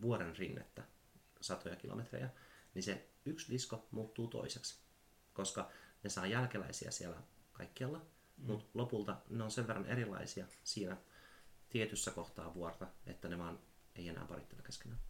[0.00, 0.82] vuoren rinnettä
[1.40, 2.30] satoja kilometrejä,
[2.74, 4.82] niin se yksi lisko muuttuu toiseksi.
[5.32, 5.70] Koska
[6.02, 7.22] ne saa jälkeläisiä siellä
[7.52, 8.46] kaikkialla, mm.
[8.46, 10.96] mutta lopulta ne on sen verran erilaisia siinä
[11.68, 13.58] tietyssä kohtaa vuorta, että ne vaan
[13.94, 15.00] ei enää parittele keskenään.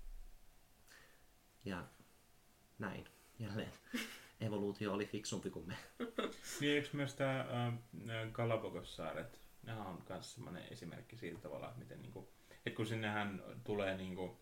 [1.65, 1.87] Ja
[2.79, 3.09] näin,
[3.39, 3.73] jälleen.
[4.41, 5.77] Evoluutio oli fiksumpi kuin me.
[6.61, 7.75] Niin, eikö myös tämä äh,
[8.33, 12.33] Galapagos-saaret, nehän on myös sellainen esimerkki siitä tavalla, että miten niinku,
[12.67, 14.39] että kun sinnehän tulee niinku,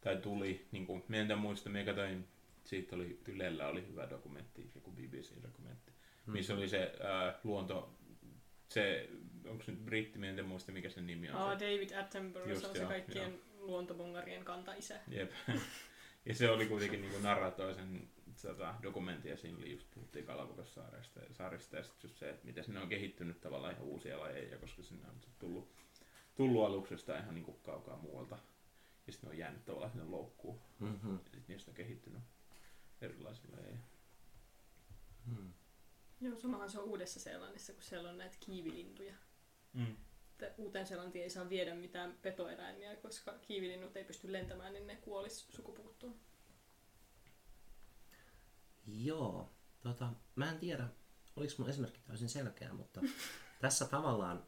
[0.00, 2.28] tai tuli, niinku, minä en muista, minä katsoin,
[2.64, 5.92] siitä oli Ylellä oli hyvä dokumentti, joku BBC-dokumentti,
[6.26, 6.32] mm.
[6.32, 7.96] missä oli se äh, luonto,
[8.68, 9.08] se,
[9.48, 11.36] onko se nyt britti, minä en muista mikä sen nimi on.
[11.36, 11.64] Oh, se.
[11.64, 13.66] David Attenborough, Just, se on joo, se kaikkien joo.
[13.66, 15.00] luontomongarien kanta-isä.
[15.08, 15.32] Jep.
[16.26, 18.08] ja se oli kuitenkin niinku narratoi sen
[18.42, 22.46] tota, dokumentti ja siinä oli just puhuttiin Galapagos-saarista ja saarista ja sitten just se, että
[22.46, 25.68] miten sinne on kehittynyt tavallaan ihan uusia lajeja, koska sinne on tullut,
[26.34, 28.38] tullut aluksesta ihan niin kuin kaukaa muualta
[29.06, 31.12] ja sitten ne on jäänyt tavallaan sinne loukkuun mm-hmm.
[31.12, 32.22] ja sitten niistä on kehittynyt
[33.00, 33.78] erilaisia lajeja.
[35.26, 35.52] Mm.
[36.20, 39.14] Joo, samahan se on Uudessa Seelannissa, kun siellä on näitä kiivilintuja.
[39.72, 39.96] Mm.
[40.58, 45.46] Uuteen Seelantiin ei saa viedä mitään petoeläimiä, koska kiivilinnut ei pysty lentämään, niin ne kuolis
[45.50, 46.14] sukupuuttoon.
[48.86, 50.88] Joo, tota, mä en tiedä,
[51.36, 53.00] oliko mun esimerkki täysin selkeä, mutta
[53.60, 54.46] tässä tavallaan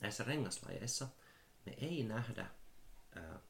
[0.00, 1.08] näissä rengaslajeissa
[1.66, 2.50] me ei nähdä
[3.14, 3.40] ää,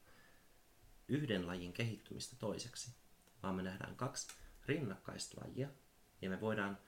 [1.09, 2.91] yhden lajin kehittymistä toiseksi,
[3.43, 4.29] vaan me nähdään kaksi
[4.66, 5.69] rinnakkaista lajia,
[6.23, 6.79] ja me voidaan,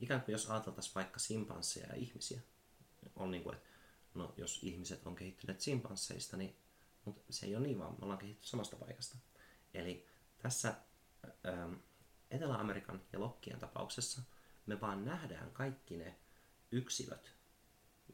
[0.00, 2.40] ikään kuin jos ajateltaisiin vaikka simpansseja ja ihmisiä,
[3.16, 3.68] on niin kuin, että
[4.14, 6.56] no, jos ihmiset on kehittyneet simpansseista, niin
[7.04, 9.16] mutta se ei ole niin, vaan me ollaan kehittynyt samasta paikasta.
[9.74, 10.06] Eli
[10.38, 10.74] tässä
[12.30, 14.22] Etelä-Amerikan ja Lokkien tapauksessa
[14.66, 16.16] me vaan nähdään kaikki ne
[16.72, 17.36] yksilöt,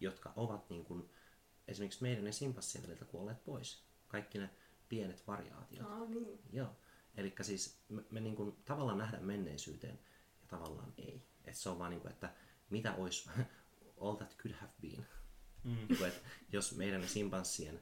[0.01, 1.11] jotka ovat niin kuin,
[1.69, 3.85] esimerkiksi meidän ja simpassien väliltä kuolleet pois.
[4.09, 4.51] Kaikki ne
[4.89, 5.91] pienet variaatiot.
[5.91, 6.39] Aa, niin.
[6.53, 6.77] Joo.
[7.15, 9.99] Eli siis me, me niin kuin, tavallaan nähdään menneisyyteen
[10.41, 11.29] ja tavallaan ei.
[11.45, 12.35] Et se on vaan niin kuin, että
[12.71, 13.31] mitä olisi
[14.01, 15.07] all that could have been.
[15.65, 15.75] Mm.
[15.75, 17.81] Niin kuin, että jos meidän ja simpanssien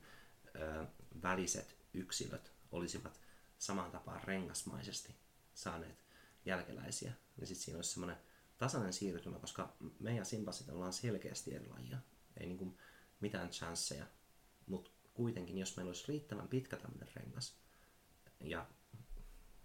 [0.56, 0.86] ö,
[1.22, 3.20] väliset yksilöt olisivat
[3.62, 5.16] samaan tapaan rengasmaisesti
[5.54, 6.04] saaneet
[6.44, 8.16] jälkeläisiä, niin sitten siinä olisi semmoinen
[8.58, 11.98] tasainen siirtymä, koska me ja simpasit ollaan selkeästi eri lajia.
[12.36, 12.78] Ei niinku
[13.20, 14.06] mitään chansseja,
[14.66, 17.56] mutta kuitenkin jos meillä olisi riittävän pitkä tämmöinen rengas
[18.40, 18.66] ja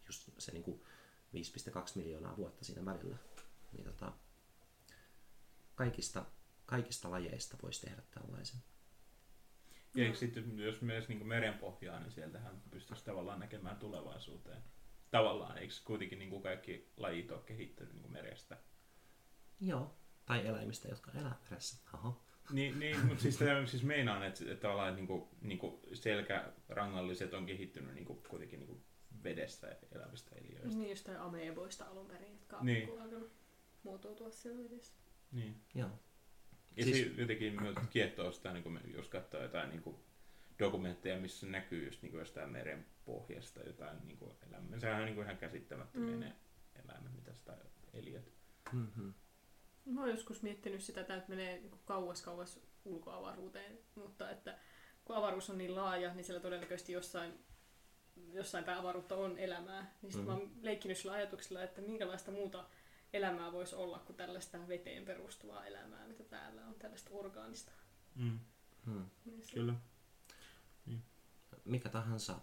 [0.08, 0.86] just se niinku
[1.36, 1.42] 5,2
[1.96, 3.18] miljoonaa vuotta siinä välillä,
[3.72, 4.14] niin tota,
[5.76, 6.26] kaikista,
[6.66, 8.60] kaikista lajeista voisi tehdä tällaisen.
[9.96, 14.64] Ja eikö sitten, jos myös niin merenpohjaa, niin sieltähän pystyisi tavallaan näkemään tulevaisuuteen.
[15.12, 18.58] Tavallaan, eikö kuitenkin niin kuin kaikki lajit ole kehittynyt niin kuin merestä?
[19.60, 19.96] Joo,
[20.26, 21.78] tai eläimistä, jotka elää meressä.
[21.94, 22.24] Oho.
[22.52, 27.34] Niin, niin mutta siis, tämä, siis meinaan, että, että tavallaan niin kuin, niin kuin selkärangalliset
[27.34, 28.84] on kehittynyt niin kuin, kuitenkin niin kuin
[29.24, 30.78] vedessä elävistä eliöistä.
[30.78, 32.92] Niin, jostain ameeboista alun perin, jotka niin.
[32.92, 33.32] on alkanut
[33.84, 34.94] muotoutua siellä vedessä.
[35.32, 35.62] Niin.
[35.76, 35.90] Joo.
[36.78, 36.98] Ja siis...
[36.98, 37.60] se jotenkin
[37.90, 39.96] kiehtoo sitä, niin kuin jos katsoo jotain niin kuin
[40.60, 44.80] dokumentteja, missä näkyy just niin kuin jostain meren pohjasta jotain niin kuin elämää.
[44.80, 46.20] Sehän on niin kuin ihan käsittämättömiä mm.
[46.20, 46.36] ne
[46.84, 47.58] eläimet, mitä sitä
[47.94, 48.34] eliöt.
[48.74, 49.14] Mm-hmm.
[49.86, 54.58] Mä oon joskus miettinyt sitä, että menee niin kauas kauas ulkoavaruuteen, mutta että
[55.06, 57.34] kun avaruus on niin laaja, niin siellä todennäköisesti jossain,
[58.34, 59.96] jossain päin avaruutta on elämää.
[60.02, 60.46] Niin sitten mm-hmm.
[60.46, 62.66] mä oon leikkinyt sillä ajatuksella, että minkälaista muuta
[63.14, 67.72] elämää voisi olla kuin tällaista veteen perustuvaa elämää, mitä täällä on, tällaista orgaanista.
[68.16, 68.40] Mm.
[68.86, 69.06] Hmm.
[69.26, 69.74] Niin Kyllä.
[70.86, 71.04] Niin.
[71.66, 72.40] Mikä, tahansa,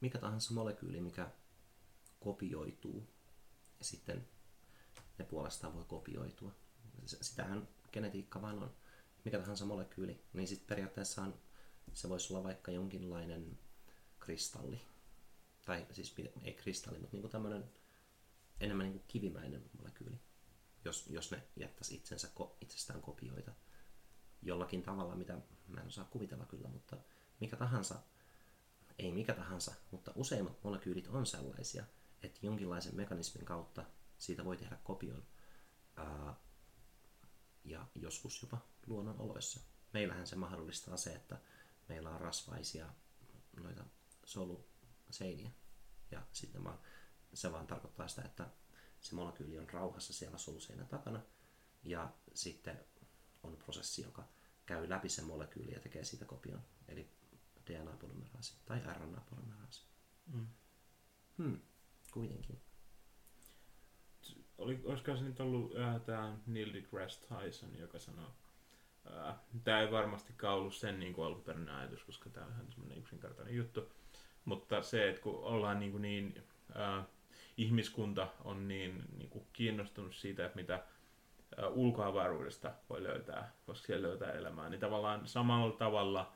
[0.00, 1.30] mikä tahansa molekyyli, mikä
[2.20, 3.08] kopioituu
[3.78, 4.28] ja sitten
[5.18, 6.52] ne puolestaan voi kopioitua.
[7.06, 8.74] Sitähän genetiikka vaan on.
[9.24, 11.34] Mikä tahansa molekyyli, niin sitten periaatteessa on,
[11.92, 13.58] se voisi olla vaikka jonkinlainen
[14.18, 14.80] kristalli.
[15.64, 17.64] Tai siis ei kristalli, mutta niinku tämmöinen
[18.60, 20.20] enemmän niin kuin kivimäinen molekyyli,
[20.84, 22.28] jos, jos ne jättäisi itsensä,
[22.60, 23.52] itsestään kopioita
[24.42, 26.96] jollakin tavalla, mitä mä en osaa kuvitella kyllä, mutta
[27.40, 28.02] mikä tahansa,
[28.98, 31.84] ei mikä tahansa, mutta useimmat molekyylit on sellaisia,
[32.22, 33.84] että jonkinlaisen mekanismin kautta
[34.18, 35.24] siitä voi tehdä kopion
[35.96, 36.34] ää,
[37.64, 39.60] ja joskus jopa luonnon oloissa.
[39.92, 41.38] Meillähän se mahdollistaa se, että
[41.88, 42.88] meillä on rasvaisia
[43.56, 43.84] noita
[44.24, 45.50] soluseiniä
[46.10, 46.78] ja sitten vaan,
[47.34, 48.46] se vaan tarkoittaa sitä, että
[49.00, 51.20] se molekyyli on rauhassa siellä soluseinän takana
[51.82, 52.80] ja sitten
[53.42, 54.24] on prosessi, joka
[54.66, 57.10] käy läpi sen molekyyli ja tekee siitä kopion, eli
[57.66, 59.84] DNA-polymeraasi tai RNA-polymeraasi.
[60.26, 60.46] Mm.
[61.38, 61.60] Hmm,
[62.12, 62.60] kuitenkin.
[64.58, 68.30] Oli, olisiko se nyt ollut äh, tämä Neil deGrasse Tyson, joka sanoi,
[69.06, 69.34] äh,
[69.64, 73.54] tämä ei varmastikaan ollut sen niin kuin alkuperäinen ajatus, koska tämä on ihan semmoinen yksinkertainen
[73.56, 73.92] juttu,
[74.44, 76.42] mutta se, että kun ollaan niin, kuin niin
[76.76, 77.06] äh,
[77.56, 80.82] ihmiskunta on niin, niin kuin kiinnostunut siitä, että mitä
[81.74, 86.32] ulkoavaruudesta voi löytää, koska siellä löytää elämää, niin tavallaan samalla tavalla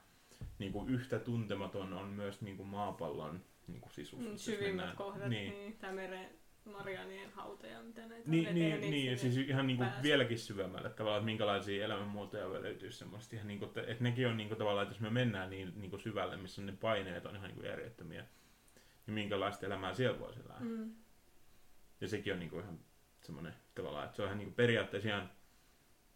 [0.58, 4.20] niin kuin yhtä tuntematon on myös niin kuin maapallon niin kuin sisus.
[4.20, 5.50] Mm, syvimmät mennään- kohdat, Niin.
[5.52, 5.54] niin.
[5.64, 6.28] niin tämä meren
[6.64, 9.88] Marianien hautoja, mitä näitä Niin, on, niin, eihän niin, ja niistä siis ihan niin kuin
[10.02, 13.36] vieläkin syvemmälle tavallaan, että minkälaisia elämänmuotoja voi löytyä semmoista.
[13.36, 15.72] Ihan niin kuin, että, että nekin on niin kuin, tavallaan, että jos me mennään niin,
[15.76, 18.24] niin kuin syvälle, missä ne paineet on ihan niin kuin järjettömiä,
[19.06, 20.60] niin minkälaista elämää siellä voisi elää.
[20.60, 20.94] Mm.
[22.00, 22.78] Ja sekin on niin kuin ihan
[23.22, 25.30] semmoinen tavallaan, että se on ihan niin kuin periaatteessa ihan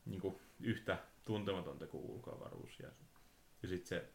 [0.04, 2.78] niin kuin yhtä tuntematonta kuin ulkoavaruus.
[2.80, 2.88] Ja,
[3.62, 4.10] ja sitten se,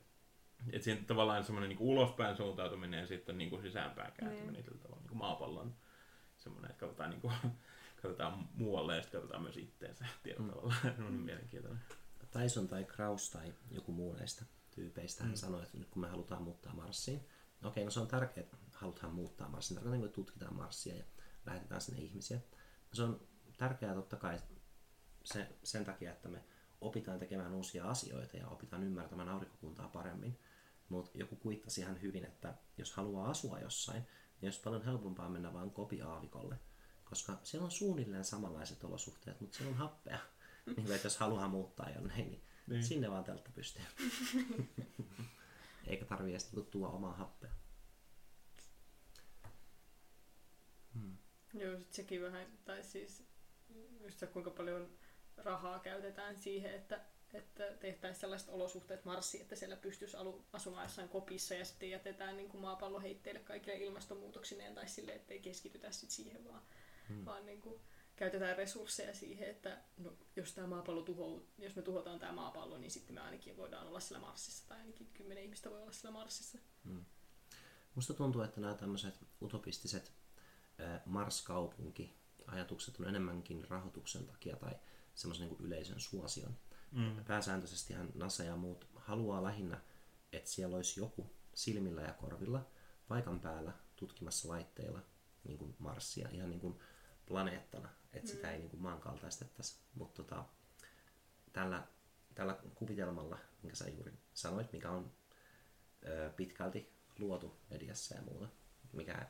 [0.72, 4.65] että siinä tavallaan semmoinen niin kuin ulospäin suuntautuminen ja sitten niin kuin sisäänpäin kääntyminen Niin.
[4.65, 4.80] niin.
[4.80, 5.76] tavalla niin kuin maapallon
[6.38, 7.34] semmoinen, että katsotaan, niin kuin,
[8.02, 10.53] katsotaan muualle ja sitten katsotaan myös itteensä tietyllä Mm.
[10.53, 10.73] tavalla.
[10.98, 11.81] Se on mielenkiintoinen.
[12.31, 14.45] Tyson tai Kraus tai joku muu näistä
[14.76, 15.35] tyypeistä hän Mm.
[15.35, 17.26] sanoi, että nyt kun me halutaan muuttaa Marsiin,
[17.61, 21.03] no okei, no se on tärkeää, että halutaan muuttaa Marsiin, tarkoitan, kun tutkitaan Marsia ja
[21.48, 22.40] lähetetään sinne ihmisiä.
[22.94, 24.40] Se on tärkeää totta kai
[25.24, 26.44] se, sen takia, että me
[26.82, 30.40] opitaan tekemään uusia asioita ja opitaan ymmärtämään aurinkokuntaa paremmin.
[30.90, 34.03] Mutta joku kuittasi ihan hyvin, että jos haluaa asua jossain,
[34.41, 36.60] niin olisi paljon helpompaa mennä vain kopiaavikolle,
[37.06, 40.19] koska siellä on suunnilleen samanlaiset olosuhteet, mutta siellä on happea.
[40.78, 42.84] niin että jos haluaa muuttaa jonnekin, niin, Niin.
[42.84, 43.84] sinne vaan teltta pystyy.
[45.88, 47.52] Eikä tarvii edes niinku tuoda omaa happea.
[51.61, 53.23] Joo, sit sekin vähän, tai siis
[54.03, 54.89] just se, kuinka paljon
[55.38, 57.01] rahaa käytetään siihen, että,
[57.34, 62.38] että tehtäisiin sellaiset olosuhteet Marsiin, että siellä pystyisi alu, asumaan jossain kopissa ja sitten jätetään
[62.38, 66.61] niin kuin maapallo heitteille kaikille ilmastonmuutoksineen tai sille, ettei keskitytä sit siihen vaan,
[67.09, 67.25] hmm.
[67.25, 67.81] vaan niin kuin
[68.15, 72.91] käytetään resursseja siihen, että no, jos tämä maapallo tuhou, jos me tuhotaan tämä maapallo, niin
[72.91, 76.57] sitten me ainakin voidaan olla siellä Marsissa tai ainakin kymmenen ihmistä voi olla siellä Marsissa.
[77.95, 80.11] Musta tuntuu, että nämä tämmöiset utopistiset
[80.80, 84.72] ää, Mars-kaupunki-ajatukset on enemmänkin rahoituksen takia tai
[85.16, 86.58] semmoisen niin yleisön suosion.
[86.91, 87.26] Mm.
[87.26, 89.82] Pääsääntöisesti NASA ja muut haluaa lähinnä,
[90.32, 92.68] että siellä olisi joku silmillä ja korvilla
[93.08, 95.02] paikan päällä tutkimassa laitteilla
[95.44, 96.80] niin kuin Marsia ihan niin kuin
[97.26, 99.80] planeettana, että sitä ei niin kuin maankaltaistettaisi.
[99.95, 100.45] Mutta tota,
[101.54, 101.88] tällä,
[102.36, 105.12] tällä kuvitelmalla, minkä sä juuri sanoit, mikä on
[106.06, 108.48] ö, pitkälti luotu mediassa ja muuta,
[108.94, 109.28] mikä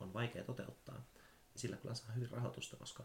[0.00, 3.04] on vaikea toteuttaa, niin sillä kyllä saa hyvin rahoitusta, koska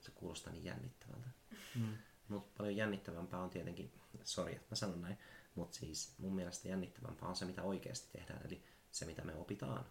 [0.00, 1.28] se kuulostaa niin jännittävältä.
[1.74, 1.96] Mm.
[2.28, 3.92] Mutta paljon jännittävämpää on tietenkin,
[4.24, 5.18] sori että mä sanon näin,
[5.54, 9.84] mutta siis mun mielestä jännittävämpää on se, mitä oikeasti tehdään, eli se, mitä me opitaan,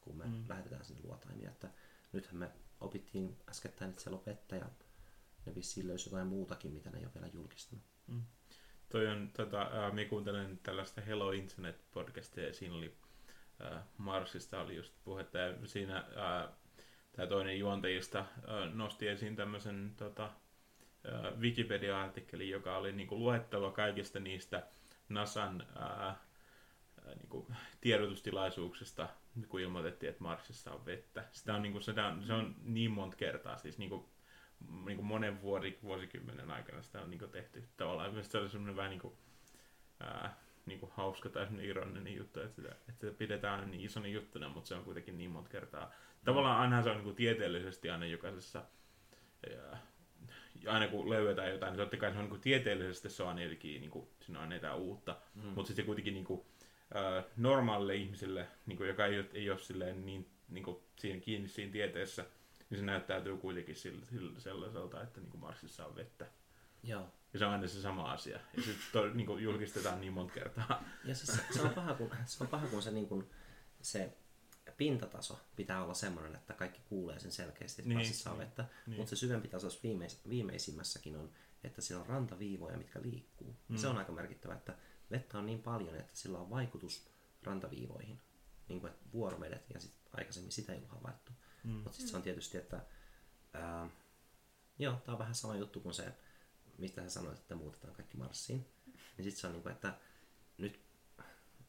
[0.00, 0.32] kun me Mm.
[0.32, 0.44] mm.
[0.48, 1.50] lähetetään sinne luotaimia.
[1.50, 1.68] Että
[2.12, 4.66] nythän me opittiin äskettäin, että siellä on vettä ja
[5.46, 7.84] ne vissiin löysi jotain muutakin, mitä ne ei ole vielä julkistanut.
[8.88, 12.96] Toi on, tota, ää, me kuuntelen tällaista Hello Internet podcastia ja siinä oli
[13.98, 16.04] Marsista oli just puhetta ja siinä
[17.12, 20.30] tämä toinen juontajista ää, nosti esiin tämmöisen tota,
[21.38, 24.66] Wikipedia-artikkelin, joka oli niinku luettava kaikista niistä
[25.08, 26.16] NASAn ää, ää,
[27.14, 27.46] niinku,
[27.80, 29.08] tiedotustilaisuuksista,
[29.48, 31.24] kun ilmoitettiin, että Marsissa on vettä.
[31.32, 34.08] Sitä on, niinku, sitä on, se on niin monta kertaa, siis niinku,
[34.84, 38.24] niin kuin monen vuori, vuosikymmenen aikana sitä on niin kuin tehty tavallaan.
[38.24, 39.14] Se oli semmoinen vähän niin kuin,
[40.00, 44.06] ää, niin kuin hauska tai ironinen juttu, että sitä, että sitä pidetään aina niin isona
[44.06, 45.92] juttuna, mutta se on kuitenkin niin monta kertaa.
[46.24, 48.64] Tavallaan ainahan se on niin kuin tieteellisesti aina jokaisessa,
[49.56, 49.78] ää,
[50.66, 53.42] aina kun löydetään jotain, niin totta kai se on niin kuin tieteellisesti se on aina
[53.42, 55.42] jotenkin, niin kuin, siinä on aina jotain uutta, mm.
[55.42, 56.46] mutta sitten se kuitenkin niin kuin,
[56.94, 61.48] ää, normaalille ihmiselle, niin kuin, joka ei, ei ole silleen niin, niin kuin, siinä kiinni
[61.48, 62.24] siinä tieteessä,
[62.70, 66.26] niin se näyttäytyy kuitenkin sillä, sillä, sellaiselta, että niin kuin Marsissa on vettä.
[66.84, 67.12] Joo.
[67.32, 68.40] Ja se on aina se sama asia.
[68.56, 70.84] Ja sitten niin julkistetaan niin monta kertaa.
[71.04, 73.30] Ja siis se, se, on paha, kun, se on paha, kun se, niin kuin,
[73.82, 74.16] se
[74.76, 78.64] pintataso pitää olla semmoinen, että kaikki kuulee sen selkeästi, että Niin, niin, vettä.
[78.86, 78.96] niin.
[78.96, 81.32] Mutta se syvempi taso viimeis, viimeisimmässäkin on,
[81.64, 83.56] että siellä on rantaviivoja, mitkä liikkuu.
[83.68, 83.76] Mm.
[83.76, 84.74] Se on aika merkittävä, että
[85.10, 87.08] vettä on niin paljon, että sillä on vaikutus
[87.42, 88.20] rantaviivoihin.
[88.68, 91.32] Niin kuin että vuorovedet, ja sit aikaisemmin sitä ei ollut havaittu.
[91.64, 91.70] Mm.
[91.70, 92.80] Mutta sitten se on tietysti, että
[93.52, 93.90] ää,
[94.78, 96.12] joo, tämä on vähän sama juttu kuin se,
[96.78, 98.66] mistä sä sanoit, että muutetaan kaikki Marsiin.
[98.86, 99.98] Niin sitten se on niin kuin, että
[100.58, 100.84] nyt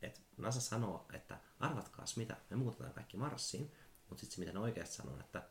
[0.02, 3.72] että NASA sanoo, että arvatkaas mitä, me muutetaan kaikki Marsiin,
[4.10, 5.50] mutta sitten se mitä ne oikeasti sanoo, että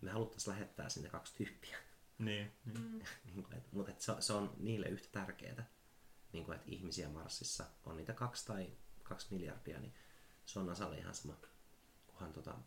[0.00, 1.78] me haluttaisiin lähettää sinne kaksi tyyppiä.
[2.18, 2.88] Niin, niin.
[2.88, 3.02] Mm.
[3.24, 5.66] niin kuin, et, mutta et se, se on niille yhtä tärkeää,
[6.32, 8.72] niin kuin, että ihmisiä Marsissa on niitä kaksi tai
[9.02, 9.94] kaksi miljardia, niin
[10.46, 11.36] se on NASAlle ihan sama,
[12.06, 12.58] kunhan tota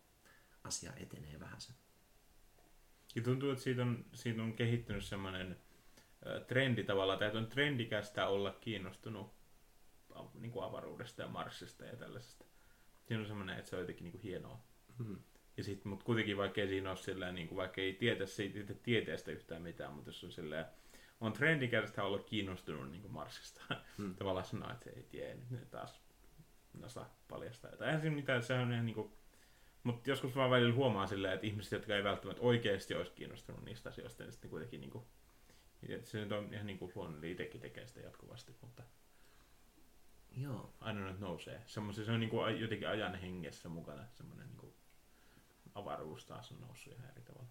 [0.64, 1.74] asia etenee vähän sen.
[3.14, 5.60] Ja tuntuu, että siitä on, siitä on kehittynyt semmoinen
[6.46, 9.34] trendi tavallaan, tai on trendikästä olla kiinnostunut
[10.34, 12.44] niin kuin avaruudesta ja Marsista ja tällaisesta.
[13.04, 14.60] Siinä on semmoinen, että se on jotenkin niin kuin hienoa.
[14.98, 15.18] Mm.
[15.56, 18.58] Ja sit, mutta kuitenkin vaikka ei siinä ole silleen, niin kuin, vaikka ei tietä siitä
[18.58, 20.66] itse tieteestä yhtään mitään, mutta jos on silleen,
[21.20, 23.60] on trendikästä olla kiinnostunut niin kuin Marsista.
[23.98, 24.14] Mm.
[24.18, 26.00] Tavallaan sanoa, että ei tiedä, nyt ne taas
[26.72, 27.88] NASA paljastaa jotain.
[27.88, 29.12] Eihän siinä mitään, se on ihan niin kuin,
[29.82, 33.88] mutta joskus vaan välillä huomaa silleen, että ihmiset, jotka ei välttämättä oikeasti olisi kiinnostunut niistä
[33.88, 35.04] asioista, niin sitten kuitenkin niin kuin,
[36.04, 38.82] se nyt on ihan niin kuin luonnollinen itsekin tekee sitä jatkuvasti, mutta
[40.36, 41.62] Joo, aina nyt nousee.
[41.66, 44.74] Semmoisen, se on niin kuin jotenkin ajan hengessä mukana, semmoinen niin kuin
[45.74, 47.48] avaruus taas on noussut ihan eri tavalla.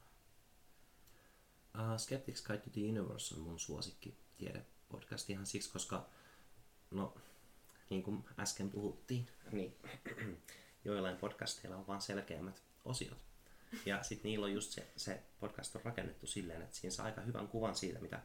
[1.80, 6.10] Uh, Skeptics Guide to the Universe on mun suosikki tiedepodcast ihan siksi, koska
[6.92, 7.18] no,
[7.90, 9.76] niin kuin äsken puhuttiin, niin
[10.86, 13.33] joillain podcasteilla on vaan selkeämmät osiot.
[13.86, 17.22] Ja sitten niillä on just se, se podcast on rakennettu silleen, että siinä saa aika
[17.22, 18.22] hyvän kuvan siitä, mitä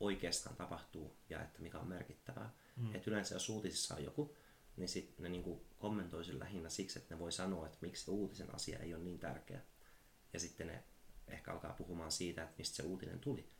[0.00, 2.54] oikeastaan tapahtuu ja että mikä on merkittävää.
[2.76, 2.94] Mm.
[2.94, 4.36] Et yleensä jos uutisissa on joku,
[4.76, 8.10] niin sit ne niinku kommentoi sen lähinnä siksi, että ne voi sanoa, että miksi se
[8.10, 9.60] uutisen asia ei ole niin tärkeä.
[10.32, 10.84] Ja sitten ne
[11.28, 13.50] ehkä alkaa puhumaan siitä, että mistä se uutinen tuli.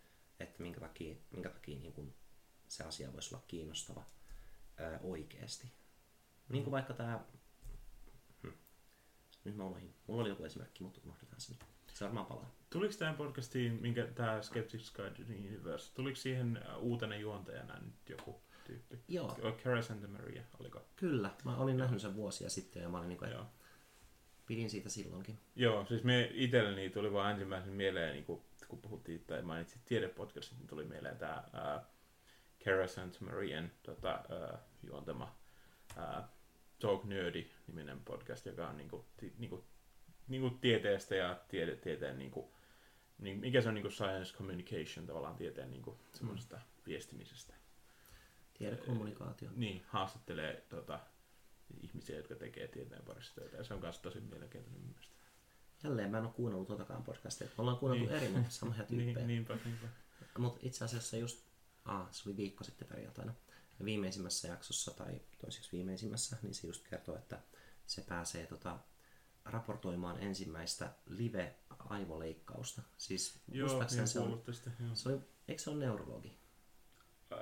[0.40, 2.14] Että minkä takia, minkä takia niin kun
[2.68, 4.04] se asia voisi olla kiinnostava
[4.76, 5.72] ää, oikeasti.
[6.48, 7.24] Niin kuin vaikka tämä...
[9.48, 9.94] Nyt mä unohdin.
[10.06, 11.64] Mulla oli joku esimerkki, mutta unohdetaan se nyt.
[11.94, 12.50] Se varmaan palaa.
[12.70, 18.40] Tuliko tähän podcastiin, minkä tämä Skeptics Guide Universe, tuliko siihen äh, uutena juontajana nyt joku
[18.66, 18.98] tyyppi?
[19.08, 20.82] Joo, Cara Santa Maria, oliko?
[20.96, 21.30] kyllä.
[21.44, 23.46] Mä olin nähnyt sen vuosia sitten ja mä olin niin kuin, Joo.
[24.46, 25.38] pidin siitä silloinkin.
[25.56, 30.58] Joo, siis me itselleni tuli vaan ensimmäisen mieleen, niin kun, kun puhuttiin tai mainitsit tiedepodcastit,
[30.58, 31.82] niin tuli mieleen tämä uh,
[32.64, 35.34] Cara Santa Marian tota, uh, juontama
[35.96, 36.24] uh,
[36.78, 39.64] Talk Nerdy-niminen podcast, joka on niinku, ti, niinku,
[40.28, 42.50] niinku tieteestä ja tiede, tieteen, niinku,
[43.18, 46.62] niin, mikä se on niinku science communication, tavallaan tieteen niinku, semmoisesta mm.
[46.86, 47.54] viestimisestä.
[48.58, 49.50] Tiedekommunikaatio.
[49.56, 51.00] Niin, haastattelee tota,
[51.82, 55.14] ihmisiä, jotka tekee tieteen parissa töitä, ja se on myös tosi mielenkiintoinen mielestä.
[55.84, 57.46] Jälleen mä en ole kuunnellut tuotakaan podcastia.
[57.46, 58.16] Me ollaan kuunneltu Niin.
[58.16, 59.14] eri, mutta samoja tyyppejä.
[59.14, 59.86] Niin, niinpä, niinpä.
[60.38, 61.44] Mutta itse asiassa just,
[61.84, 63.34] ah, se oli viikko sitten perjantaina,
[63.84, 67.40] viimeisimmässä jaksossa tai toiseksi viimeisimmässä, niin se just kertoo, että
[67.86, 68.78] se pääsee tota,
[69.44, 72.82] raportoimaan ensimmäistä live-aivoleikkausta.
[72.98, 74.70] Siis Joo, niin se on, tästä.
[74.80, 74.94] Joo.
[74.94, 76.38] se oli, eikö se ole neurologi?
[77.30, 77.38] Ää,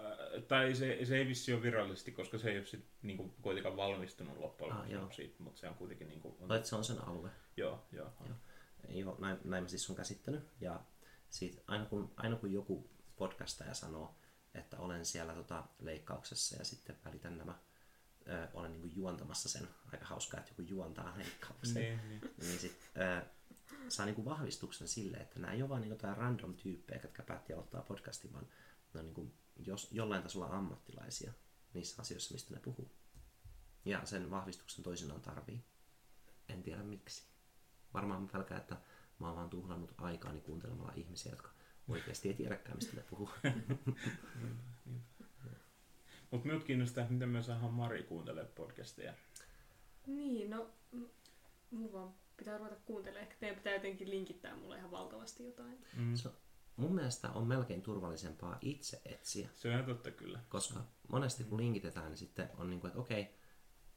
[0.49, 4.39] tai se, se ei vissi ole virallisesti, koska se ei ole sit, niinku, kuitenkaan valmistunut
[4.39, 6.09] loppujen Ah, lopuksi mutta se on kuitenkin...
[6.09, 7.31] Niinku, on, Tai se on sen alue.
[7.57, 8.13] joo, joo.
[8.27, 8.37] Joo.
[8.89, 10.45] Joo, näin, näin mä siis on käsittänyt.
[10.61, 10.81] Ja
[11.31, 14.15] siitä, aina, kun, aina kun joku podcastaja sanoo,
[14.59, 17.59] että olen siellä tota, leikkauksessa ja sitten välitän nämä,
[18.28, 22.20] ö, olen niin juontamassa sen, aika hauskaa, että joku juontaa leikkauksen, Niin, niin.
[22.41, 23.27] niin sit, ö,
[23.89, 27.53] saa niin vahvistuksen sille, että nämä ei ole vaan niin jotain random tyyppejä, jotka päätti
[27.53, 28.49] aloittaa podcastin, vaan
[28.95, 31.33] ne on niin kuin, jos, jollain tasolla ammattilaisia
[31.74, 32.91] niissä asioissa, mistä ne puhuu.
[33.85, 35.65] Ja sen vahvistuksen toisinaan tarvii.
[36.49, 37.24] En tiedä miksi.
[37.95, 38.77] Varmaan mä pelkään, että
[39.19, 41.51] mä oon vaan tuhlannut aikaani kuuntelemalla ihmisiä, jotka
[41.89, 43.31] oikeasti ei tiedäkään, mistä ne puhuu.
[46.31, 49.15] Mutta minut kiinnostaa, että miten me saadaan Mari kuuntelemaan podcasteja.
[50.07, 51.05] Niin, no m-
[51.71, 53.23] mun vaan pitää ruveta kuuntelemaan.
[53.23, 55.79] Ehkä teidän pitää jotenkin linkittää mulle ihan valtavasti jotain.
[55.97, 56.15] Mm.
[56.17, 56.31] Se,
[56.77, 60.41] mun mielestä on melkein turvallisempaa itse etsiä, Se on ihan totta kyllä.
[60.49, 63.35] koska monesti kun linkitetään, niin sitten on niin kuin, että okei,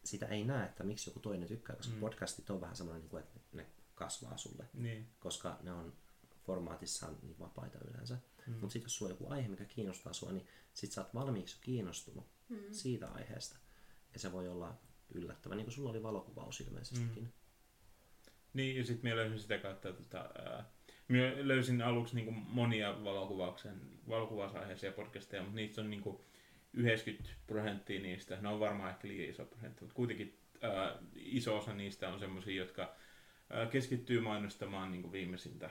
[0.03, 1.99] sitä ei näe, että miksi joku toinen tykkää, koska Mm.
[1.99, 5.07] podcastit on vähän semmoinen, niin kuin, että ne kasvaa sulle, Niin.
[5.19, 5.93] koska ne on
[6.49, 8.17] formaatissaan niin vapaita yleensä.
[8.47, 8.53] Mm.
[8.53, 11.57] Mutta sitten jos sulla on joku aihe, mikä kiinnostaa sua, niin sit sä oot valmiiksi
[11.61, 12.57] kiinnostunut Mm.
[12.71, 13.57] siitä aiheesta.
[14.13, 14.77] Ja se voi olla
[15.13, 17.23] yllättävä, niin kuin sulla oli valokuvaus ilmeisestikin.
[17.23, 17.29] Mm.
[18.53, 20.69] Niin, ja sitten minä löysin sitä kautta, tota, ää,
[21.07, 26.25] minä löysin aluksi niinku monia valokuvauksen, valokuvausaiheisia podcasteja, mutta niistä on niinku
[26.73, 31.73] 90 prosenttia niistä, ne on varmaan ehkä liian iso prosentti, mutta kuitenkin ää, iso osa
[31.73, 32.95] niistä on semmoisia, jotka
[33.49, 35.69] ää, keskittyy mainostamaan niin kuin viimeisintä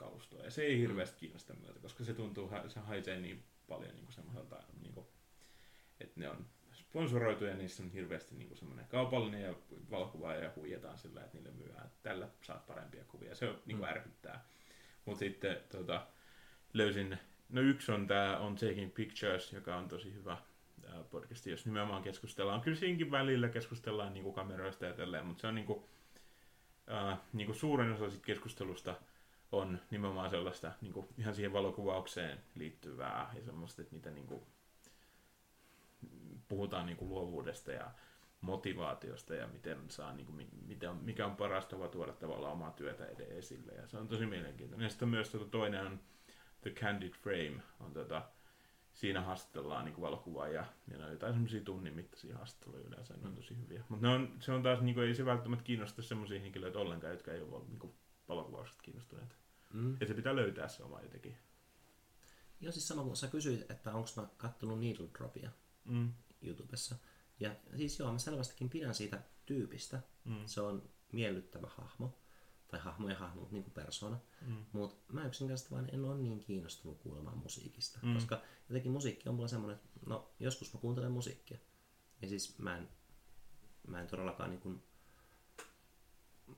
[0.00, 0.44] kuvauskalustoa.
[0.44, 4.14] Ja se ei hirveästi kiinnosta myötä, koska se tuntuu, se haisee niin paljon niin kuin
[4.14, 5.06] semmoiselta, niin kuin,
[6.00, 9.54] että ne on sponsoroituja, niissä on hirveästi niin semmoinen kaupallinen ja
[9.90, 13.34] valokuva ja huijataan sillä, että niille myydään, että tällä saat parempia kuvia.
[13.34, 13.96] Se niin kuin Mm.
[13.96, 14.44] ärsyttää.
[15.04, 16.06] Mutta sitten tota,
[16.72, 17.18] löysin,
[17.48, 20.36] no yksi on tämä on Taking Pictures, joka on tosi hyvä
[20.88, 22.60] ää, podcasti, jos nimenomaan keskustellaan.
[22.60, 25.84] Kyllä siinkin välillä keskustellaan niin kuin kameroista ja tälleen, mutta se on niin kuin,
[26.86, 28.94] ää, niin kuin suurin osa siitä keskustelusta
[29.52, 34.42] on nimenomaan sellaista niin kuin ihan siihen valokuvaukseen liittyvää ja semmoista, että mitä niin kuin,
[36.48, 37.90] puhutaan niin kuin luovuudesta ja
[38.40, 42.52] motivaatiosta ja miten saa, niin kuin, mi- miten on, mikä on paras tapa tuoda tavallaan
[42.52, 43.72] omaa työtä esille.
[43.72, 44.84] Ja se on tosi mielenkiintoinen.
[44.84, 46.00] Ja sitten myös tuota, toinen on
[46.60, 47.62] The Candid Frame.
[47.80, 48.22] On, tuota,
[48.92, 53.14] siinä haastatellaan niin valokuvaa ja, ja ne on jotain semmoisia tunnin mittaisia haastatteluja yleensä.
[53.14, 53.84] Ne on tosi hyviä.
[53.88, 54.08] Mutta
[54.40, 57.64] se on taas, niin kuin, ei se välttämättä kiinnosta semmoisia henkilöitä ollenkaan, jotka ei ole
[57.68, 57.94] niin kuin,
[58.30, 59.34] valokuvauksesta kiinnostuneita.
[59.72, 59.96] Mm.
[60.00, 61.36] Ja se pitää löytää se oma jotenkin.
[62.60, 65.50] Joo, siis sama kuin sä kysyit, että onko mä kattonut Needle Dropia
[65.84, 66.12] Mm.
[66.42, 66.96] YouTubessa.
[67.40, 70.02] Ja siis joo, mä selvästikin pidän siitä tyypistä.
[70.24, 70.46] Mm.
[70.46, 72.18] Se on miellyttävä hahmo.
[72.68, 74.18] Tai hahmo ja hahmo, niin kuin persona.
[74.46, 74.64] Mm.
[74.72, 77.98] Mutta mä yksinkertaisesti vaan en ole niin kiinnostunut kuulemaan musiikista.
[78.02, 78.14] Mm.
[78.14, 81.58] Koska jotenkin musiikki on mulla semmoinen, että no joskus mä kuuntelen musiikkia.
[82.22, 82.88] Ja siis mä en,
[83.86, 84.82] mä en todellakaan niin kuin,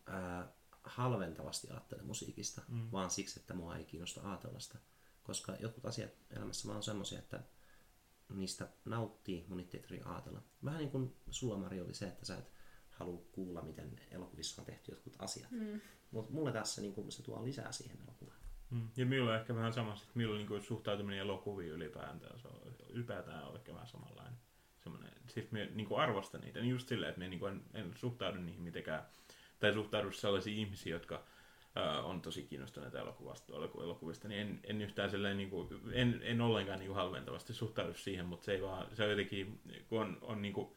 [0.06, 0.52] ää,
[0.84, 2.88] halventavasti ajattele musiikista, Mm.
[2.92, 4.78] vaan siksi, että mua ei kiinnosta ajatella sitä.
[5.22, 7.40] Koska jotkut asiat elämässä vaan on semmoisia, että
[8.34, 10.42] niistä nauttii, mun niitä ei tarvitse ajatella.
[10.64, 12.52] Vähän niin kuin sulla Mari oli se, että sä et
[12.90, 15.50] halua kuulla, miten elokuvissa on tehty jotkut asiat.
[15.50, 15.80] Mm.
[16.10, 18.38] Mutta mulle tässä niin kuin, se tuo lisää siihen elokuvaan.
[18.70, 18.88] Mm.
[18.96, 22.74] Ja minulla on ehkä vähän sama, että minulla niin kuin suhtautuminen elokuviin ylipäätään, se on,
[22.88, 24.38] ylipäätään on ehkä vähän samanlainen.
[24.82, 27.62] Semmoinen, siis me niin kuin arvostan niitä, niin just silleen, että me niin kuin en,
[27.74, 29.06] en suhtaudu niihin mitenkään,
[29.62, 31.24] tai suhtaudu sellaisiin ihmisiin, jotka
[31.74, 36.20] ää, on tosi kiinnostuneita elokuvasta, eloku- elokuvista, niin en, en yhtään silleen, niin kuin, en,
[36.22, 40.00] en ollenkaan niin kuin halventavasti suhtaudu siihen, mutta se ei vaan, se on jotenkin, kun
[40.00, 40.68] on, on niin kuin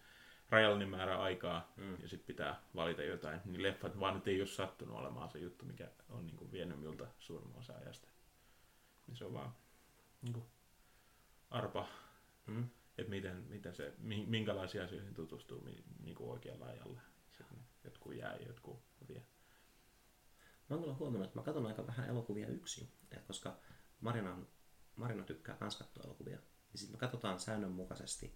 [0.50, 1.98] rajallinen määrä aikaa Mm.
[2.02, 5.66] ja sitten pitää valita jotain, niin leffat vaan nyt ei ole sattunut olemaan se juttu,
[5.66, 8.08] mikä on niin kuin vienyt minulta suurimman osa ajasta.
[9.08, 9.56] Niin se on vaan
[10.22, 10.46] niin kuin
[11.50, 11.88] arpa,
[12.48, 12.70] Mm.
[12.98, 15.68] että miten, miten se, mi- minkälaisiin asioihin tutustuu
[16.04, 17.02] niin kuin oikealla ajalla.
[17.86, 19.26] Jotkut jää ja jotkut vie.
[20.70, 23.60] Mä oon kyllä huomannut, että mä katson aika vähän elokuvia yksin, et koska
[24.02, 24.38] Marina,
[24.96, 26.40] Marina tykkää kans katsoa elokuvia.
[26.72, 28.36] Ja sitten me katsotaan säännönmukaisesti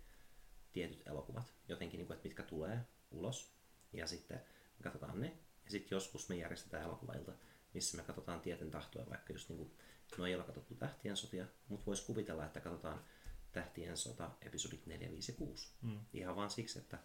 [0.71, 2.79] tietyt elokuvat, jotenkin, niin kuin, että mitkä tulee
[3.11, 3.53] ulos.
[3.93, 4.41] Ja sitten
[4.77, 5.37] me katsotaan ne.
[5.65, 7.31] Ja sitten joskus me järjestetään elokuvailta,
[7.73, 9.71] missä me katsotaan tieten tahtoa, vaikka just niin kuin,
[10.17, 13.03] no ei ole katsottu Tähtien sotia, mutta voisi kuvitella, että katsotaan
[13.51, 15.73] Tähtien sota episodit 4, 5 ja 6.
[15.81, 15.99] Mm.
[16.13, 16.99] Ihan vaan siksi, että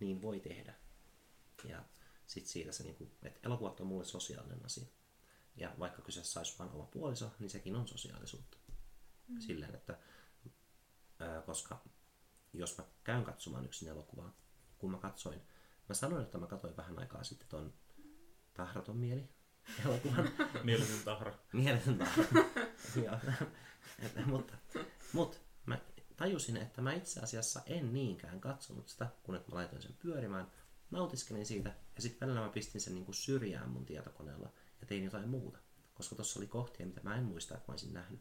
[0.00, 0.74] niin voi tehdä.
[1.64, 1.84] Ja
[2.26, 4.86] sitten siitä se, niinku, että elokuvat on mulle sosiaalinen asia.
[5.56, 8.58] Ja vaikka kyseessä olisi vain oma puoliso, niin sekin on sosiaalisuutta.
[9.28, 9.40] Mm.
[9.40, 9.98] Silleen, että
[11.18, 11.82] ää, koska
[12.52, 14.36] jos mä käyn katsomaan yksin elokuvaa,
[14.78, 15.40] kun mä katsoin,
[15.88, 17.72] mä sanoin, että mä katsoin vähän aikaa sitten ton
[18.54, 19.28] Tahraton mieli
[19.84, 20.30] elokuvan.
[20.64, 21.34] Mieletön tahra.
[21.52, 22.24] Mieletön tahra.
[23.04, 23.18] Joo.
[24.26, 24.54] Mutta,
[25.12, 25.36] mutta
[25.66, 25.78] mä
[26.16, 30.50] tajusin, että mä itse asiassa en niinkään katsonut sitä, kun mä laitoin sen pyörimään,
[30.92, 35.28] nautiskelin siitä ja sitten välillä mä pistin sen niinku syrjään mun tietokoneella ja tein jotain
[35.28, 35.58] muuta.
[35.94, 38.20] Koska tuossa oli kohtia, mitä mä en muista, että mä olisin nähnyt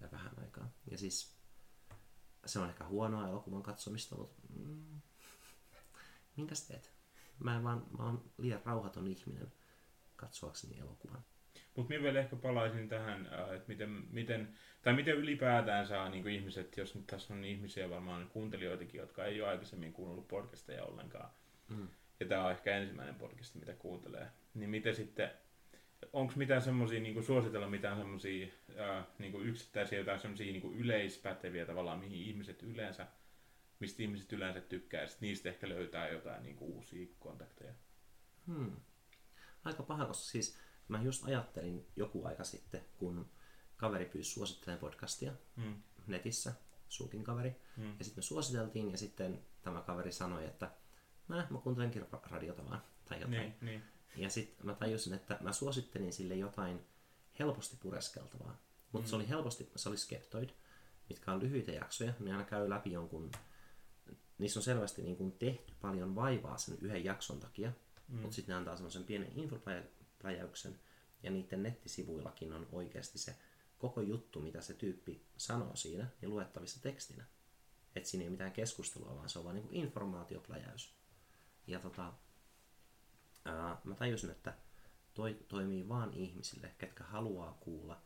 [0.00, 0.70] ja vähän aikaa.
[0.90, 1.36] Ja siis
[2.46, 5.00] se on ehkä huonoa elokuvan katsomista, mutta mm,
[6.36, 6.92] minkäs teet?
[7.38, 9.52] Mä, en vaan, mä oon liian rauhaton ihminen
[10.16, 11.24] katsoakseni elokuvan.
[11.76, 16.22] Mutta minä vielä ehkä palaisin tähän, ää, että miten, miten, tai miten ylipäätään saa niin
[16.22, 20.84] kuin ihmiset, jos nyt tässä on ihmisiä varmaan kuuntelijoitakin, jotka ei ole aikaisemmin kuunnellut podcasteja
[20.84, 21.30] ollenkaan,
[21.72, 21.88] Mm.
[22.20, 25.30] ja tämä on ehkä ensimmäinen podcast, mitä kuuntelee, niin miten sitten,
[26.12, 28.48] onko mitään semmoisia, niin suositella mitään semmoisia
[29.18, 33.06] niin yksittäisiä, jotain semmoisia niin yleispäteviä tavallaan, mihin ihmiset yleensä,
[33.80, 37.72] mistä ihmiset yleensä tykkää, ja niistä ehkä löytää jotain niin uusia kontakteja.
[38.46, 38.76] Hmm.
[39.64, 40.56] Aika paha, koska siis
[40.88, 43.30] mä just ajattelin joku aika sitten, kun
[43.76, 45.74] kaveri pyysi suosittelemaan podcastia Mm.
[46.06, 46.52] netissä,
[46.88, 47.94] sulkin kaveri, Mm.
[47.98, 50.70] ja sitten me suositeltiin, ja sitten tämä kaveri sanoi, että
[51.36, 53.40] mä, mä kuuntelenkin ra- radiota vaan, tai jotain.
[53.40, 53.82] Niin, niin.
[54.16, 56.80] Ja sitten mä tajusin, että mä suosittelin sille jotain
[57.38, 58.56] helposti pureskeltavaa.
[58.92, 59.10] Mutta Mm.
[59.10, 60.50] se oli helposti, se oli Skeptoid,
[61.08, 63.30] mitkä on lyhyitä jaksoja, ne aina käy läpi jonkun,
[64.38, 67.72] niissä on selvästi niin kuin tehty paljon vaivaa sen yhden jakson takia,
[68.08, 68.18] mm.
[68.18, 70.80] mutta sitten ne antaa semmoisen pienen infopläjäyksen,
[71.22, 73.36] ja niiden nettisivuillakin on oikeasti se
[73.78, 77.24] koko juttu, mitä se tyyppi sanoo siinä, niin luettavissa tekstinä.
[77.96, 80.94] Että siinä ei ole mitään keskustelua, vaan se on vaan niin informaatiopläjäys.
[81.66, 82.12] Ja tota,
[83.44, 84.54] ää, mä tajusin, että
[85.14, 88.02] toi toimii vaan ihmisille, ketkä haluaa kuulla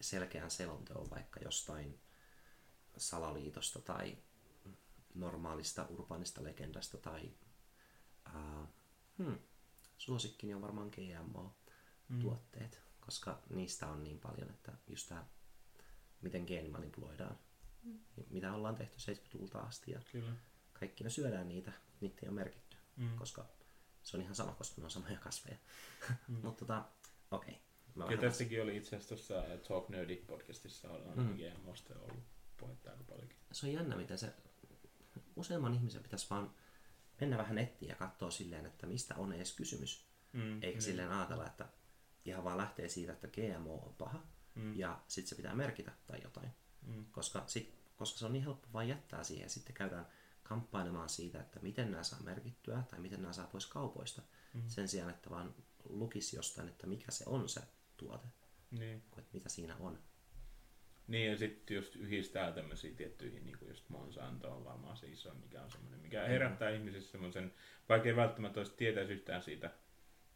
[0.00, 2.00] selkeän selonteon vaikka jostain
[2.96, 4.18] salaliitosta tai
[5.14, 7.30] normaalista urbaanista legendasta tai
[8.24, 8.66] ää,
[9.18, 9.38] hmm,
[9.98, 15.26] suosikkini on varmaan GMO-tuotteet, koska niistä on niin paljon, että just tämä,
[16.22, 17.38] miten geenimanipuloidaan,
[18.30, 20.32] mitä ollaan tehty 70-luvulta asti ja Kyllä.
[20.72, 22.67] kaikki me syödään niitä, niitä ei ole merkitty,
[22.98, 23.16] Mm.
[23.16, 23.46] koska
[24.02, 25.56] se on ihan sama, koska ne on samoja kasveja.
[26.42, 26.84] Mutta tota,
[27.30, 27.54] okei.
[27.94, 29.34] Mä Ja vähän- tästäkin oli itse asiassa tuossa
[29.68, 31.22] Talk Nerdy podcastissa on Mm.
[31.22, 31.36] mm.
[31.36, 32.24] GMOsta ollut
[32.56, 33.36] puhetta aika paljonkin.
[33.52, 34.32] se on jännä, miten se
[35.36, 36.54] useamman ihmisen pitäisi vaan
[37.20, 40.06] mennä vähän nettiin ja katsoa silleen, että mistä on edes kysymys.
[40.32, 40.52] Mm.
[40.54, 40.82] Eikä niin.
[40.82, 41.68] silleen ajatella, että
[42.24, 44.22] ihan vaan lähtee siitä, että GMO on paha
[44.54, 44.76] Mm.
[44.78, 46.50] ja sitten se pitää merkitä tai jotain.
[46.86, 47.06] Mm.
[47.10, 50.06] Koska, sit, koska se on niin helppo vaan jättää siihen ja sitten käydään
[50.48, 54.22] kamppailemaan siitä, että miten nämä saa merkittyä tai miten nämä saa pois kaupoista.
[54.54, 54.62] Mm.
[54.68, 55.54] Sen sijaan, että vaan
[55.88, 57.60] lukisi jostain, että mikä se on se
[57.96, 58.26] tuote,
[58.70, 59.02] Niin.
[59.18, 59.98] että mitä siinä on.
[61.06, 65.34] Niin, ja sitten just yhdistää tämmöisiä tiettyihin, niin kuin just Monsanto on varmaan se iso,
[65.34, 67.54] mikä on semmoinen, mikä herättää ihmisissä semmoisen,
[67.88, 69.70] vaikka ei välttämättä olisi tietäisi yhtään siitä,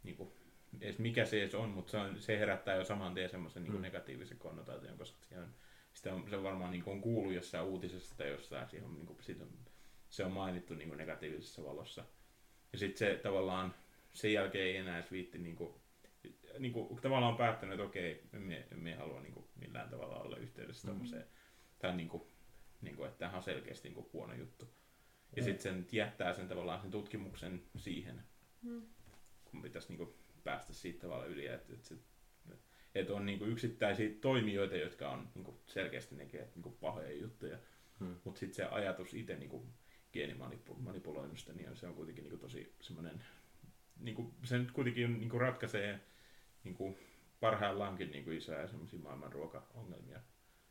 [0.02, 0.32] niin kuin,
[0.80, 3.72] edes mikä se edes on, mutta se, on, se herättää jo saman tien semmoisen niin
[3.74, 3.80] Mm.
[3.82, 5.55] negatiivisen konnotaation, koska se on,
[5.94, 8.94] sitä on, se on varmaan niin kuin, on kuullut jossain uutisessa tai jossain, siihen on,
[8.94, 9.51] niin kuin, siitä on,
[10.12, 12.05] se on mainittu niin kuin negatiivisessa valossa.
[12.72, 13.74] Ja sitten se tavallaan,
[14.12, 15.74] sen jälkeen ei enää viitti niin kuin,
[16.59, 20.36] niin kuin, tavallaan on päättänyt, että okei, emme, emme halua niin kuin, millään tavalla olla
[20.36, 20.93] yhteydessä Mm.
[20.94, 21.26] tommoseen,
[21.78, 22.22] tai niin kuin,
[22.80, 24.64] niin kuin, että tämähän on selkeästi niin kuin, huono juttu.
[25.36, 25.44] Ja Mm.
[25.44, 28.22] sitten sen jättää sen tavallaan sen tutkimuksen siihen,
[28.62, 28.82] Mm.
[29.44, 30.14] kun pitäisi niin kuin,
[30.44, 31.94] päästä siitä tavalla yli, että, että, se,
[32.94, 37.12] että on niin kuin, yksittäisiä toimijoita, jotka on niin kuin, selkeästi nekee niin kuin, pahoja
[37.12, 37.59] juttuja,
[38.01, 38.16] Hmm.
[38.24, 39.51] mutta sitten se ajatus itse niin
[40.12, 43.24] geenimanipuloinnista, niin se on kuitenkin niin kuin, tosi semmoinen,
[44.01, 46.01] niin kuin, se nyt kuitenkin niin kuin, ratkaisee
[46.64, 46.98] niin kuin,
[47.40, 50.20] parhaillaankin niin kuin, isoja semmoisia maailman ruokaongelmia.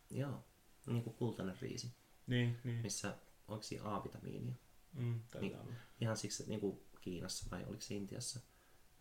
[0.10, 0.44] Joo,
[0.88, 1.94] niin kuin kultainen riisi,
[2.28, 2.78] Niin, niin.
[2.82, 4.56] missä onko siinä A-vitamiinia.
[4.94, 5.56] Mm, Niin.
[5.56, 5.74] olla.
[6.02, 8.40] Ihan siksi, että niin kuin Kiinassa vai oliko se Intiassa,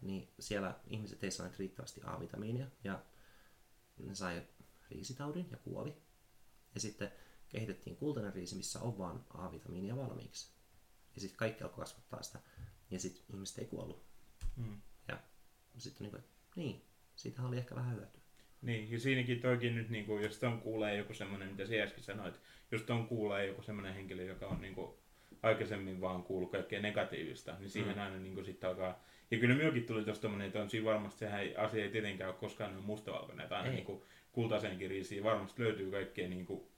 [0.01, 3.03] niin siellä ihmiset ei saaneet riittävästi A-vitamiinia ja
[3.99, 4.43] ne sai
[4.91, 5.97] riisitaudin ja kuoli.
[6.75, 7.13] Ja sitten
[7.51, 10.51] kehitettiin kultainen riisi, missä on vaan A-vitamiinia valmiiksi.
[11.15, 12.39] Ja sitten kaikki alkoi kasvattaa sitä.
[12.91, 14.03] Ja sitten ihmiset ei kuollut.
[14.57, 14.81] Mm.
[15.09, 15.19] Ja
[15.79, 16.25] sitten niin kuin,
[16.57, 16.83] niin,
[17.17, 18.21] siitä oli ehkä vähän hyötyä.
[18.63, 22.05] Niin, ja siinäkin toikin nyt, niin kuin, jos ton kuulee joku semmoinen, mitä sinä äsken
[22.05, 22.41] sanoit,
[22.71, 24.95] jos ton kuulee joku semmoinen henkilö, joka on niin kuin,
[25.43, 28.03] aikaisemmin vaan kuullut kaikkea negatiivista, niin siihen Mm.
[28.03, 29.05] aina niin kuin, sit alkaa...
[29.31, 32.31] Ja kyllä myöskin tuli tuosta tommonen, että on siinä varmasti, sehän ei, asia ei tietenkään
[32.31, 33.75] ole koskaan mustavalkoinen, että aina Ei.
[33.75, 34.03] niin kuin,
[34.33, 36.70] kultaiseenkin riisiin varmasti löytyy kaikkea, niin kuin,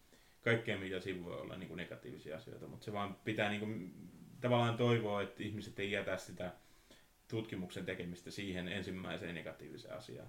[0.45, 3.95] kaikkea mikä siinä voi olla niin kuin, negatiivisia asioita, mutta se vaan pitää niin kuin,
[4.41, 6.53] tavallaan toivoa, että ihmiset ei jätä sitä
[7.29, 10.29] tutkimuksen tekemistä siihen ensimmäiseen negatiiviseen asiaan.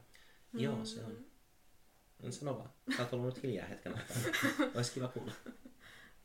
[0.54, 1.26] Joo, se on.
[2.24, 2.70] En sano vaan.
[2.98, 4.18] Sä oot ollut nyt hiljaa hetken aikaa.
[4.76, 5.34] Olisi kiva kuulla.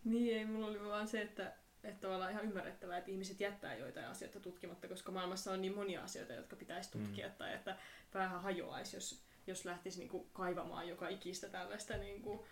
[0.05, 1.52] Niin, ei mulla oli vaan se, että,
[1.85, 6.05] että tavallaan ihan ymmärrettävää, että ihmiset jättää joitain asioita tutkimatta, koska maailmassa on niin monia
[6.05, 7.35] asioita, jotka pitäisi tutkia, mm.
[7.35, 7.77] tai että
[8.12, 12.47] päähän hajoaisi, jos, jos lähtisi niinku kaivamaan joka ikistä tällaista niinku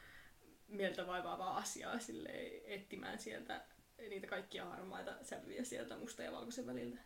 [0.68, 3.64] mieltä vaivaavaa asiaa silleen, etsimään sieltä
[3.98, 6.98] niitä kaikkia harmaita sävyjä sieltä musta ja valkoisen väliltä.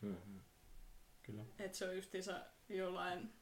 [0.00, 0.40] Mm-hmm.
[1.22, 1.44] Kyllä.
[1.58, 3.32] Et se on justiinsa jollain,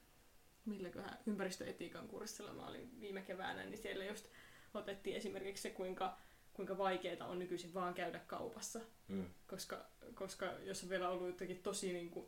[0.64, 4.28] milläköhän ympäristöetiikan kurssilla mä olin viime keväänä, niin siellä just
[4.74, 6.18] otettiin esimerkiksi se, kuinka,
[6.52, 8.80] kuinka vaikeaa on nykyisin vaan käydä kaupassa.
[9.08, 9.30] Mm.
[9.46, 12.26] Koska, koska jos on vielä ollut jotenkin tosi niin kuin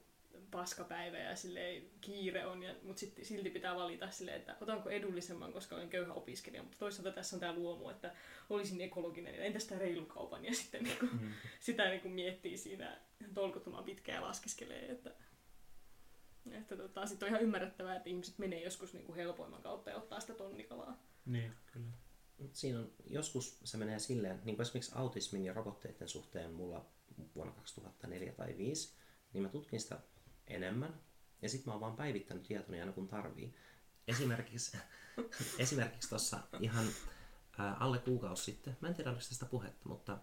[0.51, 5.53] paskapäivä ja silleen kiire on, ja, mutta sit, silti pitää valita silleen, että otanko edullisemman,
[5.53, 8.15] koska olen köyhä opiskelija, mutta toisaalta tässä on tämä luomu, että
[8.51, 11.33] olisin ekologinen ja entäs tämä reilun kaupan ja sitten niin kuin, Mm.
[11.61, 13.01] sitä niin kuin miettii siinä
[13.35, 15.15] tolkuttoman pitkään ja laskeskelee, että,
[16.51, 19.97] että tota, sitten on ihan ymmärrettävää, että ihmiset menee joskus niin kuin helpoimman kautta ja
[19.97, 21.03] ottaa sitä tonnikalaa.
[21.27, 21.91] Niin, kyllä.
[22.39, 26.87] Mut Siinä on, joskus se menee silleen, niin kuin esimerkiksi autismin ja rokotteiden suhteen mulla
[27.35, 28.95] vuonna 2004 tai 2005,
[29.33, 29.99] niin mä tutkin sitä
[30.55, 31.01] enemmän.
[31.43, 33.55] Ja sitten mä oon vaan päivittänyt tietoni aina kun tarvii.
[34.09, 34.77] Esimerkiksi,
[35.59, 36.87] esimerkiksi tuossa ihan
[37.59, 40.19] ää, alle kuukausi sitten, mä en tiedä oliko tästä puhetta, mutta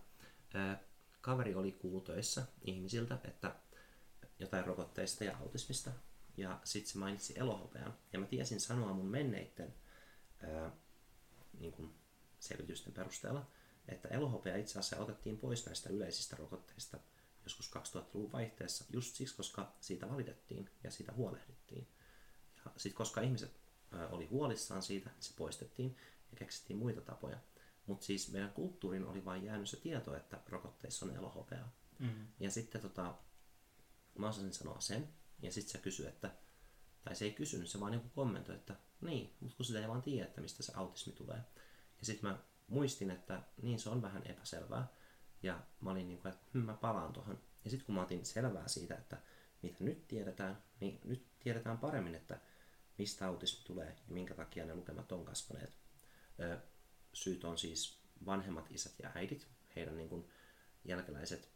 [0.53, 0.83] ää,
[1.21, 3.55] kaveri oli kuultöissä ihmisiltä, että
[4.39, 5.91] jotain rokotteista ja autismista.
[6.37, 7.93] Ja sitten se mainitsi elohopean.
[8.13, 9.73] Ja mä tiesin sanoa mun menneitten
[10.39, 10.71] ää,
[11.59, 11.93] niin kuin
[12.39, 13.45] selvitysten perusteella,
[13.87, 16.97] että elohopea itse asiassa otettiin pois näistä yleisistä rokotteista
[17.47, 21.87] joskus 2000-luvun vaihteessa just siksi, koska siitä valitettiin ja siitä huolehdittiin.
[22.65, 23.59] Ja sitten koska ihmiset
[24.09, 25.97] oli huolissaan siitä, niin se poistettiin
[26.31, 27.37] ja keksittiin muita tapoja.
[27.85, 31.71] Mutta siis meidän kulttuurin oli vain jäänyt se tieto, että rokotteissa on elohopeaa.
[31.99, 32.27] Mm.
[32.39, 33.15] Ja sitten tota,
[34.17, 35.09] mä osasin sanoa sen.
[35.41, 36.31] Ja sitten se kysyy, että,
[37.03, 40.01] tai se ei kysynyt, se vaan niin kommentoi, että niin, mutta kun sitä ei vaan
[40.01, 41.37] tiedä, että mistä se autismi tulee.
[41.99, 42.37] Ja sitten mä
[42.67, 44.87] muistin, että niin se on vähän epäselvää.
[45.43, 47.39] Ja mä olin niin kuin, että hm, mä palaan tuohon.
[47.63, 49.17] Ja sitten kun mä otin selvää siitä, että
[49.61, 52.39] mitä nyt tiedetään, niin nyt tiedetään paremmin, että
[52.97, 55.77] mistä autismi tulee ja minkä takia ne lukemat on kasvaneet.
[56.39, 56.57] Ö,
[57.13, 60.29] syyt on siis vanhemmat isät ja äidit, heidän niin kuin
[60.85, 61.49] jälkeläiset.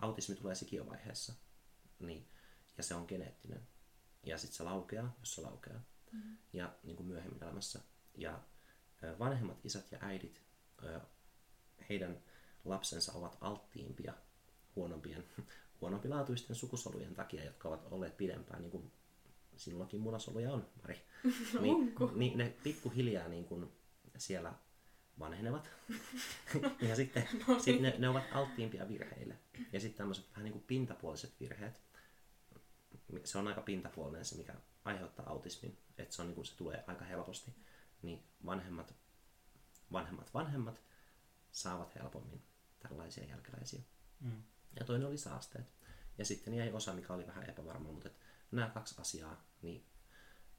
[0.00, 1.34] Autismi tulee sikiövaiheessa,
[1.98, 2.28] niin,
[2.76, 3.68] ja se on geneettinen.
[4.22, 5.82] Ja sitten se laukeaa, jos se laukeaa.
[6.12, 6.36] Mm-hmm.
[6.52, 7.80] Ja niin kuin myöhemmin elämässä.
[8.14, 8.40] Ja
[9.02, 10.42] ö, vanhemmat isät ja äidit,
[10.82, 11.00] ö,
[11.88, 12.22] heidän
[12.64, 14.14] lapsensa ovat alttiimpia
[14.76, 15.24] huonompien,
[15.80, 18.92] huonompilaatuisten sukusolujen takia, jotka ovat olleet pidempään, niin kuin
[19.56, 21.02] sinullakin munasoluja on, Mari.
[21.60, 22.12] Niin, Onko?
[22.14, 23.72] niin ne pikkuhiljaa niin kuin
[24.16, 24.54] siellä
[25.18, 25.70] vanhenevat.
[26.88, 29.38] ja sitten No sit ne, ne ovat alttiimpia virheille.
[29.72, 31.80] Ja sitten tämmöiset vähän niin kuin pintapuoliset virheet.
[33.24, 35.78] Se on aika pintapuolinen se, mikä aiheuttaa autismin.
[35.98, 37.54] Että se, on niin kuin, se tulee aika helposti.
[38.02, 38.94] Niin vanhemmat,
[39.92, 40.82] vanhemmat, vanhemmat
[41.52, 42.42] saavat helpommin
[42.82, 43.80] tällaisia jälkeläisiä.
[44.20, 44.42] Mm.
[44.78, 45.66] Ja toinen oli saasteet.
[46.18, 48.16] Ja sitten jäi osa, mikä oli vähän epävarma, mutta et
[48.50, 49.86] nämä kaksi asiaa, niin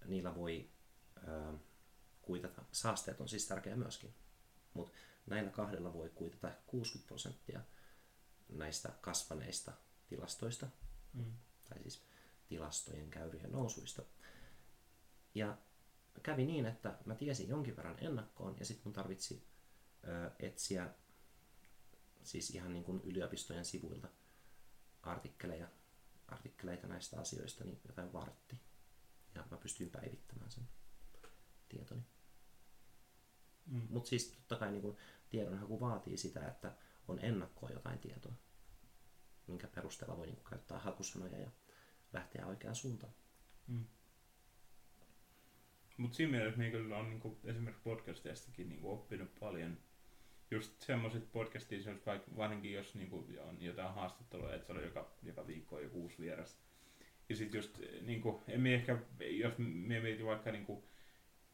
[0.05, 0.69] niillä voi
[1.27, 1.53] ö,
[2.21, 2.63] kuitata.
[2.71, 4.13] Saasteet on siis tärkeä myöskin.
[4.73, 4.93] Mutta
[5.25, 7.61] näillä kahdella voi kuitata 60 prosenttia
[8.49, 9.71] näistä kasvaneista
[10.07, 10.67] tilastoista,
[11.13, 11.33] Mm.
[11.69, 12.03] tai siis
[12.47, 14.03] tilastojen käyryjen nousuista.
[15.35, 15.57] Ja
[16.23, 19.47] kävi niin, että mä tiesin jonkin verran ennakkoon, ja sitten mun tarvitsi
[20.07, 20.89] ö, etsiä
[22.23, 24.07] siis ihan niin kuin yliopistojen sivuilta
[25.01, 25.67] artikkeleja,
[26.27, 28.59] artikkeleita näistä asioista, niin jotain vartti.
[29.35, 30.67] Ja mä pystyin päivittämään sen
[31.69, 32.03] tietoni.
[33.65, 33.87] Mm.
[33.89, 34.97] Mutta siis totta kai niin kuin
[35.29, 36.75] tiedonhaku vaatii sitä, että
[37.07, 38.33] on ennakkoa jotain tietoa,
[39.47, 41.51] minkä perusteella voi niin kuin käyttää hakusanoja ja
[42.13, 43.13] lähteä oikeaan suuntaan.
[43.67, 43.85] Mm.
[45.97, 49.77] Mutta siinä mielessä minä kyllä on niinku, esimerkiksi podcasteistakin niinku, oppinut paljon.
[50.53, 55.11] Just semmoiset podcastit, jos vaikka varsinkin jos niinku, on jotain haastattelua, että se on joka,
[55.23, 56.57] joka viikko joku uusi vieras.
[57.29, 60.87] Ja sitten just, niinku, en minä ehkä, jos minä mietin vaikka niinku,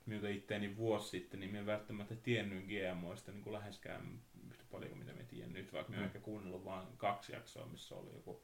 [0.06, 4.90] minulta itteeni vuosi sitten, niin minä en välttämättä tiennyt GMOista niin kuin läheskään yhtä paljon
[4.90, 6.04] kuin mitä minä tiedän nyt, vaikka Mm.
[6.04, 8.44] ehkä kuunnellut vain kaksi jaksoa, missä oli joku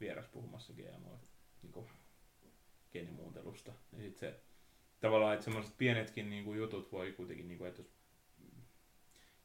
[0.00, 1.18] vieras puhumassa GMO
[1.62, 1.88] niin kuin
[2.92, 3.72] geenimuuntelusta.
[3.92, 4.40] Ja sit se
[5.00, 7.97] tavallaan, että semmoiset pienetkin niin kuin jutut voi kuitenkin, niin kuin, että jos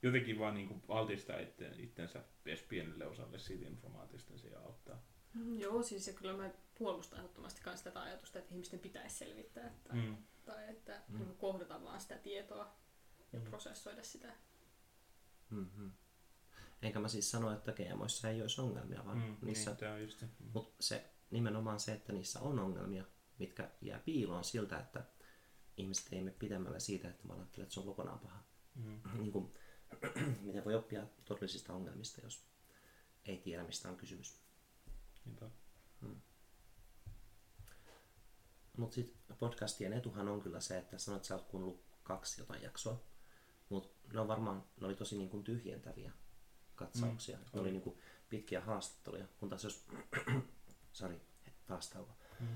[0.04, 5.04] jotenkin vaan niin kuin altistaa itte, itsensä edes pienelle osalle siitä informaatiosta, niin se auttaa.
[5.34, 9.68] Mm, Joo, siis ja kyllä mä puolustan ehdottomasti myös tätä ajatusta, että ihmisten pitäisi selvittää,
[9.68, 10.18] että, Mm.
[10.46, 11.20] tai että Mm.
[11.20, 11.36] mm.
[11.38, 12.76] kohdata vaan sitä tietoa
[13.34, 13.46] ja Mm.
[13.46, 14.34] prosessoida sitä.
[15.50, 15.92] Mm-hmm.
[16.82, 20.20] Enkä mä siis sano, että GMOissa ei olisi ongelmia, vaan Mm, niissä niin, on just
[20.20, 20.26] se.
[20.26, 20.50] Mm.
[20.54, 23.04] Mutta se nimenomaan se, että niissä on ongelmia,
[23.40, 25.04] mitkä jää piiloon siltä, että
[25.78, 28.44] ihmiset ei mene pidemmälle siitä, että mä ajattelen, että se on kokonaan paha.
[28.76, 29.00] Mm.
[29.20, 29.54] niin kuin,
[30.42, 32.46] miten voi oppia todellisista ongelmista, jos
[33.26, 34.42] ei tiedä, mistä on kysymys.
[35.26, 35.50] Niinpä.
[38.78, 42.62] Mutta sitten podcastien etuhan on kyllä se, että sanoit, että sä oot kuunnellut kaksi jotain
[42.62, 43.04] jaksoa,
[43.70, 46.12] mutta ne on varmaan, ne oli tosi niin kuin tyhjentäviä
[46.76, 47.38] katsauksia.
[47.38, 47.72] Mm, ne oli oli.
[47.72, 47.98] niin kuin
[48.30, 49.86] pitkiä haastatteluja, kun taas jos,
[50.94, 51.22] sori,
[51.68, 52.14] taas tauko.
[52.40, 52.48] Mm.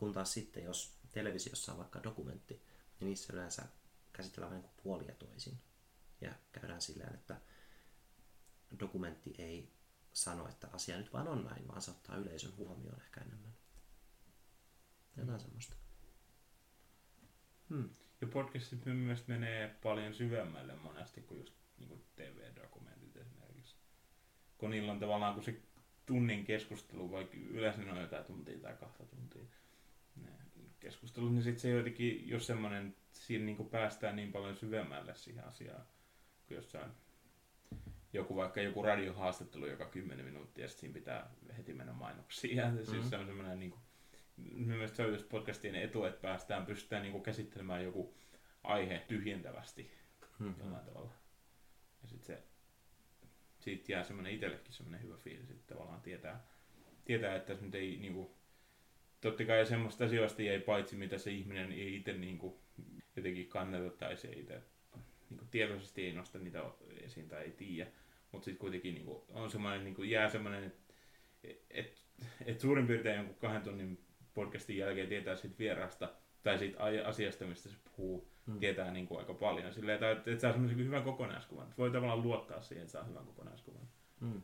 [0.00, 3.62] Kun taas sitten, jos televisiossa on vaikka dokumentti, niin niissä yleensä
[4.12, 5.58] käsitellään vähän niin kuin puolia toisin.
[6.20, 7.40] Ja käydään silleen, että
[8.80, 9.72] dokumentti ei
[10.12, 13.52] sano, että asia nyt vaan on näin, vaan se ottaa yleisön huomioon ehkä enemmän.
[15.16, 15.76] Jotain semmoista.
[17.68, 17.90] Hmm.
[18.20, 23.76] Ja podcastit mielestä menee paljon syvemmälle monesti kuin just niin kuin TV-dokumentit esimerkiksi.
[24.58, 25.62] Kun niillä on tavallaan, kun se
[26.06, 29.44] tunnin keskustelu, vaikka yleensä ne on jotain tuntia tai kahta tuntia,
[30.80, 35.44] keskustelut, niin sitten se jotenkin, jos semmoinen, siinä niin kuin päästään niin paljon syvemmälle siihen
[35.44, 35.86] asiaan,
[36.48, 36.90] kuin jossain
[38.12, 42.56] joku vaikka joku radiohaastattelu joka 10 minuuttia, ja sitten siinä pitää heti mennä mainoksiin.
[42.56, 42.84] Ja mm-hmm.
[42.84, 43.80] siis se on semmoinen niin kuin,
[44.66, 48.14] mielestäni se on just podcastien etu, että päästään, pystytään niin kuin käsittelemään joku
[48.64, 50.00] aihe tyhjentävästi
[50.40, 50.54] Hmm.
[50.58, 51.12] jollain tavalla.
[52.02, 52.42] Ja sitten se,
[53.58, 56.46] siitä jää semmoinen itsellekin semmoinen hyvä fiilis, että tavallaan tietää,
[57.04, 58.36] tietää että se nyt ei niinku,
[59.20, 62.60] totta kai semmoista asioista jäi paitsi, mitä se ihminen ei itse niinku,
[63.16, 64.62] jotenkin kannata tai se itse
[65.30, 66.62] niinku, tietoisesti ei nosta niitä
[67.04, 67.90] esiin tai ei tiedä.
[68.32, 70.94] Mutta sitten kuitenkin niinku, on semmoinen, niinku, jää semmoinen, että
[71.70, 72.00] et,
[72.46, 73.98] et suurin piirtein jonkun kahden tunnin
[74.34, 78.58] podcastin jälkeen tietää siitä vierasta tai siitä asiasta, mistä se puhuu, Mm.
[78.58, 79.72] tietää niin kuin aika paljon.
[79.74, 81.74] Silleen, että, että saa semmoisen hyvän kokonaiskuvan.
[81.78, 83.88] Voi tavallaan luottaa siihen, että saa hyvän kokonaiskuvan.
[84.20, 84.42] Mm.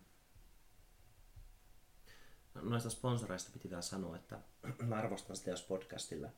[2.57, 4.39] No, Noista sponsoreista piti vielä sanoa, että
[4.87, 6.29] mä arvostan sitä, jos podcastilla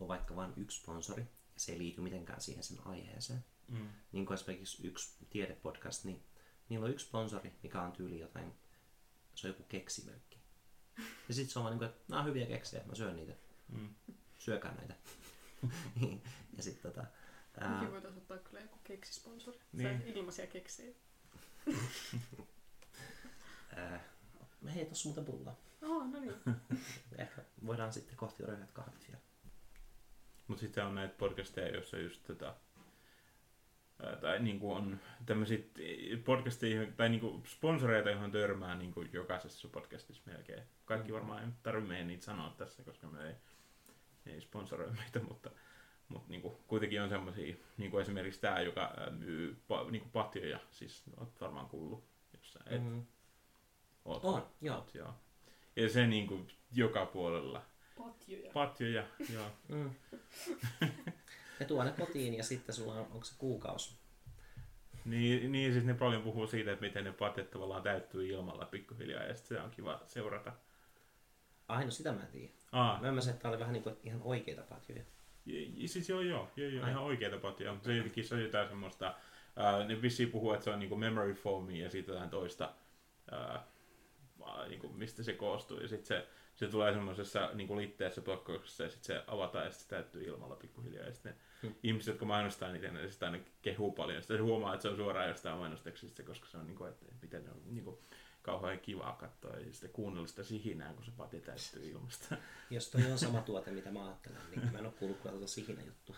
[0.00, 3.44] on vaikka vain yksi sponsori, ja se ei liity mitenkään siihen sen aiheeseen.
[3.68, 3.88] Mm.
[4.12, 6.22] Niin kuin esimerkiksi yksi tiedepodcast, niin
[6.68, 8.52] niillä on yksi sponsori, mikä on tyyli jotain,
[9.34, 10.38] se on joku keksimerkki.
[11.28, 13.32] Ja sitten se on vaan niin kuin, että nämä on hyviä keksejä, mä syön niitä,
[13.68, 13.94] Mm.
[14.38, 14.94] syökää näitä.
[16.56, 17.06] ja sitten tota,
[17.60, 19.58] ää, Mekin voitaisiin ottaa kyllä joku keksisponsori.
[19.72, 20.02] Niin.
[20.02, 20.94] Se ilmaisia keksiä.
[24.66, 25.56] ää, hei, tossa muuten pullaa.
[25.82, 26.34] Oh, no niin.
[27.18, 29.22] Ehkä voidaan sitten kohti röyhät kahvit vielä.
[30.46, 32.54] Mutta sitten on näitä podcasteja, joissa just tota,
[34.20, 35.58] tai niinku on tämmöisiä
[36.24, 40.62] podcasteja, tai niinku sponsoreita, johon törmää niinku jokaisessa podcastissa melkein.
[40.84, 43.34] Kaikki varmaan ei tarvitse meidän niitä sanoa tässä, koska me ei,
[44.26, 45.50] ei sponsoroi meitä, mutta,
[46.08, 51.40] mutta niinku, kuitenkin on semmoisia, niinku esimerkiksi tämä, joka myy pa, niinku patjoja, siis oot
[51.40, 52.04] varmaan kuullut
[52.36, 52.68] jossain.
[52.74, 53.06] Et, Mm.
[54.04, 54.76] Oot, On, joo.
[54.76, 55.14] Oot, joo.
[55.76, 57.62] Ja se niinku joka puolella.
[57.98, 58.52] Patjoja.
[58.52, 59.04] Patjoja,
[59.34, 59.46] joo.
[59.68, 59.90] Mm.
[61.60, 63.96] Ne tuo ne kotiin ja sitten sulla on, onko se kuukausi?
[65.04, 69.22] Niin, niin siis ne paljon puhuu siitä, että miten ne patjat tavallaan täyttyy ilmalla pikkuhiljaa
[69.22, 70.52] ja sitten se on kiva seurata.
[71.68, 72.52] Ai no sitä mä en tiedä.
[72.72, 75.02] Aa, Mä ymmärsin, että tää oli vähän niin kuin ihan oikeita patjoja.
[75.46, 78.42] ja, ja siis joo joo, joo, joo ihan oikeita patjoja, mutta se jotenkin se on
[78.42, 79.14] jotain semmoista,
[79.56, 82.74] ää, ne vissiin puhuu, että se on niinku memory foamia ja sitten jotain toista,
[83.30, 83.66] ää,
[84.46, 88.90] vaan niinku, mistä se koostuu ja sitten se, se tulee semmoisessa niinku litteessä pakkauksessa ja
[88.90, 91.74] sitten se avataan ja sitten se täyttyy ilmalla pikkuhiljaa ja sitten Hmm.
[91.82, 94.22] ihmiset, jotka mainostaa niitä, ne sitten aina kehuu paljon.
[94.22, 97.44] Sitten se huomaa, että se on suoraan jostain mainosteksistä, koska se on niinku, että miten
[97.44, 98.02] ne on niinku,
[98.42, 102.36] kauhean kivaa katsoa ja sitten kuunnella sitä sihinää, kun se pati täyttyy ilmasta.
[102.70, 105.82] Jos toi on sama tuote, mitä mä ajattelen, niin mä en ole kuullut tuota sihinä
[105.82, 106.16] juttua.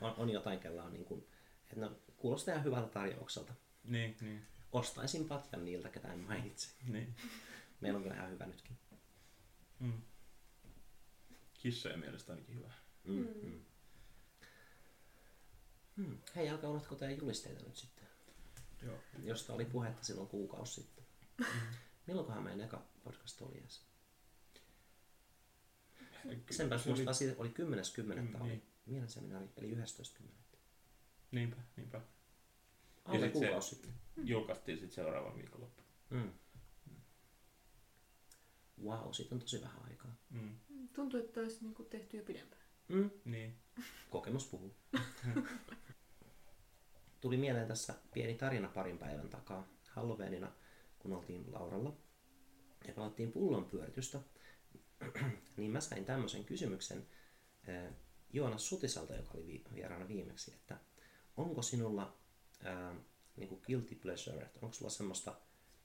[0.00, 1.26] On, on jotain, kellä on niin kuin,
[1.70, 3.54] että no, kuulostaa ihan hyvältä tarjoukselta.
[3.84, 6.68] Niin, niin, Ostaisin patjan niiltä, ketä en mainitse.
[6.86, 7.14] niin.
[7.80, 8.76] Meillä on kyllä ihan hyvä nytkin.
[9.80, 10.02] Mm.
[11.54, 12.72] Kissojen mielestä ainakin hyvä.
[13.04, 13.14] Mm.
[13.14, 13.26] Mm.
[13.42, 13.60] Mm.
[15.96, 16.18] Hmm.
[16.36, 18.06] Hei, älkää unohtako teidän julisteita nyt sitten,
[18.82, 18.98] Joo.
[19.22, 21.04] josta oli puhetta silloin kuukausi sitten.
[22.06, 23.82] Milloinkohan meidän eka podcast oli edes?
[26.50, 28.20] Senpä Se oli- muistaa siitä, oli 10.10.
[28.28, 28.66] Mm, oli niin.
[28.86, 30.28] mielenseminaari, eli 11.10.
[31.30, 32.00] Niinpä, niinpä.
[33.04, 33.94] Alle kuukausi sitten.
[34.16, 35.82] Julkaistiin sitten seuraavan viikonloppu.
[36.10, 36.32] Mm.
[38.84, 40.16] Wow, siitä on tosi vähän aikaa.
[40.30, 40.58] Mm.
[40.92, 42.62] Tuntuu, että olisi niinku tehty jo pidempään.
[42.88, 43.10] Mm.
[43.24, 43.58] Niin.
[44.10, 44.74] Kokemus puhuu.
[47.20, 50.52] Tuli mieleen tässä pieni tarina parin päivän takaa Halloweenina,
[50.98, 51.96] kun oltiin Lauralla
[52.86, 54.20] ja pelattiin pullon pyöritystä,
[55.56, 57.06] niin mä sain tämmöisen kysymyksen
[57.68, 57.92] äh,
[58.32, 60.76] Joonas Sutisalta, joka oli vi- vieraana viimeksi, että
[61.36, 62.18] onko sinulla
[62.66, 62.96] äh,
[63.36, 65.34] niin kuin guilty pleasure, että onko sulla semmoista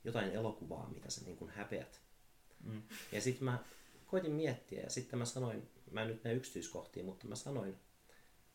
[0.03, 2.01] jotain elokuvaa, mitä sä niin kuin häpeät
[2.63, 2.81] Mm.
[3.11, 3.63] ja sitten mä
[4.05, 7.77] koitin miettiä ja sitten mä sanoin, mä en nyt mene yksityiskohtiin, mutta mä sanoin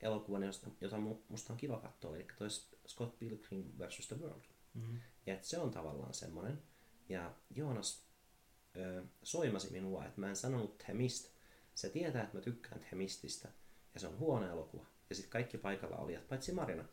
[0.01, 2.49] elokuvan, josta, jota mu- musta on kiva katsoa, eli toi
[2.89, 4.09] Scott Pilgrim vs.
[4.09, 4.43] The World.
[4.75, 5.01] Mm.
[5.27, 6.63] Ja että se on tavallaan semmonen.
[7.09, 8.03] Ja Joonas
[8.77, 11.29] ö, soimasi minua, että mä en sanonut Themist.
[11.75, 13.49] Se tietää, että mä tykkään Themististä
[13.95, 14.87] ja se on huono elokuva.
[15.09, 16.85] Ja sitten kaikki paikalla olijat, paitsi Marina,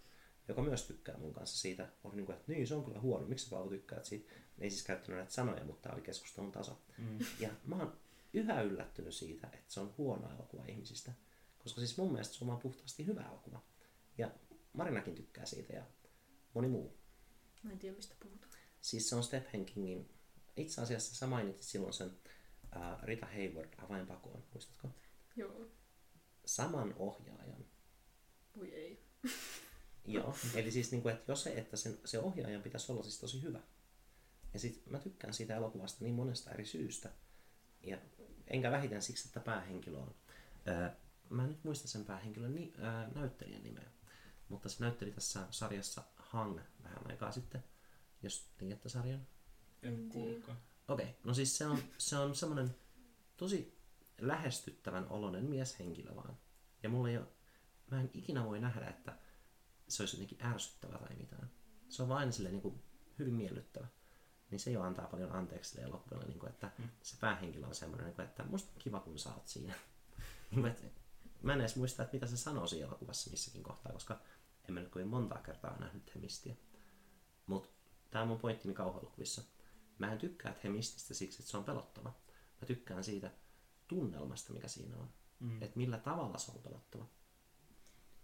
[0.51, 3.27] joka myös tykkää mun kanssa siitä, oli niin kuin, että niin, se on kyllä huono,
[3.27, 4.31] miksi sä Paavo tykkäät siitä?
[4.59, 6.81] Ei siis käyttänyt näitä sanoja, mutta tämä oli keskustelun taso.
[6.97, 7.19] Mm.
[7.39, 7.97] Ja mä oon
[8.33, 11.11] yhä yllättynyt siitä, että se on huono elokuva ihmisistä.
[11.59, 13.63] Koska siis mun mielestä se on vaan puhtaasti hyvä elokuva.
[14.17, 14.31] Ja
[14.73, 15.83] Marinakin tykkää siitä ja
[16.53, 16.97] moni muu.
[17.63, 18.51] Mä en tiedä, mistä puhutaan.
[18.81, 20.09] Siis se on Stephen Kingin,
[20.57, 24.89] itse asiassa sä mainitsit silloin sen uh, Rita Hayward avainpakoon, muistatko?
[25.35, 25.67] Joo.
[26.45, 27.65] Saman ohjaajan.
[28.57, 29.05] Voi ei.
[30.05, 33.19] Joo, eli siis niin kuin, että jos se, että sen, se ohjaajan pitäisi olla siis
[33.19, 33.59] tosi hyvä.
[34.53, 37.09] Ja sit mä tykkään siitä elokuvasta niin monesta eri syystä.
[37.81, 37.97] Ja
[38.47, 40.15] enkä vähiten siksi, että päähenkilö on.
[40.65, 40.95] Ää,
[41.29, 43.91] mä en nyt muista sen päähenkilön ni, ää, näyttelijän nimeä.
[44.49, 47.63] Mutta se näytteli tässä sarjassa Hang vähän aikaa sitten,
[48.23, 49.27] jos tiedätte sarjan.
[49.83, 50.57] En kuullutkaan.
[50.87, 51.17] Okei, okay.
[51.23, 52.75] no siis se on, se on semmoinen
[53.37, 53.77] tosi
[54.21, 56.37] lähestyttävän oloinen mieshenkilö vaan.
[56.83, 57.27] Ja mulla ei ole,
[57.91, 59.17] mä en ikinä voi nähdä, että
[59.91, 61.51] se olisi jotenkin ärsyttävä tai mitään.
[61.89, 62.83] Se on vain silleen niin kuin
[63.19, 63.87] hyvin miellyttävä.
[64.51, 66.89] Niin se jo antaa paljon anteeksi sille elokuvalle, niin kuin, että Mm.
[67.01, 69.73] se päähenkilö on semmoinen, niin kuin, että musta on kiva, kun sä oot siinä.
[70.51, 70.87] Niin kuin, että
[71.41, 74.19] mä en edes muista, että mitä se sanoo siinä elokuvassa missäkin kohtaa, koska
[74.67, 76.55] en mä nyt kovin montaa kertaa nähnyt Hemistiä.
[77.47, 77.69] Mutta
[78.11, 79.41] tämä on mun pointtini kauhuelokuvissa.
[79.99, 82.13] Mä en tykkää Hemististä siksi, että se on pelottava.
[82.61, 83.31] Mä tykkään siitä
[83.87, 85.09] tunnelmasta, mikä siinä on.
[85.39, 85.61] Mm.
[85.61, 87.05] Että millä tavalla se on pelottava.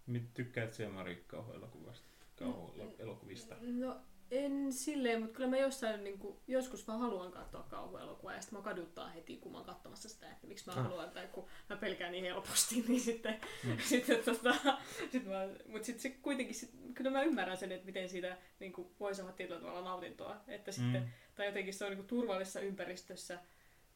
[0.07, 2.07] Mitä tykkäät siellä Mari kauhuelokuvasta?
[2.35, 3.55] Kauhuelokuvista?
[3.61, 3.97] No
[4.31, 8.59] en silleen, mutta kyllä mä jossain niin kuin, joskus vaan haluan katsoa kauhuelokuvaa ja sitten
[8.59, 10.83] mä kaduttaa heti, kun mä oon katsomassa sitä, että miksi mä Ah.
[10.83, 13.69] haluan, tai kun mä pelkään niin helposti, niin sitten, Mm.
[13.69, 13.77] mm.
[13.89, 14.55] sitten tota,
[15.11, 18.73] sit mä, mutta sitten se kuitenkin, sit, kyllä mä ymmärrän sen, että miten siitä niin
[18.73, 21.07] kuin, voi saada tietyllä tavalla nautintoa, että sitten, Mm.
[21.35, 23.39] tai jotenkin se on niin kuin, turvallisessa ympäristössä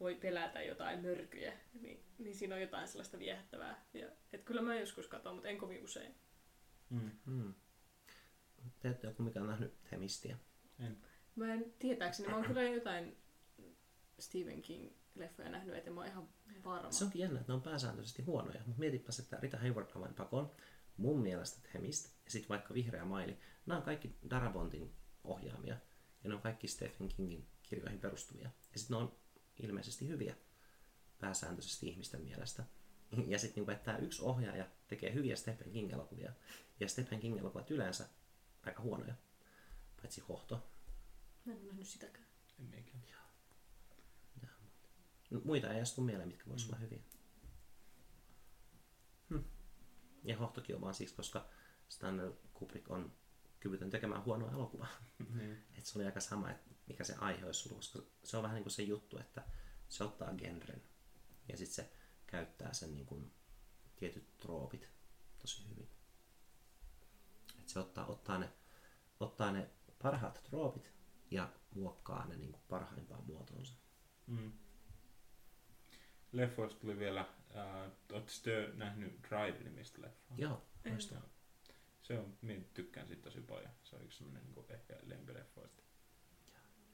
[0.01, 3.85] voi pelätä jotain mörkyjä, niin, niin siinä on jotain sellaista viehättävää.
[3.93, 6.15] Ja, että kyllä mä joskus katson, mutta en kovin usein.
[7.25, 7.53] Mm.
[8.79, 10.37] Teette joku, mikä on nähnyt Hemistiä?
[10.79, 10.97] En.
[11.35, 13.17] Mä en tietääkseni, mä oon kyllä jotain
[14.19, 16.29] Stephen King-leffoja nähnyt, että mä oon ihan
[16.63, 16.91] varma.
[16.91, 20.51] Se onkin jännä, että ne on pääsääntöisesti huonoja, mutta mietipäs, että Rita Hayward avain pakon,
[20.97, 25.77] mun mielestä Hemist ja sitten vaikka Vihreä maili, nämä on kaikki Darabontin ohjaamia
[26.23, 28.49] ja ne on kaikki Stephen Kingin kirjoihin perustuvia.
[28.73, 29.20] Ja sitten ne on
[29.61, 30.35] ilmeisesti hyviä
[31.19, 32.63] pääsääntöisesti ihmisten mielestä.
[33.27, 36.31] Ja sitten niinku, että tämä yksi ohjaaja tekee hyviä Stephen King-elokuvia
[36.79, 38.09] ja Stephen King-elokuvat yleensä
[38.63, 39.13] aika huonoja,
[40.01, 40.67] paitsi Hohto.
[41.45, 42.25] Mä en ole nähnyt sitäkään.
[42.59, 43.21] En mikään.
[45.43, 46.99] Muita ei astu mieleen, mitkä voisivat olla hyviä.
[49.29, 49.39] Hm.
[50.23, 51.49] Ja Hohtokin on vaan siksi, koska
[51.89, 53.13] Stanley Kubrick on
[53.59, 54.87] kyvytön tekemään huonoa elokuvaa.
[55.35, 55.63] Niin.
[55.77, 58.55] Et se oli aika sama, että mikä se aihe olisi ollut, koska se on vähän
[58.55, 59.43] niin kuin se juttu, että
[59.89, 60.83] se ottaa genren
[61.47, 61.91] ja sitten se
[62.27, 63.31] käyttää sen niin kuin
[63.95, 64.89] tietyt troopit
[65.39, 65.89] tosi hyvin.
[67.59, 68.49] Et se ottaa, ottaa, ne,
[69.19, 69.69] ottaa ne
[70.01, 70.91] parhaat troopit
[71.31, 73.73] ja muokkaa ne niin kuin parhaimpaan muotoonsa.
[74.27, 74.51] Mm.
[76.31, 77.21] Leffoista tuli vielä,
[77.55, 80.37] äh, ootte te nähnyt Drive-nimistä leffaa?
[80.37, 80.67] Joo.
[80.85, 81.29] Joo.
[82.01, 83.71] Se on, minä tykkään siitä tosi paljon.
[83.83, 85.83] Se on yksi semmoinen niin ehkä lempileffoista.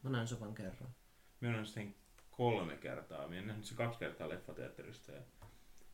[0.03, 0.95] Mä näin sen vain kerran.
[1.41, 1.95] Minä olen sen
[2.31, 3.27] kolme kertaa.
[3.27, 5.21] Minä olen nähnyt se kaksi kertaa leffateatterista ja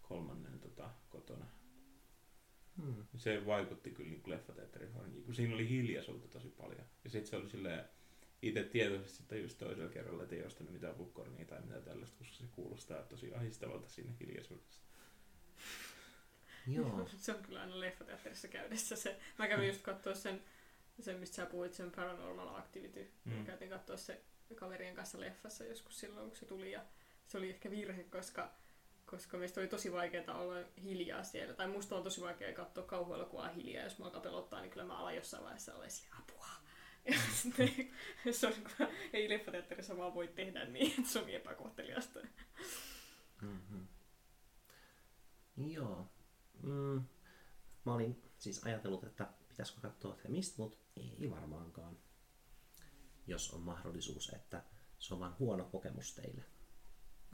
[0.02, 1.46] kolmannen tota, kotona.
[2.82, 3.06] Hmm.
[3.16, 4.92] Se vaikutti kyllä niin leffateatterin
[5.26, 6.86] kun siinä oli hiljaisuutta tosi paljon.
[7.04, 7.86] Ja sitten se oli silleen,
[8.42, 12.36] itse tietoisesti sitten just toisella kerralla, että ei ostanut mitään popcornia tai mitään tällaista, koska
[12.36, 14.82] se kuulostaa tosi ahdistavalta siinä hiljaisuudessa.
[16.68, 17.10] Joo.
[17.18, 19.20] Se on kyllä aina leffateatterissa käydessä se.
[19.40, 20.42] Mä kävin just katsoa sen,
[21.02, 23.12] sen mistä sä puhuit, sen Paranormal Activity.
[23.26, 23.46] Mm.
[23.46, 24.22] Käytiin katsoa se
[24.56, 26.72] kaverien kanssa leffassa joskus silloin, kun se tuli.
[26.72, 26.86] Ja
[27.28, 28.52] se oli ehkä virhe, koska,
[29.06, 31.54] koska meistä oli tosi vaikeaa olla hiljaa siellä.
[31.54, 33.84] Tai musta on tosi vaikea katsoa kauhuelokuvaa hiljaa.
[33.84, 36.48] Jos mua alkaa pelottaa, niin kyllä mä alan jossain vaiheessa olla sille apua.
[37.06, 37.70] Ja sitten
[38.32, 42.20] se on, kun ei leffateatterissa vaan voi tehdä niin, että se on niin epäkohteliasta.
[43.42, 43.88] Mm-hmm.
[45.58, 46.08] Joo.
[46.62, 47.04] Mm.
[47.86, 51.98] Mä olin siis ajatellut, että pitäisikö katsoa Themist, mutta ei varmaankaan.
[53.28, 54.64] Jos on mahdollisuus, että
[55.00, 56.44] se on vain huono kokemus teille.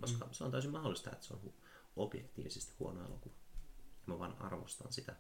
[0.01, 0.33] Koska mm.
[0.33, 1.63] se on täysin mahdollista, että se on hu-
[1.95, 3.35] objektiivisesti huono elokuva.
[3.77, 5.15] Ja mä vaan arvostan sitä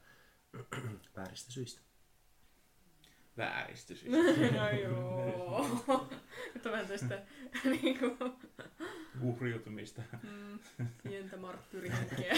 [1.15, 1.81] vääristä syistä.
[3.37, 4.05] Vääristys.
[4.55, 5.67] No joo.
[6.53, 7.25] Nyt on vähän tästä
[7.81, 8.17] niinku,
[9.21, 10.01] Uhriutumista.
[10.23, 10.59] mm,
[11.03, 12.35] pientä marttyyrihenkeä.